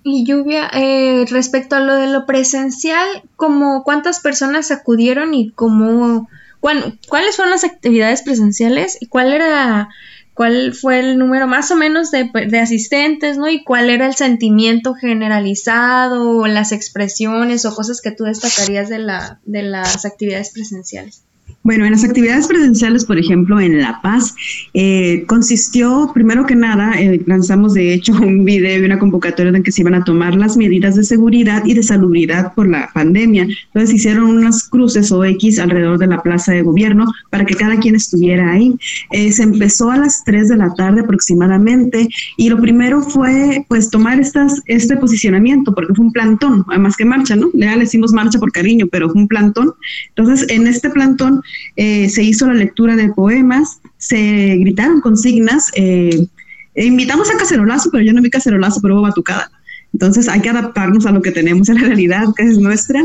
y 0.04 0.26
Lluvia, 0.26 0.70
eh, 0.74 1.26
respecto 1.30 1.76
a 1.76 1.80
lo 1.80 1.96
de 1.96 2.08
lo 2.08 2.26
presencial, 2.26 3.24
como 3.36 3.84
¿cuántas 3.84 4.20
personas 4.20 4.72
acudieron 4.72 5.34
y 5.34 5.52
cómo, 5.52 6.30
cuáles 6.60 7.36
fueron 7.36 7.52
las 7.52 7.64
actividades 7.64 8.22
presenciales 8.22 8.98
y 9.00 9.08
cuál 9.08 9.34
era, 9.34 9.90
cuál 10.34 10.74
fue 10.74 11.00
el 11.00 11.18
número 11.18 11.48
más 11.48 11.72
o 11.72 11.76
menos 11.76 12.12
de, 12.12 12.30
de 12.48 12.60
asistentes, 12.60 13.38
¿no? 13.38 13.50
Y 13.50 13.64
cuál 13.64 13.90
era 13.90 14.06
el 14.06 14.16
sentimiento 14.16 14.94
generalizado 14.94 16.38
o 16.38 16.48
las 16.48 16.74
expresiones 16.74 17.66
o 17.66 17.74
cosas 17.74 18.02
que 18.02 18.12
tú 18.12 18.26
destacarías 18.26 18.90
de, 18.90 19.00
la, 19.00 19.40
de 19.46 19.64
las 19.64 20.06
actividades 20.06 20.52
presenciales. 20.52 21.23
Bueno, 21.64 21.86
en 21.86 21.94
las 21.94 22.04
actividades 22.04 22.48
presenciales, 22.48 23.06
por 23.06 23.18
ejemplo, 23.18 23.58
en 23.58 23.80
La 23.80 24.02
Paz, 24.02 24.36
eh, 24.74 25.24
consistió, 25.28 26.12
primero 26.14 26.46
que 26.46 26.56
nada, 26.56 27.00
eh, 27.00 27.22
lanzamos 27.26 27.74
de 27.74 27.94
hecho 27.94 28.12
un 28.22 28.44
video 28.44 28.82
y 28.82 28.86
una 28.86 29.00
convocatoria 29.00 29.54
en 29.56 29.64
que 29.64 29.72
se 29.72 29.80
iban 29.80 29.96
a 29.96 30.04
tomar 30.04 30.36
las 30.36 30.58
medidas 30.58 30.98
de 30.98 31.06
seguridad 31.06 31.64
y 31.66 31.74
de 31.74 31.82
salubridad 31.82 32.54
por 32.54 32.68
la 32.68 32.90
pandemia. 32.94 33.48
Entonces 33.68 33.96
hicieron 33.96 34.26
unas 34.26 34.68
cruces 34.68 35.10
o 35.14 35.24
X 35.24 35.58
alrededor 35.58 36.00
de 36.00 36.08
la 36.08 36.22
plaza 36.22 36.52
de 36.52 36.64
gobierno 36.64 37.06
para 37.30 37.46
que 37.46 37.56
cada 37.56 37.80
quien 37.80 37.96
estuviera 37.96 38.52
ahí. 38.52 38.76
Eh, 39.12 39.32
se 39.32 39.44
empezó 39.44 39.90
a 39.90 39.98
las 39.98 40.22
3 40.26 40.50
de 40.50 40.58
la 40.58 40.74
tarde 40.74 41.00
aproximadamente 41.00 42.10
y 42.36 42.50
lo 42.50 42.60
primero 42.60 43.02
fue 43.04 43.66
pues 43.70 43.90
tomar 43.90 44.20
estas, 44.20 44.62
este 44.66 44.98
posicionamiento 44.98 45.74
porque 45.74 45.94
fue 45.94 46.08
un 46.08 46.12
plantón, 46.12 46.66
además 46.68 46.98
que 46.98 47.06
marcha, 47.06 47.38
¿no? 47.38 47.50
Ya 47.54 47.74
le 47.76 47.84
decimos 47.86 48.12
marcha 48.12 48.38
por 48.38 48.52
cariño, 48.52 48.88
pero 48.92 49.10
fue 49.10 49.22
un 49.22 49.30
plantón. 49.30 49.72
Entonces 50.10 50.46
en 50.50 50.68
este 50.68 50.90
plantón 50.90 51.42
eh, 51.76 52.10
se 52.10 52.24
hizo 52.24 52.48
la 52.48 52.54
lectura 52.54 52.96
de 52.96 53.10
poemas, 53.10 53.80
se 53.98 54.56
gritaron 54.58 55.02
consignas, 55.02 55.72
eh, 55.76 56.28
e 56.76 56.86
invitamos 56.86 57.30
a 57.30 57.38
cacerolazo, 57.38 57.90
pero 57.92 58.04
yo 58.04 58.14
no 58.14 58.22
vi 58.22 58.30
cacerolazo, 58.30 58.82
pero 58.82 58.96
hubo 58.96 59.04
batucada. 59.04 59.52
Entonces 59.94 60.28
hay 60.28 60.42
que 60.42 60.50
adaptarnos 60.50 61.06
a 61.06 61.12
lo 61.12 61.22
que 61.22 61.32
tenemos 61.32 61.70
en 61.70 61.76
la 61.76 61.88
realidad, 61.88 62.28
que 62.36 62.44
es 62.44 62.58
nuestra. 62.58 63.02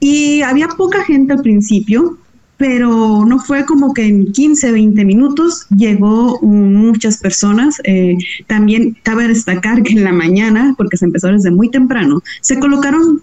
Y 0.00 0.42
había 0.42 0.68
poca 0.68 1.04
gente 1.04 1.34
al 1.34 1.42
principio, 1.42 2.18
pero 2.56 3.24
no 3.26 3.38
fue 3.38 3.64
como 3.64 3.94
que 3.94 4.04
en 4.04 4.32
15, 4.32 4.72
20 4.72 5.04
minutos 5.04 5.66
llegó 5.76 6.40
muchas 6.42 7.18
personas. 7.18 7.80
Eh, 7.84 8.16
también 8.46 8.96
cabe 9.02 9.28
destacar 9.28 9.82
que 9.82 9.94
en 9.94 10.04
la 10.04 10.12
mañana, 10.12 10.74
porque 10.76 10.96
se 10.96 11.06
empezó 11.06 11.28
desde 11.28 11.50
muy 11.50 11.70
temprano, 11.70 12.22
se 12.42 12.58
colocaron 12.58 13.22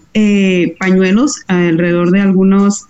pañuelos 0.78 1.42
alrededor 1.46 2.10
de 2.10 2.20
algunos 2.20 2.86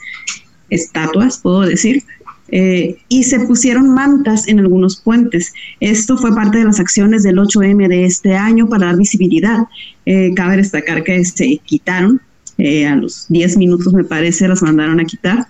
estatuas, 0.70 1.38
puedo 1.38 1.60
decir, 1.60 2.04
eh, 2.50 2.96
y 3.08 3.24
se 3.24 3.40
pusieron 3.40 3.94
mantas 3.94 4.48
en 4.48 4.60
algunos 4.60 5.00
puentes. 5.00 5.52
Esto 5.80 6.16
fue 6.16 6.34
parte 6.34 6.58
de 6.58 6.64
las 6.64 6.80
acciones 6.80 7.22
del 7.22 7.38
8M 7.38 7.88
de 7.88 8.06
este 8.06 8.34
año 8.34 8.68
para 8.68 8.86
dar 8.86 8.96
visibilidad. 8.96 9.66
Eh, 10.06 10.32
cabe 10.34 10.56
destacar 10.56 11.04
que 11.04 11.24
se 11.24 11.60
quitaron, 11.64 12.20
eh, 12.56 12.86
a 12.86 12.96
los 12.96 13.26
10 13.28 13.56
minutos 13.58 13.92
me 13.92 14.04
parece 14.04 14.48
las 14.48 14.62
mandaron 14.62 14.98
a 14.98 15.04
quitar, 15.04 15.46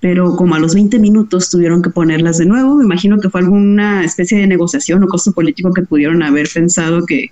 pero 0.00 0.36
como 0.36 0.54
a 0.54 0.58
los 0.58 0.74
20 0.74 0.98
minutos 0.98 1.50
tuvieron 1.50 1.82
que 1.82 1.90
ponerlas 1.90 2.38
de 2.38 2.46
nuevo. 2.46 2.76
Me 2.76 2.84
imagino 2.84 3.18
que 3.20 3.30
fue 3.30 3.40
alguna 3.40 4.04
especie 4.04 4.38
de 4.38 4.46
negociación 4.46 5.04
o 5.04 5.08
costo 5.08 5.32
político 5.32 5.72
que 5.72 5.82
pudieron 5.82 6.22
haber 6.22 6.48
pensado 6.52 7.06
que, 7.06 7.30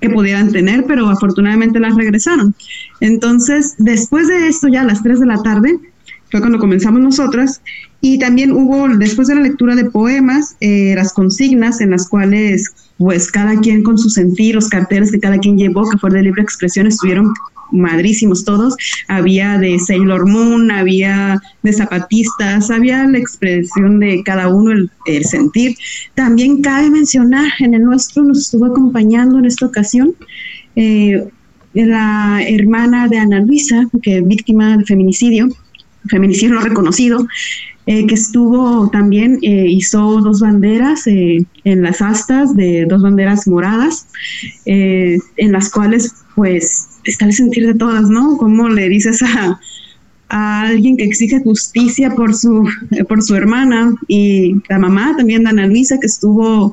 que 0.00 0.10
pudieran 0.10 0.52
tener, 0.52 0.84
pero 0.86 1.08
afortunadamente 1.08 1.80
las 1.80 1.96
regresaron. 1.96 2.54
Entonces, 3.00 3.74
después 3.78 4.28
de 4.28 4.48
esto, 4.48 4.68
ya 4.68 4.82
a 4.82 4.84
las 4.84 5.02
3 5.02 5.20
de 5.20 5.26
la 5.26 5.42
tarde, 5.42 5.78
fue 6.30 6.40
cuando 6.40 6.58
comenzamos 6.58 7.00
nosotras 7.00 7.60
Y 8.00 8.18
también 8.18 8.52
hubo, 8.52 8.88
después 8.96 9.28
de 9.28 9.34
la 9.34 9.42
lectura 9.42 9.74
de 9.74 9.84
poemas, 9.84 10.56
eh, 10.60 10.94
las 10.96 11.12
consignas 11.12 11.80
en 11.80 11.90
las 11.90 12.08
cuales 12.08 12.72
pues 12.98 13.30
cada 13.30 13.58
quien 13.60 13.82
con 13.82 13.96
su 13.96 14.10
sentir, 14.10 14.54
los 14.54 14.68
carteles 14.68 15.10
que 15.10 15.20
cada 15.20 15.38
quien 15.38 15.56
llevó, 15.56 15.88
que 15.88 15.96
fue 15.96 16.10
de 16.10 16.22
libre 16.22 16.42
expresión, 16.42 16.86
estuvieron 16.86 17.32
madrísimos 17.72 18.44
todos. 18.44 18.76
Había 19.08 19.58
de 19.58 19.78
Sailor 19.78 20.28
Moon, 20.28 20.70
había 20.70 21.40
de 21.62 21.72
zapatistas, 21.72 22.70
había 22.70 23.04
la 23.04 23.18
expresión 23.18 24.00
de 24.00 24.22
cada 24.22 24.48
uno, 24.48 24.72
el, 25.06 25.24
sentir. 25.24 25.76
También 26.14 26.62
cabe 26.62 26.90
mencionar, 26.90 27.50
en 27.60 27.74
el 27.74 27.84
nuestro 27.84 28.22
nos 28.22 28.38
estuvo 28.38 28.66
acompañando 28.66 29.38
en 29.38 29.46
esta 29.46 29.66
ocasión 29.66 30.14
eh, 30.76 31.24
la 31.72 32.42
hermana 32.46 33.08
de 33.08 33.18
Ana 33.18 33.40
Luisa, 33.40 33.86
que 34.02 34.18
es 34.18 34.26
víctima 34.26 34.76
de 34.76 34.84
feminicidio, 34.84 35.48
feminicidio 36.08 36.54
no 36.54 36.60
reconocido, 36.60 37.26
eh, 37.86 38.06
que 38.06 38.14
estuvo 38.14 38.88
también, 38.90 39.38
eh, 39.42 39.66
hizo 39.68 40.20
dos 40.20 40.40
banderas 40.40 41.06
en 41.06 41.82
las 41.82 42.00
astas 42.00 42.54
de 42.54 42.86
dos 42.86 43.02
banderas 43.02 43.46
moradas, 43.46 44.06
en 44.64 45.52
las 45.52 45.70
cuales 45.70 46.14
pues 46.34 46.88
está 47.04 47.26
el 47.26 47.32
sentir 47.32 47.66
de 47.66 47.74
todas, 47.74 48.08
¿no? 48.08 48.36
¿Cómo 48.36 48.68
le 48.68 48.88
dices 48.88 49.22
a, 49.22 49.58
alguien 50.28 50.96
que 50.96 51.04
exige 51.04 51.40
justicia 51.40 52.14
por 52.14 52.34
su, 52.34 52.68
por 53.08 53.22
su 53.22 53.34
hermana? 53.34 53.94
Y 54.06 54.54
la 54.68 54.78
mamá 54.78 55.14
también, 55.16 55.46
Ana 55.46 55.66
Luisa, 55.66 55.98
que 55.98 56.06
estuvo 56.06 56.72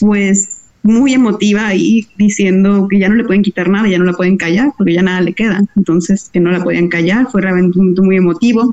pues 0.00 0.57
muy 0.82 1.12
emotiva 1.12 1.66
ahí 1.66 2.06
diciendo 2.16 2.86
que 2.88 2.98
ya 2.98 3.08
no 3.08 3.16
le 3.16 3.24
pueden 3.24 3.42
quitar 3.42 3.68
nada, 3.68 3.88
ya 3.88 3.98
no 3.98 4.04
la 4.04 4.12
pueden 4.12 4.36
callar, 4.36 4.72
porque 4.76 4.94
ya 4.94 5.02
nada 5.02 5.20
le 5.20 5.32
queda. 5.32 5.62
Entonces, 5.76 6.30
que 6.32 6.40
no 6.40 6.50
la 6.50 6.62
podían 6.62 6.88
callar, 6.88 7.26
fue 7.30 7.42
realmente 7.42 7.78
un 7.78 7.94
muy 7.94 8.16
emotivo 8.16 8.72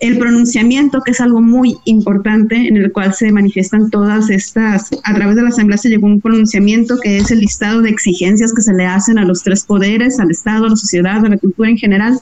el 0.00 0.18
pronunciamiento, 0.18 1.00
que 1.04 1.10
es 1.10 1.20
algo 1.20 1.40
muy 1.40 1.76
importante, 1.84 2.54
en 2.54 2.76
el 2.76 2.92
cual 2.92 3.14
se 3.14 3.32
manifiestan 3.32 3.90
todas 3.90 4.30
estas, 4.30 4.90
a 5.02 5.14
través 5.14 5.34
de 5.34 5.42
la 5.42 5.48
Asamblea 5.48 5.76
se 5.76 5.88
llegó 5.88 6.06
un 6.06 6.20
pronunciamiento 6.20 6.98
que 7.02 7.18
es 7.18 7.30
el 7.32 7.40
listado 7.40 7.82
de 7.82 7.90
exigencias 7.90 8.52
que 8.54 8.62
se 8.62 8.74
le 8.74 8.86
hacen 8.86 9.18
a 9.18 9.24
los 9.24 9.42
tres 9.42 9.64
poderes, 9.64 10.20
al 10.20 10.30
Estado, 10.30 10.66
a 10.66 10.70
la 10.70 10.76
sociedad, 10.76 11.24
a 11.24 11.28
la 11.28 11.36
cultura 11.36 11.68
en 11.68 11.78
general, 11.78 12.20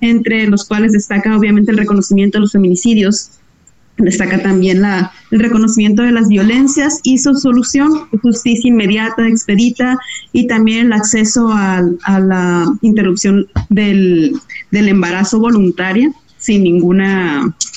entre 0.00 0.46
los 0.46 0.64
cuales 0.64 0.92
destaca 0.92 1.36
obviamente 1.36 1.72
el 1.72 1.78
reconocimiento 1.78 2.38
de 2.38 2.42
los 2.42 2.52
feminicidios, 2.52 3.30
destaca 3.98 4.42
también 4.42 4.82
la, 4.82 5.12
el 5.30 5.40
reconocimiento 5.40 6.02
de 6.02 6.12
las 6.12 6.28
violencias 6.28 7.00
y 7.02 7.18
su 7.18 7.34
solución, 7.34 8.08
justicia 8.22 8.68
inmediata, 8.68 9.26
expedita 9.26 9.98
y 10.32 10.46
también 10.46 10.86
el 10.86 10.92
acceso 10.92 11.50
a, 11.50 11.82
a 12.04 12.20
la 12.20 12.66
interrupción 12.82 13.46
del, 13.70 14.34
del 14.70 14.88
embarazo 14.88 15.38
voluntaria 15.40 16.12
sin 16.46 16.62
ningún 16.62 17.02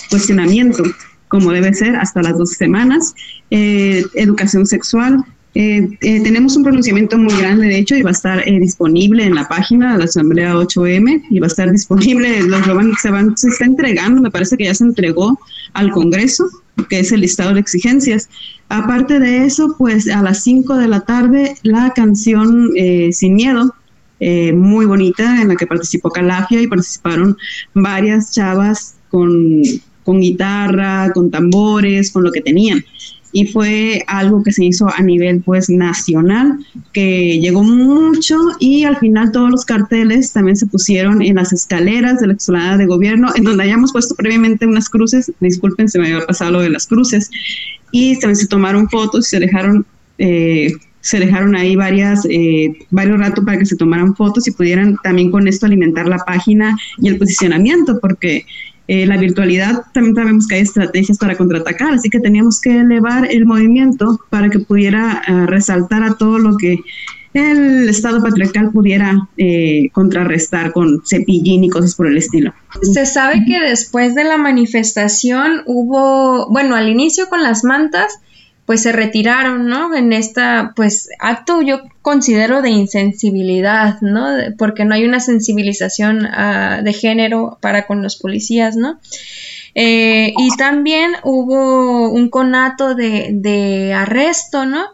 cuestionamiento, 0.10 0.84
como 1.28 1.52
debe 1.52 1.74
ser, 1.74 1.96
hasta 1.96 2.22
las 2.22 2.38
dos 2.38 2.52
semanas. 2.52 3.16
Eh, 3.50 4.06
educación 4.14 4.66
sexual. 4.66 5.24
Eh, 5.56 5.90
eh, 6.02 6.22
tenemos 6.22 6.56
un 6.56 6.64
pronunciamiento 6.64 7.18
muy 7.18 7.36
grande, 7.36 7.68
de 7.68 7.80
hecho, 7.80 7.96
y 7.96 8.04
va 8.04 8.12
a 8.12 8.14
estar 8.14 8.46
disponible 8.46 9.24
en 9.24 9.34
la 9.34 9.48
página 9.48 9.94
de 9.94 10.00
la 10.00 10.06
Asamblea 10.06 10.54
8M 10.54 11.24
y 11.32 11.40
va 11.40 11.48
a 11.48 11.54
estar 11.54 11.72
disponible, 11.72 12.44
los, 12.44 12.62
se, 13.02 13.10
van, 13.10 13.36
se 13.36 13.48
está 13.48 13.66
entregando, 13.66 14.22
me 14.22 14.30
parece 14.30 14.56
que 14.56 14.66
ya 14.66 14.76
se 14.76 14.84
entregó 14.84 15.40
al 15.74 15.92
Congreso, 15.92 16.46
que 16.90 17.00
es 17.00 17.12
el 17.12 17.22
listado 17.22 17.54
de 17.54 17.60
exigencias. 17.60 18.30
Aparte 18.70 19.20
de 19.20 19.46
eso, 19.46 19.76
pues 19.78 20.08
a 20.08 20.22
las 20.22 20.44
5 20.44 20.76
de 20.76 20.88
la 20.88 21.02
tarde, 21.02 21.56
la 21.64 21.92
canción 21.96 22.72
Sin 23.12 23.36
Miedo, 23.36 23.74
eh, 24.20 24.52
muy 24.52 24.86
bonita 24.86 25.42
en 25.42 25.48
la 25.48 25.56
que 25.56 25.66
participó 25.66 26.10
Calafia 26.10 26.62
y 26.62 26.68
participaron 26.68 27.38
varias 27.74 28.34
chavas 28.34 28.96
con, 29.10 29.62
con 30.04 30.20
guitarra, 30.20 31.12
con 31.14 31.32
tambores, 31.32 32.12
con 32.12 32.24
lo 32.24 32.32
que 32.32 32.42
tenían 32.42 32.84
y 33.32 33.48
fue 33.48 34.04
algo 34.08 34.44
que 34.44 34.52
se 34.52 34.66
hizo 34.66 34.88
a 34.90 35.02
nivel 35.02 35.42
pues 35.42 35.70
nacional 35.70 36.60
que 36.94 37.40
llegó 37.40 37.64
mucho 37.64 38.36
y 38.60 38.84
al 38.84 38.98
final 38.98 39.32
todos 39.32 39.50
los 39.50 39.66
carteles 39.66 40.34
también 40.34 40.58
se 40.58 40.66
pusieron 40.66 41.22
en 41.22 41.36
las 41.36 41.54
escaleras 41.54 42.20
de 42.20 42.28
la 42.28 42.34
explanada 42.34 42.78
de 42.78 42.86
gobierno 42.86 43.30
en 43.36 43.44
donde 43.44 43.64
hayamos 43.64 43.92
puesto 43.92 44.16
previamente 44.16 44.66
unas 44.66 44.90
cruces. 44.90 45.32
Disculpen 45.40 45.90
se 45.90 46.00
me 46.00 46.12
había 46.12 46.26
pasado 46.26 46.52
lo 46.52 46.62
de 46.62 46.70
las 46.70 46.88
cruces. 46.88 47.30
Y 47.92 48.20
también 48.20 48.36
se 48.36 48.48
tomaron 48.48 48.90
fotos 48.90 49.28
y 49.28 49.30
se 49.30 49.40
dejaron 49.40 49.86
eh, 50.18 50.74
se 51.02 51.20
dejaron 51.20 51.56
ahí 51.56 51.78
eh, 52.30 52.74
varios 52.90 53.20
ratos 53.20 53.46
para 53.46 53.58
que 53.58 53.66
se 53.66 53.76
tomaran 53.76 54.16
fotos 54.16 54.48
y 54.48 54.52
pudieran 54.52 54.98
también 55.02 55.32
con 55.32 55.48
esto 55.48 55.66
alimentar 55.66 56.08
la 56.08 56.18
página 56.20 56.78
y 56.98 57.08
el 57.08 57.18
posicionamiento, 57.18 58.00
porque 58.02 58.46
eh, 58.92 59.06
la 59.06 59.18
virtualidad 59.18 59.84
también 59.94 60.16
sabemos 60.16 60.48
que 60.48 60.56
hay 60.56 60.62
estrategias 60.62 61.20
para 61.20 61.38
contraatacar, 61.38 61.94
así 61.94 62.10
que 62.10 62.20
teníamos 62.20 62.60
que 62.60 62.76
elevar 62.76 63.32
el 63.32 63.46
movimiento 63.46 64.20
para 64.32 64.50
que 64.50 64.58
pudiera 64.58 65.22
eh, 65.28 65.46
resaltar 65.46 66.04
a 66.04 66.16
todo 66.16 66.40
lo 66.40 66.58
que 66.58 66.80
el 67.36 67.88
Estado 67.88 68.24
patriarcal 68.24 68.72
pudiera 68.72 69.30
contrarrestar 69.94 70.72
con 70.72 71.04
cepillín 71.06 71.64
y 71.64 71.70
cosas 71.70 71.94
por 71.94 72.08
el 72.08 72.18
estilo. 72.18 72.56
Se 72.82 73.06
sabe 73.06 73.46
que 73.46 73.62
después 73.62 74.16
de 74.16 74.24
la 74.24 74.38
manifestación 74.38 75.62
hubo, 75.68 76.50
bueno, 76.50 76.76
al 76.76 76.90
inicio 76.90 77.30
con 77.30 77.44
las 77.44 77.64
mantas, 77.64 78.20
pues 78.70 78.84
se 78.84 78.92
retiraron, 78.92 79.66
¿no? 79.66 79.96
En 79.96 80.14
esta, 80.14 80.74
pues, 80.76 81.10
acto 81.18 81.64
yo 81.64 81.82
considero 82.04 82.62
de 82.62 82.70
insensibilidad, 82.70 84.00
¿no? 84.02 84.28
Porque 84.60 84.86
no 84.86 84.94
hay 84.94 85.06
una 85.06 85.20
sensibilización 85.20 86.28
ah, 86.28 86.82
de 86.84 86.94
género 86.94 87.58
para 87.62 87.88
con 87.88 88.04
los 88.04 88.18
policías, 88.18 88.76
¿no? 88.76 89.00
Eh, 89.74 90.34
y 90.38 90.56
también 90.56 91.14
hubo 91.24 92.12
un 92.12 92.30
conato 92.30 92.94
de, 92.94 93.92
arresto, 93.98 94.68
¿no? 94.68 94.86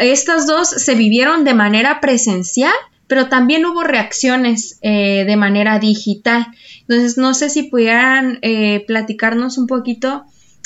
Estas 0.00 0.48
dos 0.48 0.68
se 0.68 0.96
vivieron 0.96 1.44
de 1.44 1.54
manera 1.54 2.00
presencial, 2.00 2.74
pero 3.06 3.28
también 3.28 3.64
hubo 3.64 3.84
reacciones 3.84 4.80
eh, 4.82 5.24
de 5.24 5.36
manera 5.36 5.78
digital. 5.78 6.48
Entonces, 6.80 7.16
no 7.16 7.32
sé 7.34 7.48
si 7.48 7.62
pudieran 7.62 8.40
eh, 8.42 8.82
platicarnos 8.88 9.56
un 9.56 9.68
poquito 9.68 10.24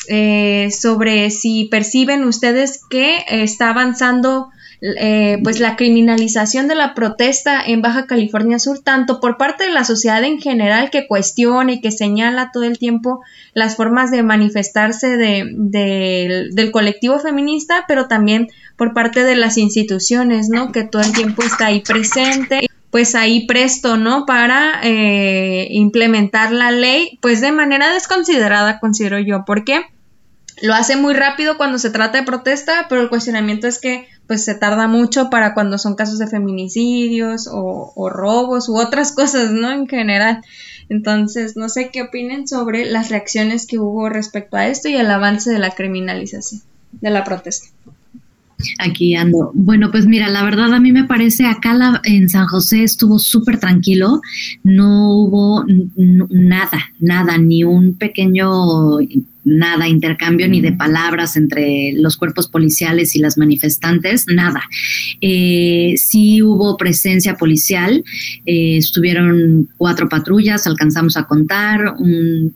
eh, 0.09 0.71
sobre 0.71 1.31
si 1.31 1.65
perciben 1.71 2.25
ustedes 2.25 2.81
que 2.91 3.25
está 3.29 3.71
avanzando 3.71 4.51
eh, 4.85 5.39
pues 5.45 5.61
la 5.61 5.77
criminalización 5.77 6.67
de 6.67 6.75
la 6.75 6.93
protesta 6.95 7.63
en 7.65 7.83
Baja 7.83 8.07
California 8.07 8.59
Sur, 8.59 8.81
tanto 8.81 9.21
por 9.21 9.37
parte 9.37 9.65
de 9.65 9.71
la 9.71 9.85
sociedad 9.85 10.25
en 10.25 10.41
general 10.41 10.91
que 10.91 11.07
cuestiona 11.07 11.75
y 11.75 11.81
que 11.81 11.93
señala 11.93 12.51
todo 12.53 12.65
el 12.65 12.81
tiempo 12.81 13.23
las 13.55 13.77
formas 13.77 14.11
de 14.11 14.25
manifestarse 14.25 15.17
del 15.17 16.71
colectivo 16.73 17.21
feminista, 17.21 17.85
pero 17.87 18.09
también 18.09 18.49
por 18.77 18.93
parte 18.93 19.23
de 19.23 19.37
las 19.37 19.57
instituciones, 19.57 20.49
¿no? 20.49 20.73
Que 20.73 20.83
todo 20.83 21.03
el 21.03 21.13
tiempo 21.13 21.45
está 21.45 21.67
ahí 21.67 21.79
presente 21.81 22.67
pues 22.93 23.15
ahí 23.15 23.47
presto, 23.47 23.97
¿no? 23.97 24.27
Para 24.27 24.81
eh, 24.85 25.67
implementar 25.71 26.53
la 26.53 26.71
ley, 26.71 27.19
pues 27.23 27.41
de 27.41 27.51
manera 27.51 27.91
desconsiderada, 27.91 28.79
considero 28.81 29.19
yo. 29.19 29.47
¿Por 29.47 29.65
qué? 29.65 29.87
Lo 30.61 30.75
hace 30.75 30.97
muy 30.97 31.15
rápido 31.15 31.57
cuando 31.57 31.79
se 31.79 31.89
trata 31.89 32.19
de 32.19 32.27
protesta, 32.27 32.87
pero 32.91 33.01
el 33.01 33.09
cuestionamiento 33.09 33.67
es 33.67 33.79
que 33.79 34.07
pues 34.27 34.45
se 34.45 34.55
tarda 34.55 34.89
mucho 34.89 35.31
para 35.31 35.55
cuando 35.55 35.79
son 35.79 35.95
casos 35.95 36.19
de 36.19 36.27
feminicidios 36.27 37.49
o, 37.51 37.95
o 37.97 38.11
robos 38.11 38.69
u 38.69 38.77
otras 38.77 39.13
cosas, 39.17 39.53
¿no? 39.53 39.73
En 39.73 39.89
general. 39.89 40.43
Entonces, 40.91 41.57
no 41.57 41.71
sé 41.71 41.89
qué 41.91 42.03
opinen 42.03 42.47
sobre 42.47 42.85
las 42.85 43.09
reacciones 43.09 43.67
que 43.67 43.79
hubo 43.79 44.11
respecto 44.11 44.59
a 44.59 44.67
esto 44.67 44.91
y 44.91 44.97
el 44.97 45.11
avance 45.11 45.51
de 45.51 45.59
la 45.59 45.71
criminalización 45.71 46.61
de 46.93 47.09
la 47.09 47.25
protesta. 47.25 47.69
Aquí 48.79 49.15
ando. 49.15 49.51
Bueno, 49.55 49.91
pues 49.91 50.07
mira, 50.07 50.29
la 50.29 50.45
verdad 50.45 50.73
a 50.75 50.81
mí 50.81 50.93
me 50.93 51.05
parece 51.05 51.47
acá 51.47 52.01
en 52.05 52.29
San 52.29 52.47
José 52.47 52.83
estuvo 52.83 53.19
súper 53.19 53.59
tranquilo, 53.59 54.21
no 54.63 55.11
hubo 55.15 55.65
nada, 55.97 56.91
nada, 56.99 57.39
ni 57.39 57.65
un 57.65 57.95
pequeño 57.95 58.99
nada 59.45 59.89
intercambio 59.89 60.49
ni 60.49 60.61
de 60.61 60.73
palabras 60.73 61.37
entre 61.37 61.93
los 61.95 62.17
cuerpos 62.17 62.49
policiales 62.49 63.15
y 63.17 63.19
las 63.19 63.39
manifestantes, 63.39 64.27
nada. 64.33 64.63
Eh, 65.21 65.95
sí 65.97 66.43
hubo 66.43 66.77
presencia 66.77 67.35
policial, 67.35 68.05
eh, 68.47 68.77
estuvieron 68.77 69.69
cuatro 69.77 70.09
patrullas, 70.09 70.67
alcanzamos 70.67 71.17
a 71.17 71.25
contar 71.25 71.95
un, 71.99 72.55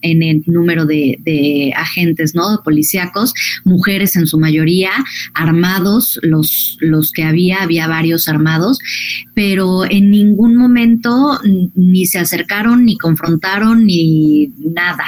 en 0.00 0.22
el 0.22 0.42
número 0.46 0.86
de, 0.86 1.72
agentes 1.76 2.34
¿no? 2.34 2.62
policíacos, 2.64 3.34
mujeres 3.64 4.16
en 4.16 4.26
su 4.26 4.38
mayoría, 4.38 4.90
armados, 5.34 6.18
los, 6.22 6.78
los 6.80 7.12
que 7.12 7.22
había, 7.24 7.62
había 7.62 7.86
varios 7.86 8.28
armados, 8.28 8.78
pero 9.34 9.84
en 9.88 10.10
ningún 10.10 10.56
momento 10.56 11.38
ni 11.74 12.06
se 12.06 12.18
acercaron, 12.18 12.84
ni 12.84 12.96
confrontaron, 12.96 13.84
ni 13.84 14.52
nada. 14.58 15.04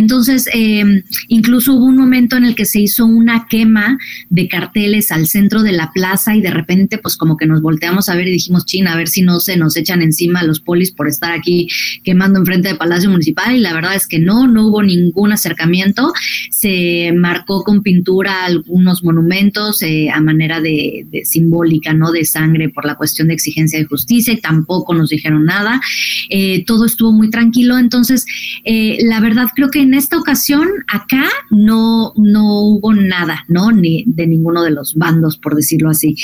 Entonces, 0.00 0.48
eh, 0.54 1.04
incluso 1.28 1.74
hubo 1.74 1.84
un 1.84 1.98
momento 1.98 2.38
en 2.38 2.44
el 2.46 2.54
que 2.54 2.64
se 2.64 2.80
hizo 2.80 3.04
una 3.04 3.46
quema 3.48 3.98
de 4.30 4.48
carteles 4.48 5.12
al 5.12 5.26
centro 5.26 5.62
de 5.62 5.72
la 5.72 5.92
plaza 5.92 6.34
y 6.34 6.40
de 6.40 6.50
repente, 6.50 6.96
pues 6.96 7.18
como 7.18 7.36
que 7.36 7.44
nos 7.44 7.60
volteamos 7.60 8.08
a 8.08 8.16
ver 8.16 8.26
y 8.26 8.32
dijimos, 8.32 8.64
China, 8.64 8.94
a 8.94 8.96
ver 8.96 9.08
si 9.08 9.20
no 9.20 9.40
se 9.40 9.58
nos 9.58 9.76
echan 9.76 10.00
encima 10.00 10.42
los 10.42 10.60
polis 10.60 10.90
por 10.90 11.06
estar 11.06 11.32
aquí 11.32 11.68
quemando 12.02 12.38
enfrente 12.38 12.68
del 12.68 12.78
Palacio 12.78 13.10
Municipal. 13.10 13.54
Y 13.54 13.60
la 13.60 13.74
verdad 13.74 13.94
es 13.94 14.06
que 14.06 14.18
no, 14.18 14.48
no 14.48 14.68
hubo 14.68 14.82
ningún 14.82 15.32
acercamiento. 15.32 16.14
Se 16.50 17.12
marcó 17.14 17.62
con 17.62 17.82
pintura 17.82 18.46
algunos 18.46 19.04
monumentos 19.04 19.82
eh, 19.82 20.08
a 20.08 20.22
manera 20.22 20.62
de, 20.62 21.04
simbólica, 21.24 21.92
¿no? 21.92 22.10
De 22.10 22.24
sangre 22.24 22.70
por 22.70 22.86
la 22.86 22.94
cuestión 22.94 23.28
de 23.28 23.34
exigencia 23.34 23.78
de 23.78 23.84
justicia 23.84 24.32
y 24.32 24.40
tampoco 24.40 24.94
nos 24.94 25.10
dijeron 25.10 25.44
nada. 25.44 25.78
Eh, 26.30 26.64
todo 26.64 26.86
estuvo 26.86 27.12
muy 27.12 27.28
tranquilo. 27.28 27.76
Entonces, 27.76 28.24
eh, 28.64 28.96
la 29.02 29.20
verdad 29.20 29.48
creo 29.54 29.70
que 29.70 29.89
en 29.90 29.94
esta 29.94 30.16
ocasión 30.18 30.68
acá 30.86 31.24
no, 31.50 32.12
no 32.16 32.60
hubo 32.60 32.94
nada, 32.94 33.44
¿no? 33.48 33.72
Ni 33.72 34.04
de 34.06 34.28
ninguno 34.28 34.62
de 34.62 34.70
los 34.70 34.94
bandos, 34.94 35.36
por 35.36 35.56
decirlo 35.56 35.90
así. 35.90 36.14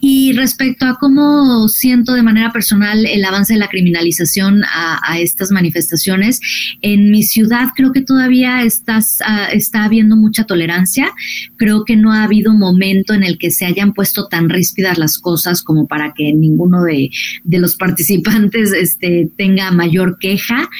Y 0.00 0.32
respecto 0.32 0.86
a 0.86 0.96
cómo 0.98 1.68
siento 1.68 2.14
de 2.14 2.22
manera 2.22 2.50
personal 2.50 3.04
el 3.04 3.22
avance 3.26 3.52
de 3.52 3.58
la 3.58 3.68
criminalización 3.68 4.62
a, 4.64 5.18
estas 5.18 5.50
manifestaciones, 5.50 6.40
en 6.80 7.10
mi 7.10 7.22
ciudad 7.22 7.68
creo 7.76 7.92
que 7.92 8.00
todavía 8.00 8.62
estás, 8.62 9.18
ah, 9.26 9.48
está 9.52 9.84
habiendo 9.84 10.16
mucha 10.16 10.44
tolerancia. 10.44 11.12
Creo 11.58 11.84
que 11.84 11.96
no 11.96 12.14
ha 12.14 12.22
habido 12.22 12.54
momento 12.54 13.12
en 13.12 13.22
el 13.22 13.36
que 13.36 13.50
se 13.50 13.66
hayan 13.66 13.92
puesto 13.92 14.28
tan 14.28 14.48
ríspidas 14.48 14.96
las 14.96 15.18
cosas 15.18 15.62
como 15.62 15.86
para 15.86 16.14
que 16.14 16.32
ninguno 16.32 16.84
de, 16.84 17.10
de 17.44 17.58
los 17.58 17.74
participantes 17.76 18.72
este, 18.72 19.28
tenga 19.36 19.70
mayor 19.72 20.16
queja. 20.18 20.70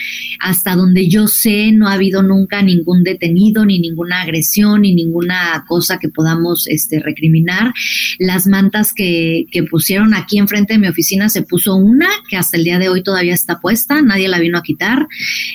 Hasta 0.41 0.75
donde 0.75 1.07
yo 1.07 1.29
sé, 1.29 1.73
no 1.73 1.87
ha 1.87 1.95
habido 1.95 2.30
nunca 2.31 2.63
ningún 2.63 3.03
detenido, 3.05 3.67
ni 3.67 3.79
ninguna 3.79 4.23
agresión, 4.23 4.83
ni 4.83 4.95
ninguna 4.95 5.65
cosa 5.69 5.99
que 5.99 6.09
podamos 6.09 6.67
este, 6.67 7.01
recriminar. 7.01 7.73
Las 8.19 8.47
mantas 8.47 8.93
que, 8.95 9.47
que 9.51 9.65
pusieron 9.65 10.15
aquí 10.15 10.39
enfrente 10.39 10.75
de 10.75 10.79
mi 10.79 10.89
oficina 10.89 11.29
se 11.29 11.43
puso 11.43 11.77
una 11.77 12.09
que 12.29 12.37
hasta 12.37 12.57
el 12.57 12.65
día 12.65 12.79
de 12.79 12.89
hoy 12.89 13.03
todavía 13.03 13.35
está 13.35 13.61
puesta, 13.61 14.03
nadie 14.03 14.29
la 14.29 14.39
vino 14.39 14.59
a 14.59 14.63
quitar. 14.63 15.09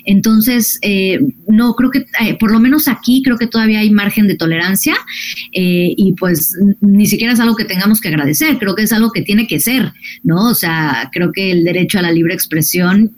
Entonces, 0.06 0.78
eh, 0.82 1.20
no, 1.48 1.74
creo 1.74 1.92
que 1.92 2.06
eh, 2.22 2.38
por 2.40 2.52
lo 2.52 2.60
menos 2.60 2.88
aquí 2.88 3.22
creo 3.24 3.38
que 3.38 3.48
todavía 3.48 3.80
hay 3.80 3.90
margen 3.90 4.28
de 4.28 4.36
tolerancia 4.36 4.96
eh, 5.52 5.94
y 5.96 6.14
pues 6.14 6.58
ni 6.82 7.06
siquiera 7.06 7.34
es 7.34 7.40
algo 7.40 7.56
que 7.56 7.66
tengamos 7.66 8.02
que 8.02 8.10
agradecer, 8.10 8.58
creo 8.58 8.76
que 8.76 8.84
es 8.84 8.92
algo 8.92 9.12
que 9.12 9.22
tiene 9.22 9.48
que 9.48 9.60
ser, 9.60 9.94
¿no? 10.24 10.50
O 10.50 10.56
sea, 10.56 11.10
creo 11.12 11.32
que 11.32 11.52
el 11.52 11.64
derecho 11.64 12.00
a 12.00 12.02
la 12.02 12.12
libre 12.12 12.34
expresión 12.34 13.16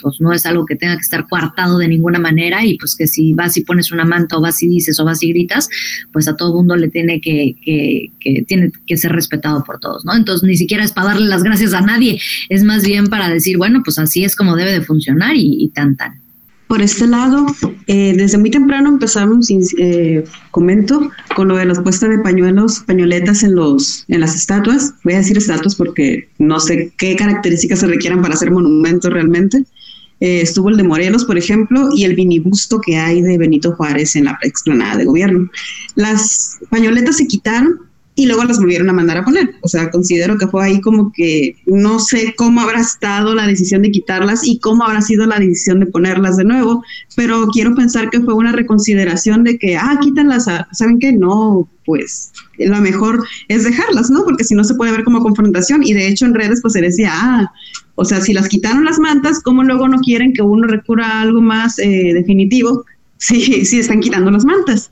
pues 0.00 0.20
no 0.20 0.32
es 0.32 0.46
algo 0.46 0.66
que 0.66 0.76
tenga 0.76 0.96
que 0.96 1.02
estar 1.02 1.26
coartado 1.28 1.78
de 1.78 1.88
ninguna 1.88 2.18
manera 2.18 2.64
y 2.64 2.76
pues 2.78 2.91
que 2.96 3.06
si 3.06 3.32
vas 3.34 3.56
y 3.56 3.64
pones 3.64 3.92
una 3.92 4.04
manta 4.04 4.36
o 4.36 4.40
vas 4.40 4.62
y 4.62 4.68
dices 4.68 4.98
o 5.00 5.04
vas 5.04 5.22
y 5.22 5.32
gritas, 5.32 5.68
pues 6.12 6.28
a 6.28 6.36
todo 6.36 6.54
mundo 6.54 6.76
le 6.76 6.88
tiene 6.88 7.20
que, 7.20 7.56
tiene 8.46 8.72
que 8.86 8.96
ser 8.96 9.12
respetado 9.12 9.62
por 9.64 9.78
todos, 9.78 10.04
¿no? 10.04 10.14
Entonces 10.14 10.46
ni 10.48 10.56
siquiera 10.56 10.84
es 10.84 10.92
para 10.92 11.08
darle 11.08 11.28
las 11.28 11.42
gracias 11.42 11.74
a 11.74 11.80
nadie, 11.80 12.20
es 12.48 12.64
más 12.64 12.84
bien 12.84 13.06
para 13.08 13.28
decir, 13.28 13.56
bueno, 13.56 13.82
pues 13.84 13.98
así 13.98 14.24
es 14.24 14.36
como 14.36 14.56
debe 14.56 14.72
de 14.72 14.82
funcionar 14.82 15.34
y, 15.36 15.70
tan 15.74 15.96
tan. 15.96 16.20
Por 16.66 16.80
este 16.80 17.06
lado, 17.06 17.44
eh, 17.86 18.14
desde 18.16 18.38
muy 18.38 18.50
temprano 18.50 18.88
empezamos, 18.88 19.48
eh, 19.50 20.24
comento, 20.50 21.10
con 21.36 21.48
lo 21.48 21.56
de 21.56 21.66
la 21.66 21.74
puesta 21.74 22.08
de 22.08 22.18
pañuelos, 22.18 22.80
pañoletas 22.86 23.42
en, 23.42 23.54
los, 23.54 24.06
en 24.08 24.20
las 24.20 24.34
estatuas. 24.34 24.94
Voy 25.04 25.12
a 25.12 25.18
decir 25.18 25.36
estatuas 25.36 25.74
porque 25.74 26.30
no 26.38 26.60
sé 26.60 26.90
qué 26.96 27.14
características 27.14 27.80
se 27.80 27.88
requieran 27.88 28.22
para 28.22 28.34
hacer 28.34 28.50
monumentos 28.50 29.12
realmente. 29.12 29.64
Eh, 30.22 30.40
estuvo 30.40 30.68
el 30.68 30.76
de 30.76 30.84
Morelos, 30.84 31.24
por 31.24 31.36
ejemplo, 31.36 31.88
y 31.96 32.04
el 32.04 32.14
vinibusto 32.14 32.80
que 32.80 32.96
hay 32.96 33.22
de 33.22 33.36
Benito 33.38 33.72
Juárez 33.72 34.14
en 34.14 34.26
la 34.26 34.38
explanada 34.42 34.98
de 34.98 35.04
gobierno. 35.04 35.50
Las 35.96 36.60
pañoletas 36.70 37.16
se 37.16 37.26
quitaron 37.26 37.80
y 38.14 38.26
luego 38.26 38.44
las 38.44 38.58
volvieron 38.58 38.90
a 38.90 38.92
mandar 38.92 39.16
a 39.18 39.24
poner. 39.24 39.54
O 39.62 39.68
sea, 39.68 39.90
considero 39.90 40.36
que 40.36 40.46
fue 40.46 40.64
ahí 40.64 40.80
como 40.80 41.12
que 41.12 41.56
no 41.66 41.98
sé 41.98 42.34
cómo 42.36 42.60
habrá 42.60 42.80
estado 42.80 43.34
la 43.34 43.46
decisión 43.46 43.82
de 43.82 43.90
quitarlas 43.90 44.46
y 44.46 44.58
cómo 44.58 44.84
habrá 44.84 45.00
sido 45.00 45.24
la 45.26 45.38
decisión 45.38 45.80
de 45.80 45.86
ponerlas 45.86 46.36
de 46.36 46.44
nuevo, 46.44 46.84
pero 47.16 47.46
quiero 47.48 47.74
pensar 47.74 48.10
que 48.10 48.20
fue 48.20 48.34
una 48.34 48.52
reconsideración 48.52 49.44
de 49.44 49.58
que, 49.58 49.76
ah, 49.76 49.98
quítanlas, 50.00 50.46
ah, 50.46 50.68
¿saben 50.72 50.98
qué? 50.98 51.12
No, 51.12 51.68
pues 51.86 52.32
lo 52.58 52.80
mejor 52.80 53.26
es 53.48 53.64
dejarlas, 53.64 54.10
¿no? 54.10 54.24
Porque 54.24 54.44
si 54.44 54.54
no 54.54 54.64
se 54.64 54.74
puede 54.74 54.92
ver 54.92 55.04
como 55.04 55.22
confrontación 55.22 55.82
y 55.82 55.94
de 55.94 56.08
hecho 56.08 56.26
en 56.26 56.34
redes 56.34 56.60
pues 56.60 56.74
se 56.74 56.82
decía, 56.82 57.10
ah, 57.14 57.52
o 57.94 58.04
sea, 58.04 58.20
si 58.20 58.34
las 58.34 58.48
quitaron 58.48 58.84
las 58.84 58.98
mantas, 58.98 59.40
¿cómo 59.40 59.64
luego 59.64 59.88
no 59.88 59.98
quieren 60.00 60.32
que 60.34 60.42
uno 60.42 60.66
recurra 60.66 61.06
a 61.06 61.20
algo 61.22 61.40
más 61.40 61.78
eh, 61.78 62.12
definitivo? 62.12 62.84
Sí, 63.16 63.64
sí, 63.64 63.78
están 63.78 64.00
quitando 64.00 64.30
las 64.30 64.44
mantas 64.44 64.90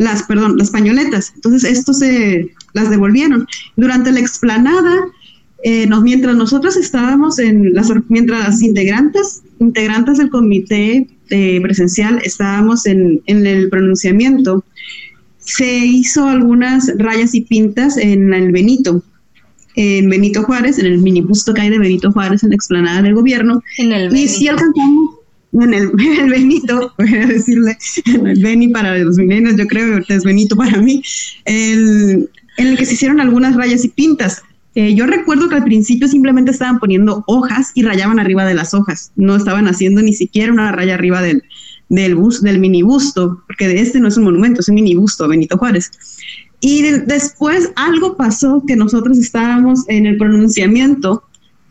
las, 0.00 0.22
perdón, 0.22 0.56
las 0.56 0.70
pañoletas. 0.70 1.32
Entonces, 1.34 1.70
esto 1.70 1.92
se 1.92 2.48
las 2.72 2.88
devolvieron. 2.88 3.46
Durante 3.76 4.10
la 4.10 4.20
explanada, 4.20 4.96
eh, 5.62 5.86
mientras 6.02 6.34
nosotros 6.34 6.78
estábamos 6.78 7.38
en 7.38 7.74
las, 7.74 7.92
mientras 8.08 8.44
las 8.44 8.62
integrantes, 8.62 9.42
integrantes 9.58 10.16
del 10.16 10.30
comité 10.30 11.06
eh, 11.28 11.60
presencial 11.60 12.18
estábamos 12.24 12.86
en, 12.86 13.20
en, 13.26 13.46
el 13.46 13.68
pronunciamiento, 13.68 14.64
se 15.38 15.76
hizo 15.76 16.26
algunas 16.26 16.90
rayas 16.96 17.34
y 17.34 17.42
pintas 17.42 17.98
en 17.98 18.32
el 18.32 18.52
Benito, 18.52 19.02
en 19.76 20.08
Benito 20.08 20.44
Juárez, 20.44 20.78
en 20.78 20.86
el 20.86 20.98
mini 20.98 21.20
busto 21.20 21.52
que 21.52 21.60
hay 21.60 21.68
de 21.68 21.78
Benito 21.78 22.10
Juárez 22.10 22.42
en 22.42 22.48
la 22.48 22.54
explanada 22.54 23.02
del 23.02 23.14
gobierno. 23.14 23.62
En 23.76 23.92
el 23.92 24.16
y 24.16 24.28
sí 24.28 24.48
alcanzamos 24.48 25.09
en 25.60 25.74
el, 25.74 25.90
Benito, 26.30 26.92
voy 26.96 27.14
a 27.14 27.26
decirle, 27.26 27.76
en 28.06 28.26
el 28.26 28.42
Beni 28.42 28.68
para 28.68 28.96
los 28.98 29.16
milenios, 29.16 29.56
yo 29.56 29.66
creo 29.66 30.02
que 30.04 30.14
es 30.14 30.24
Benito 30.24 30.56
para 30.56 30.80
mí, 30.80 31.02
el, 31.44 32.28
en 32.56 32.66
el 32.66 32.78
que 32.78 32.86
se 32.86 32.94
hicieron 32.94 33.20
algunas 33.20 33.56
rayas 33.56 33.84
y 33.84 33.88
pintas. 33.88 34.42
Eh, 34.76 34.94
yo 34.94 35.06
recuerdo 35.06 35.48
que 35.48 35.56
al 35.56 35.64
principio 35.64 36.06
simplemente 36.06 36.52
estaban 36.52 36.78
poniendo 36.78 37.24
hojas 37.26 37.72
y 37.74 37.82
rayaban 37.82 38.20
arriba 38.20 38.44
de 38.44 38.54
las 38.54 38.72
hojas, 38.72 39.10
no 39.16 39.34
estaban 39.34 39.66
haciendo 39.66 40.00
ni 40.00 40.12
siquiera 40.12 40.52
una 40.52 40.70
raya 40.70 40.94
arriba 40.94 41.20
del, 41.20 41.42
del, 41.88 42.14
bus, 42.14 42.40
del 42.40 42.60
mini 42.60 42.82
busto, 42.82 43.42
porque 43.48 43.66
de 43.66 43.80
este 43.80 43.98
no 43.98 44.06
es 44.06 44.16
un 44.16 44.24
monumento, 44.24 44.60
es 44.60 44.68
un 44.68 44.76
mini 44.76 44.94
busto, 44.94 45.26
Benito 45.26 45.58
Juárez. 45.58 45.90
Y 46.60 46.82
después 46.82 47.72
algo 47.74 48.16
pasó 48.16 48.62
que 48.64 48.76
nosotros 48.76 49.18
estábamos 49.18 49.80
en 49.88 50.06
el 50.06 50.16
pronunciamiento 50.16 51.24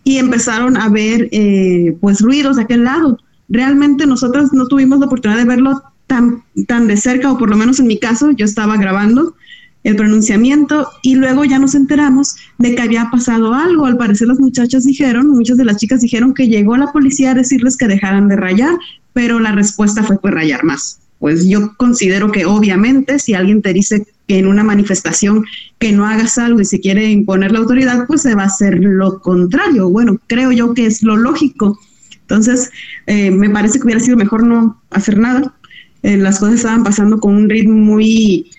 y 0.04 0.18
empezaron 0.18 0.76
a 0.76 0.90
ver 0.90 1.30
eh, 1.32 1.96
pues 2.02 2.20
ruidos 2.20 2.58
de 2.58 2.64
aquel 2.64 2.84
lado 2.84 3.18
realmente 3.50 4.06
nosotros 4.06 4.54
no 4.54 4.68
tuvimos 4.68 5.00
la 5.00 5.08
oportunidad 5.08 5.40
de 5.40 5.46
verlo 5.46 5.84
tan, 6.08 6.44
tan 6.68 6.88
de 6.88 6.98
cerca, 6.98 7.32
o 7.32 7.38
por 7.38 7.50
lo 7.50 7.58
menos 7.58 7.80
en 7.80 7.88
mi 7.88 8.00
caso, 8.00 8.32
yo 8.32 8.46
estaba 8.46 8.78
grabando 8.78 9.36
el 9.84 9.96
pronunciamiento 9.96 10.90
y 11.04 11.16
luego 11.16 11.46
ya 11.46 11.58
nos 11.58 11.74
enteramos 11.74 12.36
de 12.58 12.76
que 12.76 12.82
había 12.82 13.10
pasado 13.12 13.54
algo. 13.54 13.86
Al 13.86 13.98
parecer 13.98 14.28
las 14.28 14.40
muchachas 14.40 14.84
dijeron, 14.84 15.30
muchas 15.30 15.58
de 15.58 15.66
las 15.66 15.78
chicas 15.78 16.02
dijeron 16.02 16.34
que 16.34 16.48
llegó 16.48 16.78
la 16.78 16.92
policía 16.92 17.32
a 17.32 17.36
decirles 17.36 17.78
que 17.78 17.88
dejaran 17.88 18.28
de 18.28 18.36
rayar, 18.36 18.78
pero 19.14 19.40
la 19.40 19.52
respuesta 19.52 20.04
fue 20.04 20.20
pues 20.20 20.34
rayar 20.34 20.64
más. 20.64 21.00
Pues 21.20 21.48
yo 21.48 21.76
considero 21.78 22.32
que 22.32 22.46
obviamente 22.46 23.20
si 23.20 23.34
alguien 23.34 23.62
te 23.62 23.74
dice 23.74 24.06
en 24.28 24.48
una 24.48 24.64
manifestación 24.64 25.46
que 25.78 25.92
no 25.92 26.06
hagas 26.06 26.38
algo 26.38 26.62
y 26.62 26.66
se 26.66 26.80
quiere 26.80 27.10
imponer 27.10 27.52
la 27.52 27.60
autoridad, 27.60 28.06
pues 28.08 28.22
se 28.22 28.36
va 28.36 28.44
a 28.44 28.48
hacer 28.48 28.80
lo 28.80 29.20
contrario. 29.20 29.90
Bueno, 29.90 30.18
creo 30.28 30.52
yo 30.52 30.74
que 30.74 30.86
es 30.86 31.04
lo 31.04 31.18
lógico 31.18 31.80
entonces, 32.30 32.70
eh, 33.08 33.32
me 33.32 33.50
parece 33.50 33.80
que 33.80 33.86
hubiera 33.86 34.00
sido 34.00 34.16
mejor 34.16 34.44
no 34.44 34.80
hacer 34.92 35.18
nada. 35.18 35.56
Eh, 36.04 36.16
las 36.16 36.40
cosas 36.40 36.58
estaban 36.58 36.84
pasando 36.84 37.20
con 37.20 37.36
un 37.36 37.50
ritmo 37.50 37.74
muy, 37.74 38.52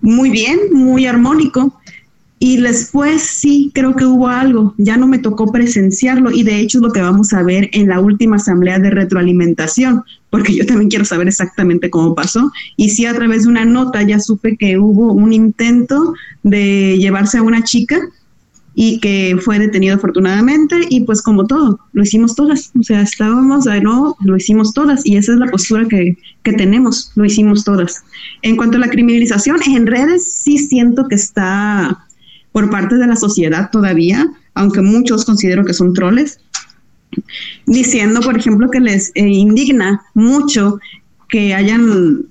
muy 0.00 0.30
bien, 0.30 0.58
muy 0.72 1.06
armónico. 1.06 1.76
Y 2.38 2.58
después 2.58 3.20
sí 3.22 3.72
creo 3.74 3.96
que 3.96 4.06
hubo 4.06 4.28
algo, 4.28 4.74
ya 4.78 4.96
no 4.96 5.06
me 5.06 5.18
tocó 5.18 5.52
presenciarlo 5.52 6.30
y 6.30 6.42
de 6.42 6.58
hecho 6.58 6.78
es 6.78 6.82
lo 6.82 6.90
que 6.90 7.02
vamos 7.02 7.34
a 7.34 7.42
ver 7.42 7.68
en 7.74 7.88
la 7.88 8.00
última 8.00 8.36
asamblea 8.36 8.78
de 8.78 8.88
retroalimentación, 8.88 10.04
porque 10.30 10.54
yo 10.54 10.64
también 10.64 10.88
quiero 10.88 11.04
saber 11.04 11.28
exactamente 11.28 11.90
cómo 11.90 12.14
pasó. 12.14 12.50
Y 12.76 12.90
sí 12.90 13.04
a 13.04 13.12
través 13.12 13.42
de 13.42 13.50
una 13.50 13.66
nota 13.66 14.02
ya 14.04 14.20
supe 14.20 14.56
que 14.56 14.78
hubo 14.78 15.12
un 15.12 15.34
intento 15.34 16.14
de 16.42 16.96
llevarse 16.96 17.36
a 17.36 17.42
una 17.42 17.62
chica 17.62 18.00
y 18.74 19.00
que 19.00 19.36
fue 19.40 19.58
detenido 19.58 19.96
afortunadamente 19.96 20.86
y 20.88 21.04
pues 21.04 21.22
como 21.22 21.46
todo, 21.46 21.80
lo 21.92 22.02
hicimos 22.02 22.34
todas, 22.34 22.70
o 22.78 22.82
sea, 22.82 23.02
estábamos, 23.02 23.66
no, 23.82 24.16
lo 24.22 24.36
hicimos 24.36 24.72
todas 24.72 25.04
y 25.04 25.16
esa 25.16 25.32
es 25.32 25.38
la 25.38 25.46
postura 25.46 25.86
que, 25.88 26.16
que 26.42 26.52
tenemos, 26.52 27.12
lo 27.16 27.24
hicimos 27.24 27.64
todas. 27.64 28.02
En 28.42 28.56
cuanto 28.56 28.76
a 28.76 28.80
la 28.80 28.88
criminalización, 28.88 29.58
en 29.66 29.86
redes 29.86 30.32
sí 30.32 30.58
siento 30.58 31.08
que 31.08 31.16
está 31.16 32.06
por 32.52 32.70
parte 32.70 32.96
de 32.96 33.06
la 33.06 33.16
sociedad 33.16 33.70
todavía, 33.70 34.28
aunque 34.54 34.80
muchos 34.80 35.24
considero 35.24 35.64
que 35.64 35.74
son 35.74 35.92
troles, 35.92 36.40
diciendo, 37.66 38.20
por 38.20 38.36
ejemplo, 38.36 38.70
que 38.70 38.80
les 38.80 39.10
eh, 39.14 39.26
indigna 39.26 40.02
mucho 40.14 40.78
que 41.28 41.54
hayan 41.54 42.26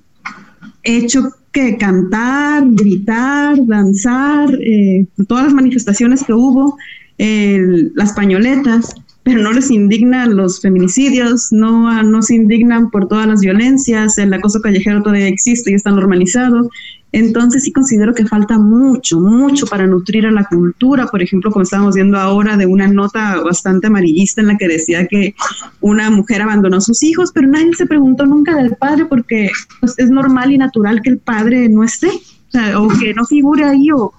hecho 0.82 1.32
que 1.52 1.76
cantar, 1.76 2.64
gritar, 2.70 3.56
danzar, 3.66 4.54
eh, 4.60 5.06
todas 5.26 5.44
las 5.44 5.54
manifestaciones 5.54 6.24
que 6.24 6.32
hubo, 6.32 6.76
las 7.18 8.14
pañoletas, 8.14 8.94
pero 9.22 9.42
no 9.42 9.52
les 9.52 9.70
indignan 9.70 10.36
los 10.36 10.60
feminicidios, 10.60 11.52
no, 11.52 12.02
no 12.02 12.22
se 12.22 12.34
indignan 12.34 12.90
por 12.90 13.08
todas 13.08 13.26
las 13.26 13.40
violencias, 13.40 14.16
el 14.16 14.32
acoso 14.32 14.60
callejero 14.60 15.02
todavía 15.02 15.28
existe 15.28 15.70
y 15.70 15.74
está 15.74 15.90
normalizado. 15.90 16.70
Entonces 17.12 17.64
sí 17.64 17.72
considero 17.72 18.14
que 18.14 18.26
falta 18.26 18.58
mucho, 18.58 19.20
mucho 19.20 19.66
para 19.66 19.86
nutrir 19.86 20.26
a 20.26 20.30
la 20.30 20.44
cultura. 20.44 21.06
Por 21.06 21.22
ejemplo, 21.22 21.50
como 21.50 21.62
estábamos 21.62 21.94
viendo 21.94 22.18
ahora 22.18 22.56
de 22.56 22.66
una 22.66 22.86
nota 22.86 23.40
bastante 23.42 23.88
amarillista 23.88 24.40
en 24.40 24.48
la 24.48 24.56
que 24.56 24.68
decía 24.68 25.06
que 25.06 25.34
una 25.80 26.10
mujer 26.10 26.42
abandonó 26.42 26.76
a 26.76 26.80
sus 26.80 27.02
hijos, 27.02 27.30
pero 27.32 27.48
nadie 27.48 27.72
se 27.74 27.86
preguntó 27.86 28.26
nunca 28.26 28.54
del 28.54 28.76
padre 28.76 29.06
porque 29.06 29.50
pues, 29.80 29.98
es 29.98 30.10
normal 30.10 30.52
y 30.52 30.58
natural 30.58 31.00
que 31.02 31.10
el 31.10 31.18
padre 31.18 31.68
no 31.68 31.82
esté, 31.82 32.10
o, 32.76 32.82
o 32.82 32.88
que 32.98 33.12
no 33.14 33.24
figure 33.24 33.64
ahí 33.64 33.90
o 33.90 34.12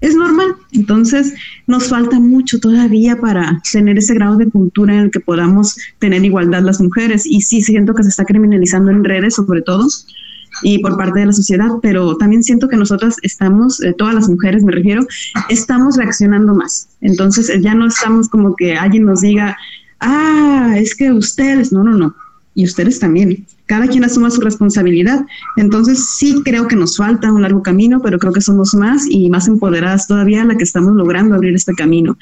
es 0.00 0.14
normal. 0.14 0.54
Entonces, 0.72 1.34
nos 1.66 1.88
falta 1.88 2.20
mucho 2.20 2.58
todavía 2.58 3.16
para 3.16 3.60
tener 3.72 3.98
ese 3.98 4.14
grado 4.14 4.36
de 4.36 4.50
cultura 4.50 4.94
en 4.94 5.00
el 5.00 5.10
que 5.10 5.20
podamos 5.20 5.76
tener 5.98 6.24
igualdad 6.24 6.62
las 6.62 6.80
mujeres. 6.80 7.24
Y 7.26 7.40
sí, 7.40 7.62
siento 7.62 7.94
que 7.94 8.02
se 8.02 8.10
está 8.10 8.24
criminalizando 8.24 8.90
en 8.90 9.04
redes, 9.04 9.34
sobre 9.34 9.62
todo, 9.62 9.86
y 10.62 10.78
por 10.78 10.96
parte 10.96 11.20
de 11.20 11.26
la 11.26 11.32
sociedad, 11.32 11.68
pero 11.82 12.16
también 12.16 12.42
siento 12.42 12.68
que 12.68 12.76
nosotras 12.76 13.16
estamos, 13.22 13.82
eh, 13.82 13.94
todas 13.96 14.14
las 14.14 14.28
mujeres 14.28 14.64
me 14.64 14.72
refiero, 14.72 15.06
estamos 15.48 15.96
reaccionando 15.96 16.54
más. 16.54 16.88
Entonces, 17.00 17.50
ya 17.62 17.74
no 17.74 17.86
estamos 17.86 18.28
como 18.28 18.54
que 18.56 18.76
alguien 18.76 19.04
nos 19.04 19.20
diga, 19.20 19.56
ah, 20.00 20.74
es 20.76 20.94
que 20.94 21.12
ustedes, 21.12 21.72
no, 21.72 21.84
no, 21.84 21.96
no 21.96 22.14
y 22.56 22.64
ustedes 22.64 22.98
también. 22.98 23.46
Cada 23.66 23.86
quien 23.86 24.02
asuma 24.02 24.30
su 24.30 24.40
responsabilidad. 24.40 25.24
Entonces 25.56 26.08
sí 26.16 26.40
creo 26.42 26.66
que 26.66 26.74
nos 26.74 26.96
falta 26.96 27.30
un 27.30 27.42
largo 27.42 27.62
camino, 27.62 28.00
pero 28.02 28.18
creo 28.18 28.32
que 28.32 28.40
somos 28.40 28.74
más 28.74 29.04
y 29.08 29.28
más 29.28 29.46
empoderadas 29.46 30.08
todavía 30.08 30.42
la 30.44 30.56
que 30.56 30.64
estamos 30.64 30.94
logrando 30.94 31.34
abrir 31.34 31.54
este 31.54 31.74
camino. 31.74 32.16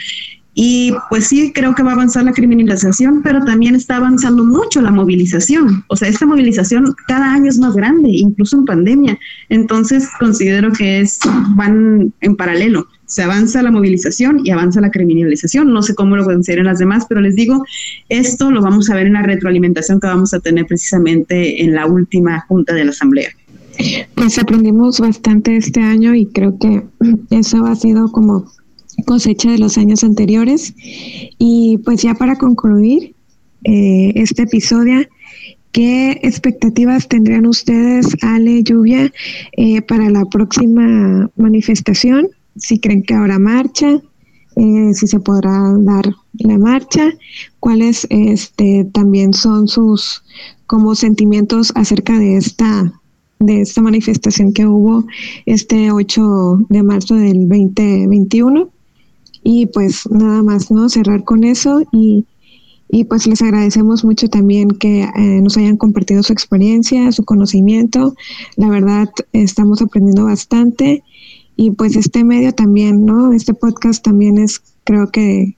Y 0.54 0.92
pues 1.10 1.26
sí, 1.26 1.52
creo 1.52 1.74
que 1.74 1.82
va 1.82 1.90
a 1.90 1.94
avanzar 1.94 2.24
la 2.24 2.32
criminalización, 2.32 3.22
pero 3.22 3.44
también 3.44 3.74
está 3.74 3.96
avanzando 3.96 4.44
mucho 4.44 4.80
la 4.80 4.90
movilización. 4.90 5.84
O 5.88 5.96
sea, 5.96 6.08
esta 6.08 6.26
movilización 6.26 6.94
cada 7.08 7.32
año 7.32 7.48
es 7.48 7.58
más 7.58 7.74
grande, 7.74 8.08
incluso 8.10 8.56
en 8.56 8.64
pandemia. 8.64 9.18
Entonces 9.48 10.08
considero 10.18 10.72
que 10.72 11.00
es, 11.00 11.18
van 11.56 12.12
en 12.20 12.36
paralelo 12.36 12.86
se 13.06 13.22
avanza 13.22 13.62
la 13.62 13.70
movilización 13.70 14.40
y 14.44 14.50
avanza 14.50 14.80
la 14.80 14.90
criminalización. 14.90 15.72
No 15.72 15.82
sé 15.82 15.94
cómo 15.94 16.16
lo 16.16 16.24
consideran 16.24 16.66
las 16.66 16.78
demás, 16.78 17.04
pero 17.08 17.20
les 17.20 17.36
digo, 17.36 17.64
esto 18.08 18.50
lo 18.50 18.62
vamos 18.62 18.90
a 18.90 18.96
ver 18.96 19.06
en 19.06 19.12
la 19.12 19.22
retroalimentación 19.22 20.00
que 20.00 20.06
vamos 20.06 20.34
a 20.34 20.40
tener 20.40 20.66
precisamente 20.66 21.62
en 21.62 21.74
la 21.74 21.86
última 21.86 22.40
junta 22.48 22.74
de 22.74 22.84
la 22.84 22.90
Asamblea. 22.90 23.28
Pues 24.14 24.38
aprendimos 24.38 25.00
bastante 25.00 25.56
este 25.56 25.80
año 25.80 26.14
y 26.14 26.26
creo 26.26 26.58
que 26.58 26.82
eso 27.30 27.64
ha 27.66 27.74
sido 27.74 28.10
como 28.10 28.46
cosecha 29.04 29.50
de 29.50 29.58
los 29.58 29.78
años 29.78 30.04
anteriores. 30.04 30.74
Y 31.38 31.78
pues 31.84 32.02
ya 32.02 32.14
para 32.14 32.36
concluir 32.36 33.14
eh, 33.64 34.12
este 34.16 34.42
episodio, 34.42 35.06
¿qué 35.72 36.20
expectativas 36.22 37.08
tendrían 37.08 37.46
ustedes, 37.46 38.06
Ale, 38.22 38.62
Lluvia, 38.62 39.12
eh, 39.56 39.82
para 39.82 40.10
la 40.10 40.24
próxima 40.26 41.30
manifestación? 41.36 42.28
si 42.56 42.78
creen 42.78 43.02
que 43.02 43.14
habrá 43.14 43.38
marcha, 43.38 44.00
eh, 44.56 44.94
si 44.94 45.06
se 45.06 45.20
podrá 45.20 45.74
dar 45.80 46.06
la 46.34 46.58
marcha, 46.58 47.10
cuáles 47.60 48.06
este, 48.10 48.84
también 48.92 49.32
son 49.32 49.68
sus 49.68 50.22
como 50.66 50.94
sentimientos 50.94 51.72
acerca 51.74 52.18
de 52.18 52.36
esta 52.36 52.92
de 53.40 53.60
esta 53.60 53.82
manifestación 53.82 54.54
que 54.54 54.64
hubo 54.64 55.04
este 55.44 55.90
8 55.90 56.66
de 56.70 56.82
marzo 56.82 57.16
del 57.16 57.46
2021 57.48 58.70
y 59.44 59.66
pues 59.66 60.08
nada 60.10 60.42
más 60.42 60.70
no 60.70 60.88
cerrar 60.88 61.22
con 61.22 61.44
eso 61.44 61.82
y, 61.92 62.24
y 62.88 63.04
pues 63.04 63.26
les 63.26 63.42
agradecemos 63.42 64.04
mucho 64.04 64.28
también 64.28 64.70
que 64.70 65.02
eh, 65.02 65.40
nos 65.42 65.56
hayan 65.58 65.76
compartido 65.76 66.22
su 66.22 66.32
experiencia, 66.32 67.12
su 67.12 67.24
conocimiento. 67.24 68.14
La 68.56 68.68
verdad, 68.68 69.10
estamos 69.32 69.82
aprendiendo 69.82 70.24
bastante 70.24 71.04
y 71.56 71.70
pues 71.72 71.94
este 71.94 72.24
medio 72.24 72.52
también, 72.52 73.04
¿no? 73.04 73.32
Este 73.32 73.52
podcast 73.54 74.02
también 74.02 74.38
es, 74.38 74.62
creo 74.82 75.10
que, 75.10 75.56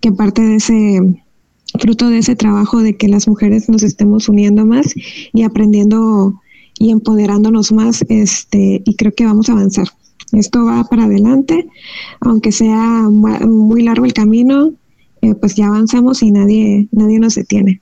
que 0.00 0.12
parte 0.12 0.42
de 0.42 0.56
ese 0.56 1.24
fruto 1.78 2.08
de 2.08 2.18
ese 2.18 2.34
trabajo 2.34 2.82
de 2.82 2.96
que 2.96 3.08
las 3.08 3.28
mujeres 3.28 3.68
nos 3.68 3.82
estemos 3.82 4.28
uniendo 4.28 4.66
más 4.66 4.94
y 5.32 5.42
aprendiendo 5.42 6.40
y 6.78 6.90
empoderándonos 6.90 7.72
más, 7.72 8.04
este, 8.08 8.82
y 8.84 8.94
creo 8.96 9.12
que 9.14 9.26
vamos 9.26 9.48
a 9.48 9.52
avanzar. 9.52 9.88
Esto 10.32 10.64
va 10.64 10.84
para 10.84 11.04
adelante, 11.04 11.68
aunque 12.20 12.52
sea 12.52 13.08
muy 13.10 13.82
largo 13.82 14.04
el 14.04 14.12
camino, 14.12 14.72
eh, 15.22 15.34
pues 15.34 15.54
ya 15.54 15.66
avanzamos 15.66 16.22
y 16.22 16.30
nadie, 16.30 16.88
nadie 16.92 17.18
nos 17.18 17.34
detiene. 17.34 17.80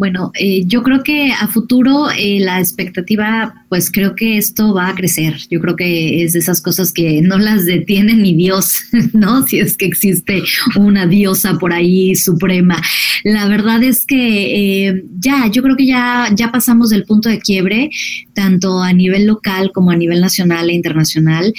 Bueno, 0.00 0.32
eh, 0.34 0.64
yo 0.64 0.82
creo 0.82 1.02
que 1.02 1.30
a 1.30 1.46
futuro 1.46 2.10
eh, 2.10 2.40
la 2.40 2.58
expectativa, 2.58 3.66
pues 3.68 3.90
creo 3.90 4.14
que 4.14 4.38
esto 4.38 4.72
va 4.72 4.88
a 4.88 4.94
crecer. 4.94 5.36
Yo 5.50 5.60
creo 5.60 5.76
que 5.76 6.24
es 6.24 6.32
de 6.32 6.38
esas 6.38 6.62
cosas 6.62 6.90
que 6.90 7.20
no 7.20 7.36
las 7.36 7.66
detiene 7.66 8.14
ni 8.14 8.34
Dios, 8.34 8.76
¿no? 9.12 9.46
Si 9.46 9.58
es 9.58 9.76
que 9.76 9.84
existe 9.84 10.42
una 10.74 11.06
diosa 11.06 11.58
por 11.58 11.74
ahí 11.74 12.14
suprema. 12.14 12.80
La 13.24 13.46
verdad 13.46 13.82
es 13.82 14.06
que 14.06 14.86
eh, 14.88 15.04
ya, 15.18 15.48
yo 15.48 15.62
creo 15.62 15.76
que 15.76 15.84
ya, 15.84 16.30
ya 16.34 16.50
pasamos 16.50 16.88
del 16.88 17.04
punto 17.04 17.28
de 17.28 17.38
quiebre, 17.38 17.90
tanto 18.32 18.82
a 18.82 18.94
nivel 18.94 19.26
local 19.26 19.70
como 19.70 19.90
a 19.90 19.96
nivel 19.96 20.22
nacional 20.22 20.70
e 20.70 20.72
internacional. 20.72 21.52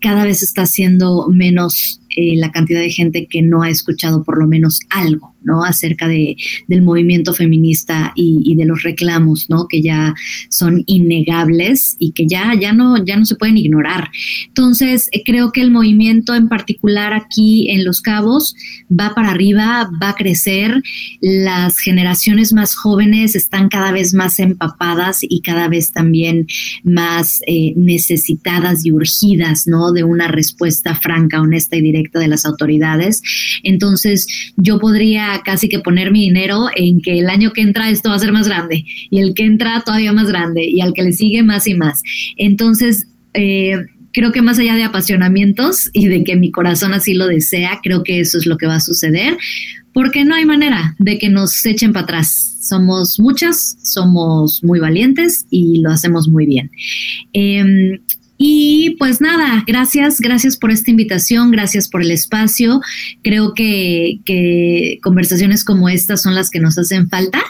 cada 0.00 0.22
vez 0.22 0.44
está 0.44 0.66
siendo 0.66 1.26
menos 1.26 2.00
la 2.16 2.52
cantidad 2.52 2.80
de 2.80 2.90
gente 2.90 3.26
que 3.26 3.42
no 3.42 3.62
ha 3.62 3.70
escuchado 3.70 4.22
por 4.22 4.38
lo 4.38 4.46
menos 4.46 4.78
algo, 4.88 5.29
¿no? 5.42 5.64
Acerca 5.64 6.08
de, 6.08 6.36
del 6.68 6.82
movimiento 6.82 7.34
feminista 7.34 8.12
y, 8.14 8.54
de 8.54 8.64
los 8.64 8.82
reclamos, 8.82 9.48
¿no? 9.48 9.66
Que 9.68 9.82
ya 9.82 10.14
son 10.48 10.82
innegables 10.86 11.96
y 11.98 12.12
que 12.12 12.26
ya, 12.26 12.52
ya, 12.58 12.72
no, 12.72 13.02
ya 13.04 13.16
no 13.16 13.24
se 13.24 13.36
pueden 13.36 13.56
ignorar. 13.56 14.10
Entonces, 14.48 15.08
eh, 15.12 15.22
creo 15.24 15.52
que 15.52 15.60
el 15.60 15.70
movimiento 15.70 16.34
en 16.34 16.48
particular 16.48 17.12
aquí 17.12 17.70
en 17.70 17.84
Los 17.84 18.00
Cabos 18.00 18.54
va 18.90 19.14
para 19.14 19.30
arriba, 19.30 19.90
va 20.02 20.10
a 20.10 20.14
crecer. 20.14 20.82
Las 21.20 21.78
generaciones 21.78 22.52
más 22.52 22.74
jóvenes 22.74 23.34
están 23.34 23.68
cada 23.68 23.92
vez 23.92 24.14
más 24.14 24.38
empapadas 24.38 25.18
y 25.22 25.40
cada 25.40 25.68
vez 25.68 25.92
también 25.92 26.46
más 26.82 27.40
eh, 27.46 27.72
necesitadas 27.76 28.84
y 28.84 28.92
urgidas, 28.92 29.66
¿no? 29.66 29.92
De 29.92 30.04
una 30.04 30.28
respuesta 30.28 30.94
franca, 30.94 31.40
honesta 31.40 31.76
y 31.76 31.82
directa 31.82 32.18
de 32.18 32.28
las 32.28 32.44
autoridades. 32.44 33.22
Entonces, 33.62 34.26
yo 34.56 34.78
podría 34.78 35.29
casi 35.44 35.68
que 35.68 35.78
poner 35.78 36.10
mi 36.10 36.20
dinero 36.22 36.68
en 36.74 37.00
que 37.00 37.18
el 37.18 37.28
año 37.28 37.52
que 37.52 37.62
entra 37.62 37.90
esto 37.90 38.10
va 38.10 38.16
a 38.16 38.20
ser 38.20 38.32
más 38.32 38.48
grande 38.48 38.84
y 39.10 39.20
el 39.20 39.34
que 39.34 39.44
entra 39.44 39.82
todavía 39.84 40.12
más 40.12 40.28
grande 40.28 40.64
y 40.64 40.80
al 40.80 40.92
que 40.92 41.02
le 41.02 41.12
sigue 41.12 41.42
más 41.42 41.66
y 41.66 41.74
más. 41.74 42.02
Entonces, 42.36 43.06
eh, 43.34 43.76
creo 44.12 44.32
que 44.32 44.42
más 44.42 44.58
allá 44.58 44.74
de 44.74 44.84
apasionamientos 44.84 45.90
y 45.92 46.08
de 46.08 46.24
que 46.24 46.36
mi 46.36 46.50
corazón 46.50 46.94
así 46.94 47.14
lo 47.14 47.26
desea, 47.26 47.80
creo 47.82 48.02
que 48.02 48.20
eso 48.20 48.38
es 48.38 48.46
lo 48.46 48.56
que 48.56 48.66
va 48.66 48.76
a 48.76 48.80
suceder, 48.80 49.36
porque 49.92 50.24
no 50.24 50.34
hay 50.34 50.44
manera 50.44 50.94
de 50.98 51.18
que 51.18 51.28
nos 51.28 51.64
echen 51.64 51.92
para 51.92 52.04
atrás. 52.04 52.58
Somos 52.60 53.18
muchas, 53.18 53.78
somos 53.82 54.62
muy 54.62 54.80
valientes 54.80 55.46
y 55.50 55.80
lo 55.80 55.90
hacemos 55.90 56.28
muy 56.28 56.46
bien. 56.46 56.70
Em, 57.32 58.00
y 58.42 58.96
pues 58.98 59.20
nada, 59.20 59.62
gracias, 59.66 60.18
gracias 60.18 60.56
por 60.56 60.70
esta 60.70 60.90
invitación, 60.90 61.50
gracias 61.50 61.90
por 61.90 62.00
el 62.00 62.10
espacio. 62.10 62.80
Creo 63.22 63.52
que, 63.52 64.98
conversaciones 65.02 65.62
como 65.62 65.90
estas 65.90 66.22
son 66.22 66.34
las 66.34 66.48
que 66.48 66.58
nos 66.58 66.78
hacen 66.78 67.10
falta 67.10 67.42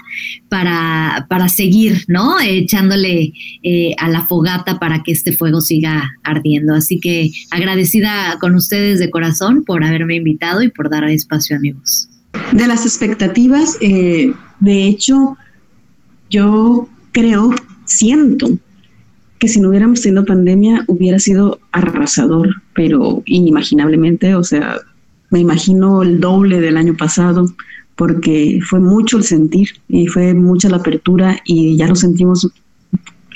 para, 0.48 1.26
para 1.30 1.48
seguir, 1.48 2.06
¿no? 2.08 2.40
Echándole 2.40 3.32
eh, 3.62 3.94
a 3.98 4.08
la 4.08 4.26
fogata 4.26 4.80
para 4.80 5.04
que 5.04 5.12
este 5.12 5.30
fuego 5.30 5.60
siga 5.60 6.10
ardiendo. 6.24 6.74
Así 6.74 6.98
que 6.98 7.30
agradecida 7.52 8.36
con 8.40 8.56
ustedes 8.56 8.98
de 8.98 9.10
corazón 9.10 9.62
por 9.62 9.84
haberme 9.84 10.16
invitado 10.16 10.60
y 10.60 10.70
por 10.70 10.90
dar 10.90 11.04
espacio, 11.04 11.54
amigos. 11.54 12.08
De 12.50 12.66
las 12.66 12.84
expectativas, 12.84 13.76
eh, 13.80 14.32
de 14.58 14.88
hecho, 14.88 15.36
yo 16.30 16.88
creo, 17.12 17.54
siento 17.84 18.58
que 19.40 19.48
si 19.48 19.58
no 19.58 19.70
hubiéramos 19.70 20.02
tenido 20.02 20.24
pandemia 20.24 20.84
hubiera 20.86 21.18
sido 21.18 21.58
arrasador, 21.72 22.62
pero 22.74 23.22
inimaginablemente, 23.24 24.34
o 24.34 24.44
sea, 24.44 24.76
me 25.30 25.40
imagino 25.40 26.02
el 26.02 26.20
doble 26.20 26.60
del 26.60 26.76
año 26.76 26.94
pasado, 26.96 27.46
porque 27.96 28.60
fue 28.68 28.80
mucho 28.80 29.16
el 29.16 29.24
sentir 29.24 29.70
y 29.88 30.06
fue 30.06 30.34
mucha 30.34 30.68
la 30.68 30.76
apertura 30.76 31.40
y 31.44 31.76
ya 31.76 31.88
lo 31.88 31.96
sentimos 31.96 32.48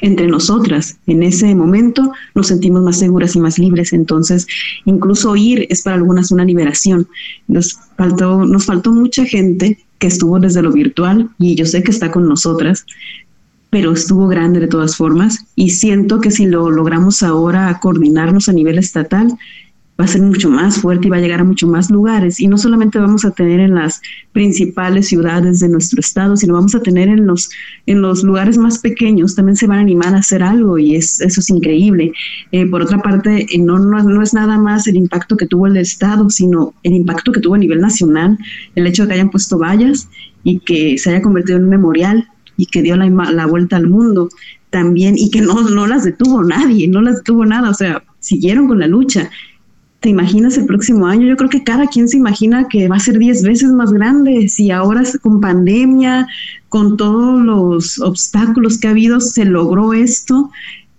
entre 0.02 0.26
nosotras. 0.26 0.98
En 1.06 1.22
ese 1.22 1.54
momento 1.54 2.12
nos 2.34 2.48
sentimos 2.48 2.82
más 2.82 2.98
seguras 2.98 3.34
y 3.34 3.40
más 3.40 3.58
libres. 3.58 3.94
Entonces, 3.94 4.46
incluso 4.84 5.34
ir 5.36 5.66
es 5.70 5.82
para 5.82 5.96
algunas 5.96 6.30
una 6.30 6.44
liberación. 6.44 7.08
Nos 7.48 7.78
faltó, 7.96 8.44
nos 8.44 8.66
faltó 8.66 8.92
mucha 8.92 9.24
gente 9.24 9.78
que 9.98 10.08
estuvo 10.08 10.38
desde 10.38 10.60
lo 10.60 10.72
virtual 10.72 11.30
y 11.38 11.54
yo 11.54 11.64
sé 11.64 11.82
que 11.82 11.90
está 11.90 12.10
con 12.10 12.28
nosotras, 12.28 12.84
pero 13.74 13.90
estuvo 13.90 14.28
grande 14.28 14.60
de 14.60 14.68
todas 14.68 14.96
formas 14.96 15.46
y 15.56 15.70
siento 15.70 16.20
que 16.20 16.30
si 16.30 16.46
lo 16.46 16.70
logramos 16.70 17.24
ahora 17.24 17.76
coordinarnos 17.82 18.48
a 18.48 18.52
nivel 18.52 18.78
estatal, 18.78 19.36
va 20.00 20.04
a 20.04 20.06
ser 20.06 20.22
mucho 20.22 20.48
más 20.48 20.78
fuerte 20.78 21.08
y 21.08 21.10
va 21.10 21.16
a 21.16 21.20
llegar 21.20 21.40
a 21.40 21.44
mucho 21.44 21.66
más 21.66 21.90
lugares. 21.90 22.38
Y 22.38 22.46
no 22.46 22.56
solamente 22.56 23.00
vamos 23.00 23.24
a 23.24 23.32
tener 23.32 23.58
en 23.58 23.74
las 23.74 24.00
principales 24.30 25.08
ciudades 25.08 25.58
de 25.58 25.68
nuestro 25.68 25.98
estado, 25.98 26.36
sino 26.36 26.54
vamos 26.54 26.76
a 26.76 26.82
tener 26.82 27.08
en 27.08 27.26
los, 27.26 27.50
en 27.86 28.00
los 28.00 28.22
lugares 28.22 28.58
más 28.58 28.78
pequeños, 28.78 29.34
también 29.34 29.56
se 29.56 29.66
van 29.66 29.78
a 29.78 29.80
animar 29.82 30.14
a 30.14 30.18
hacer 30.18 30.44
algo 30.44 30.78
y 30.78 30.94
es, 30.94 31.20
eso 31.20 31.40
es 31.40 31.50
increíble. 31.50 32.12
Eh, 32.52 32.66
por 32.66 32.80
otra 32.80 32.98
parte, 32.98 33.44
eh, 33.52 33.58
no, 33.58 33.80
no, 33.80 34.04
no, 34.04 34.22
es 34.22 34.34
nada 34.34 34.56
más 34.56 34.86
el 34.86 34.94
impacto 34.94 35.36
que 35.36 35.48
tuvo 35.48 35.66
el 35.66 35.78
estado, 35.78 36.30
sino 36.30 36.74
el 36.84 36.92
impacto 36.92 37.32
que 37.32 37.40
tuvo 37.40 37.56
a 37.56 37.58
nivel 37.58 37.80
nacional, 37.80 38.38
el 38.76 38.86
hecho 38.86 39.02
de 39.02 39.08
que 39.08 39.14
hayan 39.14 39.30
puesto 39.30 39.58
vallas 39.58 40.08
y 40.44 40.60
que 40.60 40.96
se 40.96 41.10
haya 41.10 41.22
convertido 41.22 41.58
en 41.58 41.64
un 41.64 41.70
memorial 41.70 42.28
y 42.56 42.66
que 42.66 42.82
dio 42.82 42.96
la, 42.96 43.08
la 43.08 43.46
vuelta 43.46 43.76
al 43.76 43.88
mundo 43.88 44.28
también 44.70 45.14
y 45.16 45.30
que 45.30 45.40
no, 45.40 45.62
no 45.70 45.86
las 45.86 46.04
detuvo 46.04 46.42
nadie, 46.42 46.88
no 46.88 47.00
las 47.00 47.16
detuvo 47.16 47.44
nada, 47.46 47.70
o 47.70 47.74
sea, 47.74 48.02
siguieron 48.20 48.68
con 48.68 48.80
la 48.80 48.86
lucha 48.86 49.30
te 50.04 50.10
imaginas 50.10 50.58
el 50.58 50.66
próximo 50.66 51.06
año? 51.06 51.26
Yo 51.26 51.36
creo 51.38 51.48
que 51.48 51.64
cada 51.64 51.86
quien 51.86 52.10
se 52.10 52.18
imagina 52.18 52.68
que 52.68 52.88
va 52.88 52.96
a 52.96 53.00
ser 53.00 53.18
10 53.18 53.42
veces 53.42 53.70
más 53.70 53.90
grande. 53.90 54.48
Si 54.50 54.70
ahora 54.70 55.02
con 55.22 55.40
pandemia, 55.40 56.28
con 56.68 56.98
todos 56.98 57.42
los 57.42 57.98
obstáculos 58.00 58.76
que 58.76 58.88
ha 58.88 58.90
habido, 58.90 59.18
se 59.20 59.46
logró 59.46 59.94
esto, 59.94 60.50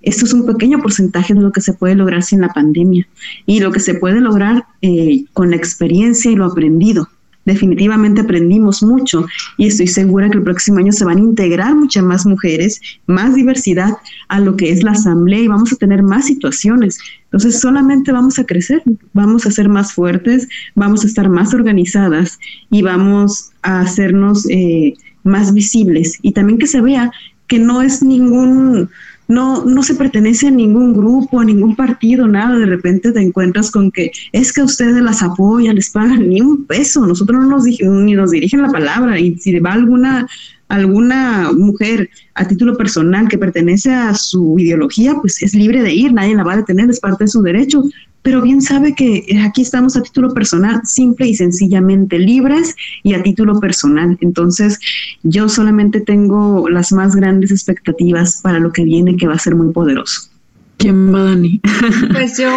esto 0.02 0.26
es 0.26 0.34
un 0.34 0.48
pequeño 0.48 0.80
porcentaje 0.80 1.36
de 1.36 1.42
lo 1.42 1.52
que 1.52 1.62
se 1.62 1.74
puede 1.74 1.94
lograr 1.94 2.24
sin 2.24 2.42
la 2.42 2.50
pandemia 2.50 3.08
y 3.46 3.60
lo 3.60 3.72
que 3.72 3.80
se 3.80 3.94
puede 3.94 4.20
lograr 4.22 4.66
eh, 4.82 5.26
con 5.34 5.52
la 5.52 5.56
experiencia 5.56 6.32
y 6.32 6.36
lo 6.36 6.46
aprendido 6.46 7.08
definitivamente 7.46 8.22
aprendimos 8.22 8.84
mucho 8.84 9.26
y 9.58 9.68
estoy 9.68 9.88
segura 9.88 10.30
que 10.30 10.38
el 10.38 10.44
próximo 10.44 10.80
año 10.80 10.92
se 10.92 11.06
van 11.06 11.18
a 11.18 11.22
integrar 11.22 11.76
muchas 11.76 12.04
más 12.04 12.26
mujeres, 12.26 12.82
más 13.08 13.36
diversidad 13.36 13.92
a 14.28 14.40
lo 14.40 14.58
que 14.58 14.72
es 14.72 14.84
la 14.84 14.92
asamblea 14.92 15.40
y 15.40 15.48
vamos 15.48 15.72
a 15.72 15.78
tener 15.78 16.04
más 16.04 16.26
situaciones. 16.26 16.98
Entonces 17.26 17.60
solamente 17.60 18.12
vamos 18.12 18.40
a 18.40 18.46
crecer, 18.46 18.82
vamos 19.14 19.46
a 19.46 19.52
ser 19.52 19.70
más 19.70 19.94
fuertes, 19.94 20.48
vamos 20.74 21.04
a 21.04 21.08
estar 21.08 21.30
más 21.30 21.54
organizadas 21.54 22.40
y 22.72 22.82
vamos 22.82 23.52
a 23.62 23.82
hacernos 23.82 24.48
eh, 24.50 24.94
más 25.24 25.54
visibles 25.54 26.18
y 26.22 26.34
también 26.34 26.60
que 26.60 26.68
se 26.68 26.82
vea 26.82 27.12
que 27.48 27.60
no 27.60 27.82
es 27.82 28.02
ningún 28.02 28.90
no, 29.28 29.66
no 29.66 29.84
se 29.84 29.96
pertenece 29.96 30.48
a 30.48 30.52
ningún 30.52 30.94
grupo, 30.94 31.40
a 31.40 31.46
ningún 31.46 31.76
partido, 31.76 32.28
nada. 32.28 32.58
De 32.58 32.66
repente 32.66 33.12
te 33.12 33.22
encuentras 33.22 33.72
con 33.72 33.92
que 33.92 34.12
es 34.32 34.54
que 34.54 34.62
ustedes 34.62 35.02
las 35.02 35.24
apoyan, 35.24 35.76
les 35.76 35.90
pagan 35.90 36.30
ni 36.30 36.42
un 36.42 36.66
peso. 36.66 37.06
Nosotros 37.06 37.42
no 37.42 37.50
nos 37.50 37.66
ni 37.66 38.14
nos 38.14 38.32
dirigen 38.32 38.62
la 38.62 38.70
palabra. 38.70 39.20
Y 39.20 39.38
si 39.38 39.58
va 39.60 39.74
alguna, 39.74 40.28
alguna 40.68 41.52
mujer 41.54 42.10
a 42.36 42.48
título 42.48 42.78
personal 42.78 43.28
que 43.28 43.38
pertenece 43.38 43.92
a 43.92 44.14
su 44.14 44.60
ideología, 44.60 45.16
pues 45.16 45.42
es 45.42 45.56
libre 45.56 45.82
de 45.82 45.94
ir, 45.94 46.14
nadie 46.14 46.36
la 46.36 46.44
va 46.44 46.54
a 46.54 46.58
detener, 46.58 46.90
es 46.90 47.00
parte 47.00 47.24
de 47.24 47.30
su 47.30 47.42
derecho 47.42 47.84
pero 48.26 48.42
bien 48.42 48.60
sabe 48.60 48.96
que 48.96 49.24
aquí 49.46 49.62
estamos 49.62 49.96
a 49.96 50.02
título 50.02 50.34
personal, 50.34 50.82
simple 50.84 51.28
y 51.28 51.36
sencillamente 51.36 52.18
libres 52.18 52.76
y 53.04 53.14
a 53.14 53.22
título 53.22 53.60
personal. 53.60 54.18
Entonces, 54.20 54.80
yo 55.22 55.48
solamente 55.48 56.02
tengo 56.02 56.68
las 56.68 56.92
más 56.92 57.16
grandes 57.16 57.52
expectativas 57.52 58.42
para 58.42 58.58
lo 58.58 58.74
que 58.74 58.84
viene, 58.84 59.16
que 59.16 59.28
va 59.28 59.36
a 59.36 59.40
ser 59.40 59.54
muy 59.54 59.72
poderoso. 59.72 60.32
¿Quién 60.78 61.14
va, 61.14 61.24
Dani? 61.24 61.62
Pues 62.14 62.40
yo 62.40 62.50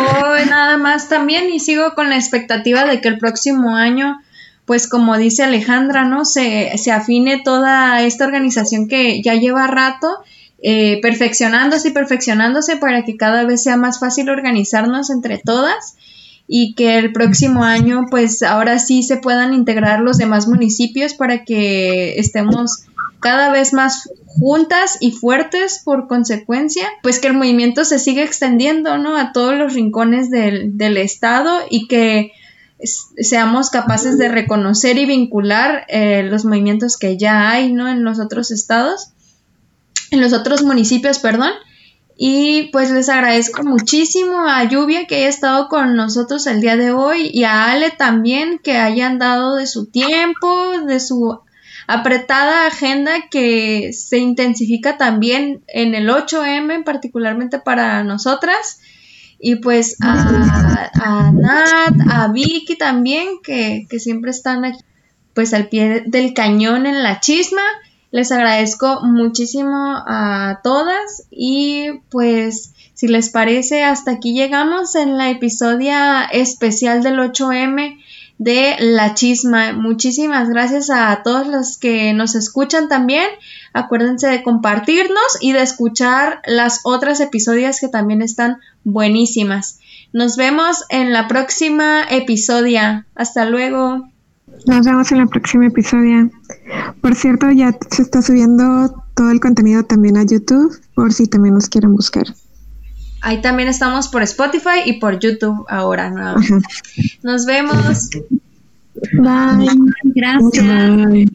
nada 0.49 0.79
más 0.79 1.11
también 1.11 1.53
y 1.53 1.61
sigo 1.61 1.93
con 1.95 2.09
la 2.09 2.17
expectativa 2.17 2.87
de 2.87 3.03
que 3.03 3.09
el 3.09 3.19
próximo 3.19 3.77
año, 3.77 4.23
pues 4.65 4.89
como 4.89 5.19
dice 5.19 5.43
Alejandra, 5.43 6.09
¿no? 6.09 6.25
Se, 6.25 6.79
se 6.79 6.93
afine 6.93 7.43
toda 7.45 8.01
esta 8.01 8.25
organización 8.25 8.89
que 8.89 9.21
ya 9.23 9.35
lleva 9.35 9.67
rato 9.67 10.09
eh, 10.61 11.01
perfeccionándose 11.01 11.89
y 11.89 11.93
perfeccionándose 11.93 12.77
para 12.77 13.05
que 13.05 13.17
cada 13.17 13.45
vez 13.45 13.63
sea 13.63 13.77
más 13.77 14.01
fácil 14.01 14.29
organizarnos 14.29 15.11
entre 15.11 15.39
todas 15.39 15.97
y 16.49 16.75
que 16.75 16.99
el 16.99 17.13
próximo 17.13 17.63
año 17.63 18.07
pues 18.11 18.43
ahora 18.43 18.79
sí 18.79 19.03
se 19.03 19.19
puedan 19.19 19.55
integrar 19.55 20.01
los 20.01 20.19
demás 20.19 20.49
municipios 20.49 21.15
para 21.15 21.45
que 21.45 22.19
estemos 22.19 22.85
cada 23.21 23.53
vez 23.53 23.73
más 23.73 24.11
juntas 24.27 24.97
y 25.01 25.13
fuertes 25.13 25.81
por 25.85 26.09
consecuencia, 26.09 26.89
pues 27.03 27.19
que 27.19 27.29
el 27.29 27.35
movimiento 27.35 27.85
se 27.85 27.99
siga 27.99 28.23
extendiendo, 28.23 28.97
¿no? 28.99 29.17
A 29.17 29.33
todos 29.33 29.55
los 29.57 29.75
rincones 29.75 30.31
del, 30.31 30.77
del 30.77 30.97
estado 30.97 31.61
y 31.69 31.89
que 31.89 32.33
seamos 32.81 33.71
capaces 33.71 34.19
de 34.19 34.29
reconocer 34.29 34.99
y 34.99 35.07
vincular 35.07 35.85
eh, 35.89 36.23
los 36.23 36.45
movimientos 36.45 36.97
que 36.97 37.17
ya 37.17 37.51
hay, 37.51 37.73
¿no? 37.73 37.89
En 37.89 38.05
los 38.05 38.21
otros 38.21 38.51
estados 38.51 39.13
en 40.11 40.21
los 40.21 40.33
otros 40.33 40.63
municipios, 40.63 41.19
perdón. 41.19 41.53
Y 42.21 42.65
pues 42.73 42.91
les 42.91 43.09
agradezco 43.09 43.63
muchísimo 43.63 44.45
a 44.49 44.65
Lluvia 44.65 45.07
que 45.07 45.17
haya 45.17 45.29
estado 45.29 45.69
con 45.69 45.95
nosotros 45.95 46.49
el 46.49 46.61
día 46.61 46.77
de 46.77 46.91
hoy 46.91 47.31
y 47.33 47.45
a 47.45 47.71
Ale 47.71 47.91
también 47.91 48.59
que 48.59 48.77
hayan 48.77 49.21
dado 49.21 49.55
de 49.55 49.69
su 49.69 49.87
tiempo, 49.87 50.81
de 50.85 50.99
su 50.99 51.41
apretada 51.87 52.67
agenda 52.67 53.29
que 53.31 53.93
se 53.93 54.19
intensifica 54.19 54.99
también 54.99 55.63
en 55.69 55.95
el 55.95 56.09
8M, 56.09 56.83
particularmente 56.85 57.61
para 57.61 58.03
nosotras. 58.03 58.81
Y 59.39 59.57
pues 59.57 59.97
a, 60.03 60.91
a 60.95 61.33
Nat, 61.33 61.95
a 62.11 62.29
Vicky 62.33 62.77
también, 62.77 63.27
que, 63.43 63.87
que 63.89 64.01
siempre 64.01 64.33
están 64.33 64.65
aquí, 64.65 64.81
pues 65.35 65.55
al 65.55 65.69
pie 65.69 66.03
del 66.05 66.35
cañón 66.35 66.87
en 66.87 67.05
la 67.05 67.21
chisma. 67.21 67.63
Les 68.11 68.33
agradezco 68.33 69.01
muchísimo 69.03 70.03
a 70.07 70.61
todas 70.65 71.25
y 71.31 71.91
pues 72.09 72.73
si 72.95 73.07
les 73.07 73.29
parece 73.29 73.85
hasta 73.85 74.13
aquí 74.13 74.33
llegamos 74.33 74.95
en 74.95 75.19
la 75.19 75.29
episodio 75.31 75.95
especial 76.33 77.03
del 77.03 77.19
8M 77.19 77.99
de 78.39 78.77
La 78.81 79.15
Chisma. 79.15 79.73
Muchísimas 79.75 80.49
gracias 80.49 80.89
a 80.91 81.23
todos 81.23 81.47
los 81.47 81.77
que 81.77 82.15
nos 82.15 82.35
escuchan 82.35 82.89
también. 82.89 83.29
Acuérdense 83.75 84.29
de 84.29 84.43
compartirnos 84.43 85.37
y 85.41 85.53
de 85.53 85.63
escuchar 85.63 86.41
las 86.47 86.81
otras 86.85 87.21
episodios 87.21 87.79
que 87.79 87.89
también 87.89 88.23
están 88.23 88.59
buenísimas. 88.85 89.81
Nos 90.15 90.37
vemos 90.37 90.85
en 90.89 91.13
la 91.13 91.29
próxima 91.29 92.05
episodio. 92.09 93.05
Hasta 93.15 93.45
luego. 93.45 94.09
Nos 94.67 94.87
vemos 94.87 95.11
en 95.13 95.19
el 95.21 95.29
próximo 95.29 95.65
episodio. 95.65 96.31
Por 97.01 97.15
cierto, 97.15 97.51
ya 97.51 97.77
se 97.91 98.03
está 98.03 98.23
subiendo 98.23 99.05
todo 99.15 99.31
el 99.31 99.41
contenido 99.41 99.85
también 99.85 100.17
a 100.17 100.25
YouTube, 100.25 100.77
por 100.95 101.13
si 101.13 101.27
también 101.27 101.55
nos 101.55 101.69
quieren 101.69 101.95
buscar. 101.95 102.25
Ahí 103.21 103.41
también 103.41 103.69
estamos 103.69 104.09
por 104.09 104.23
Spotify 104.23 104.83
y 104.87 105.01
por 105.01 105.19
YouTube 105.19 105.65
ahora. 105.69 106.37
Nos 107.23 107.47
vemos. 107.47 108.11
Bye. 109.13 109.69
Gracias. 110.15 111.29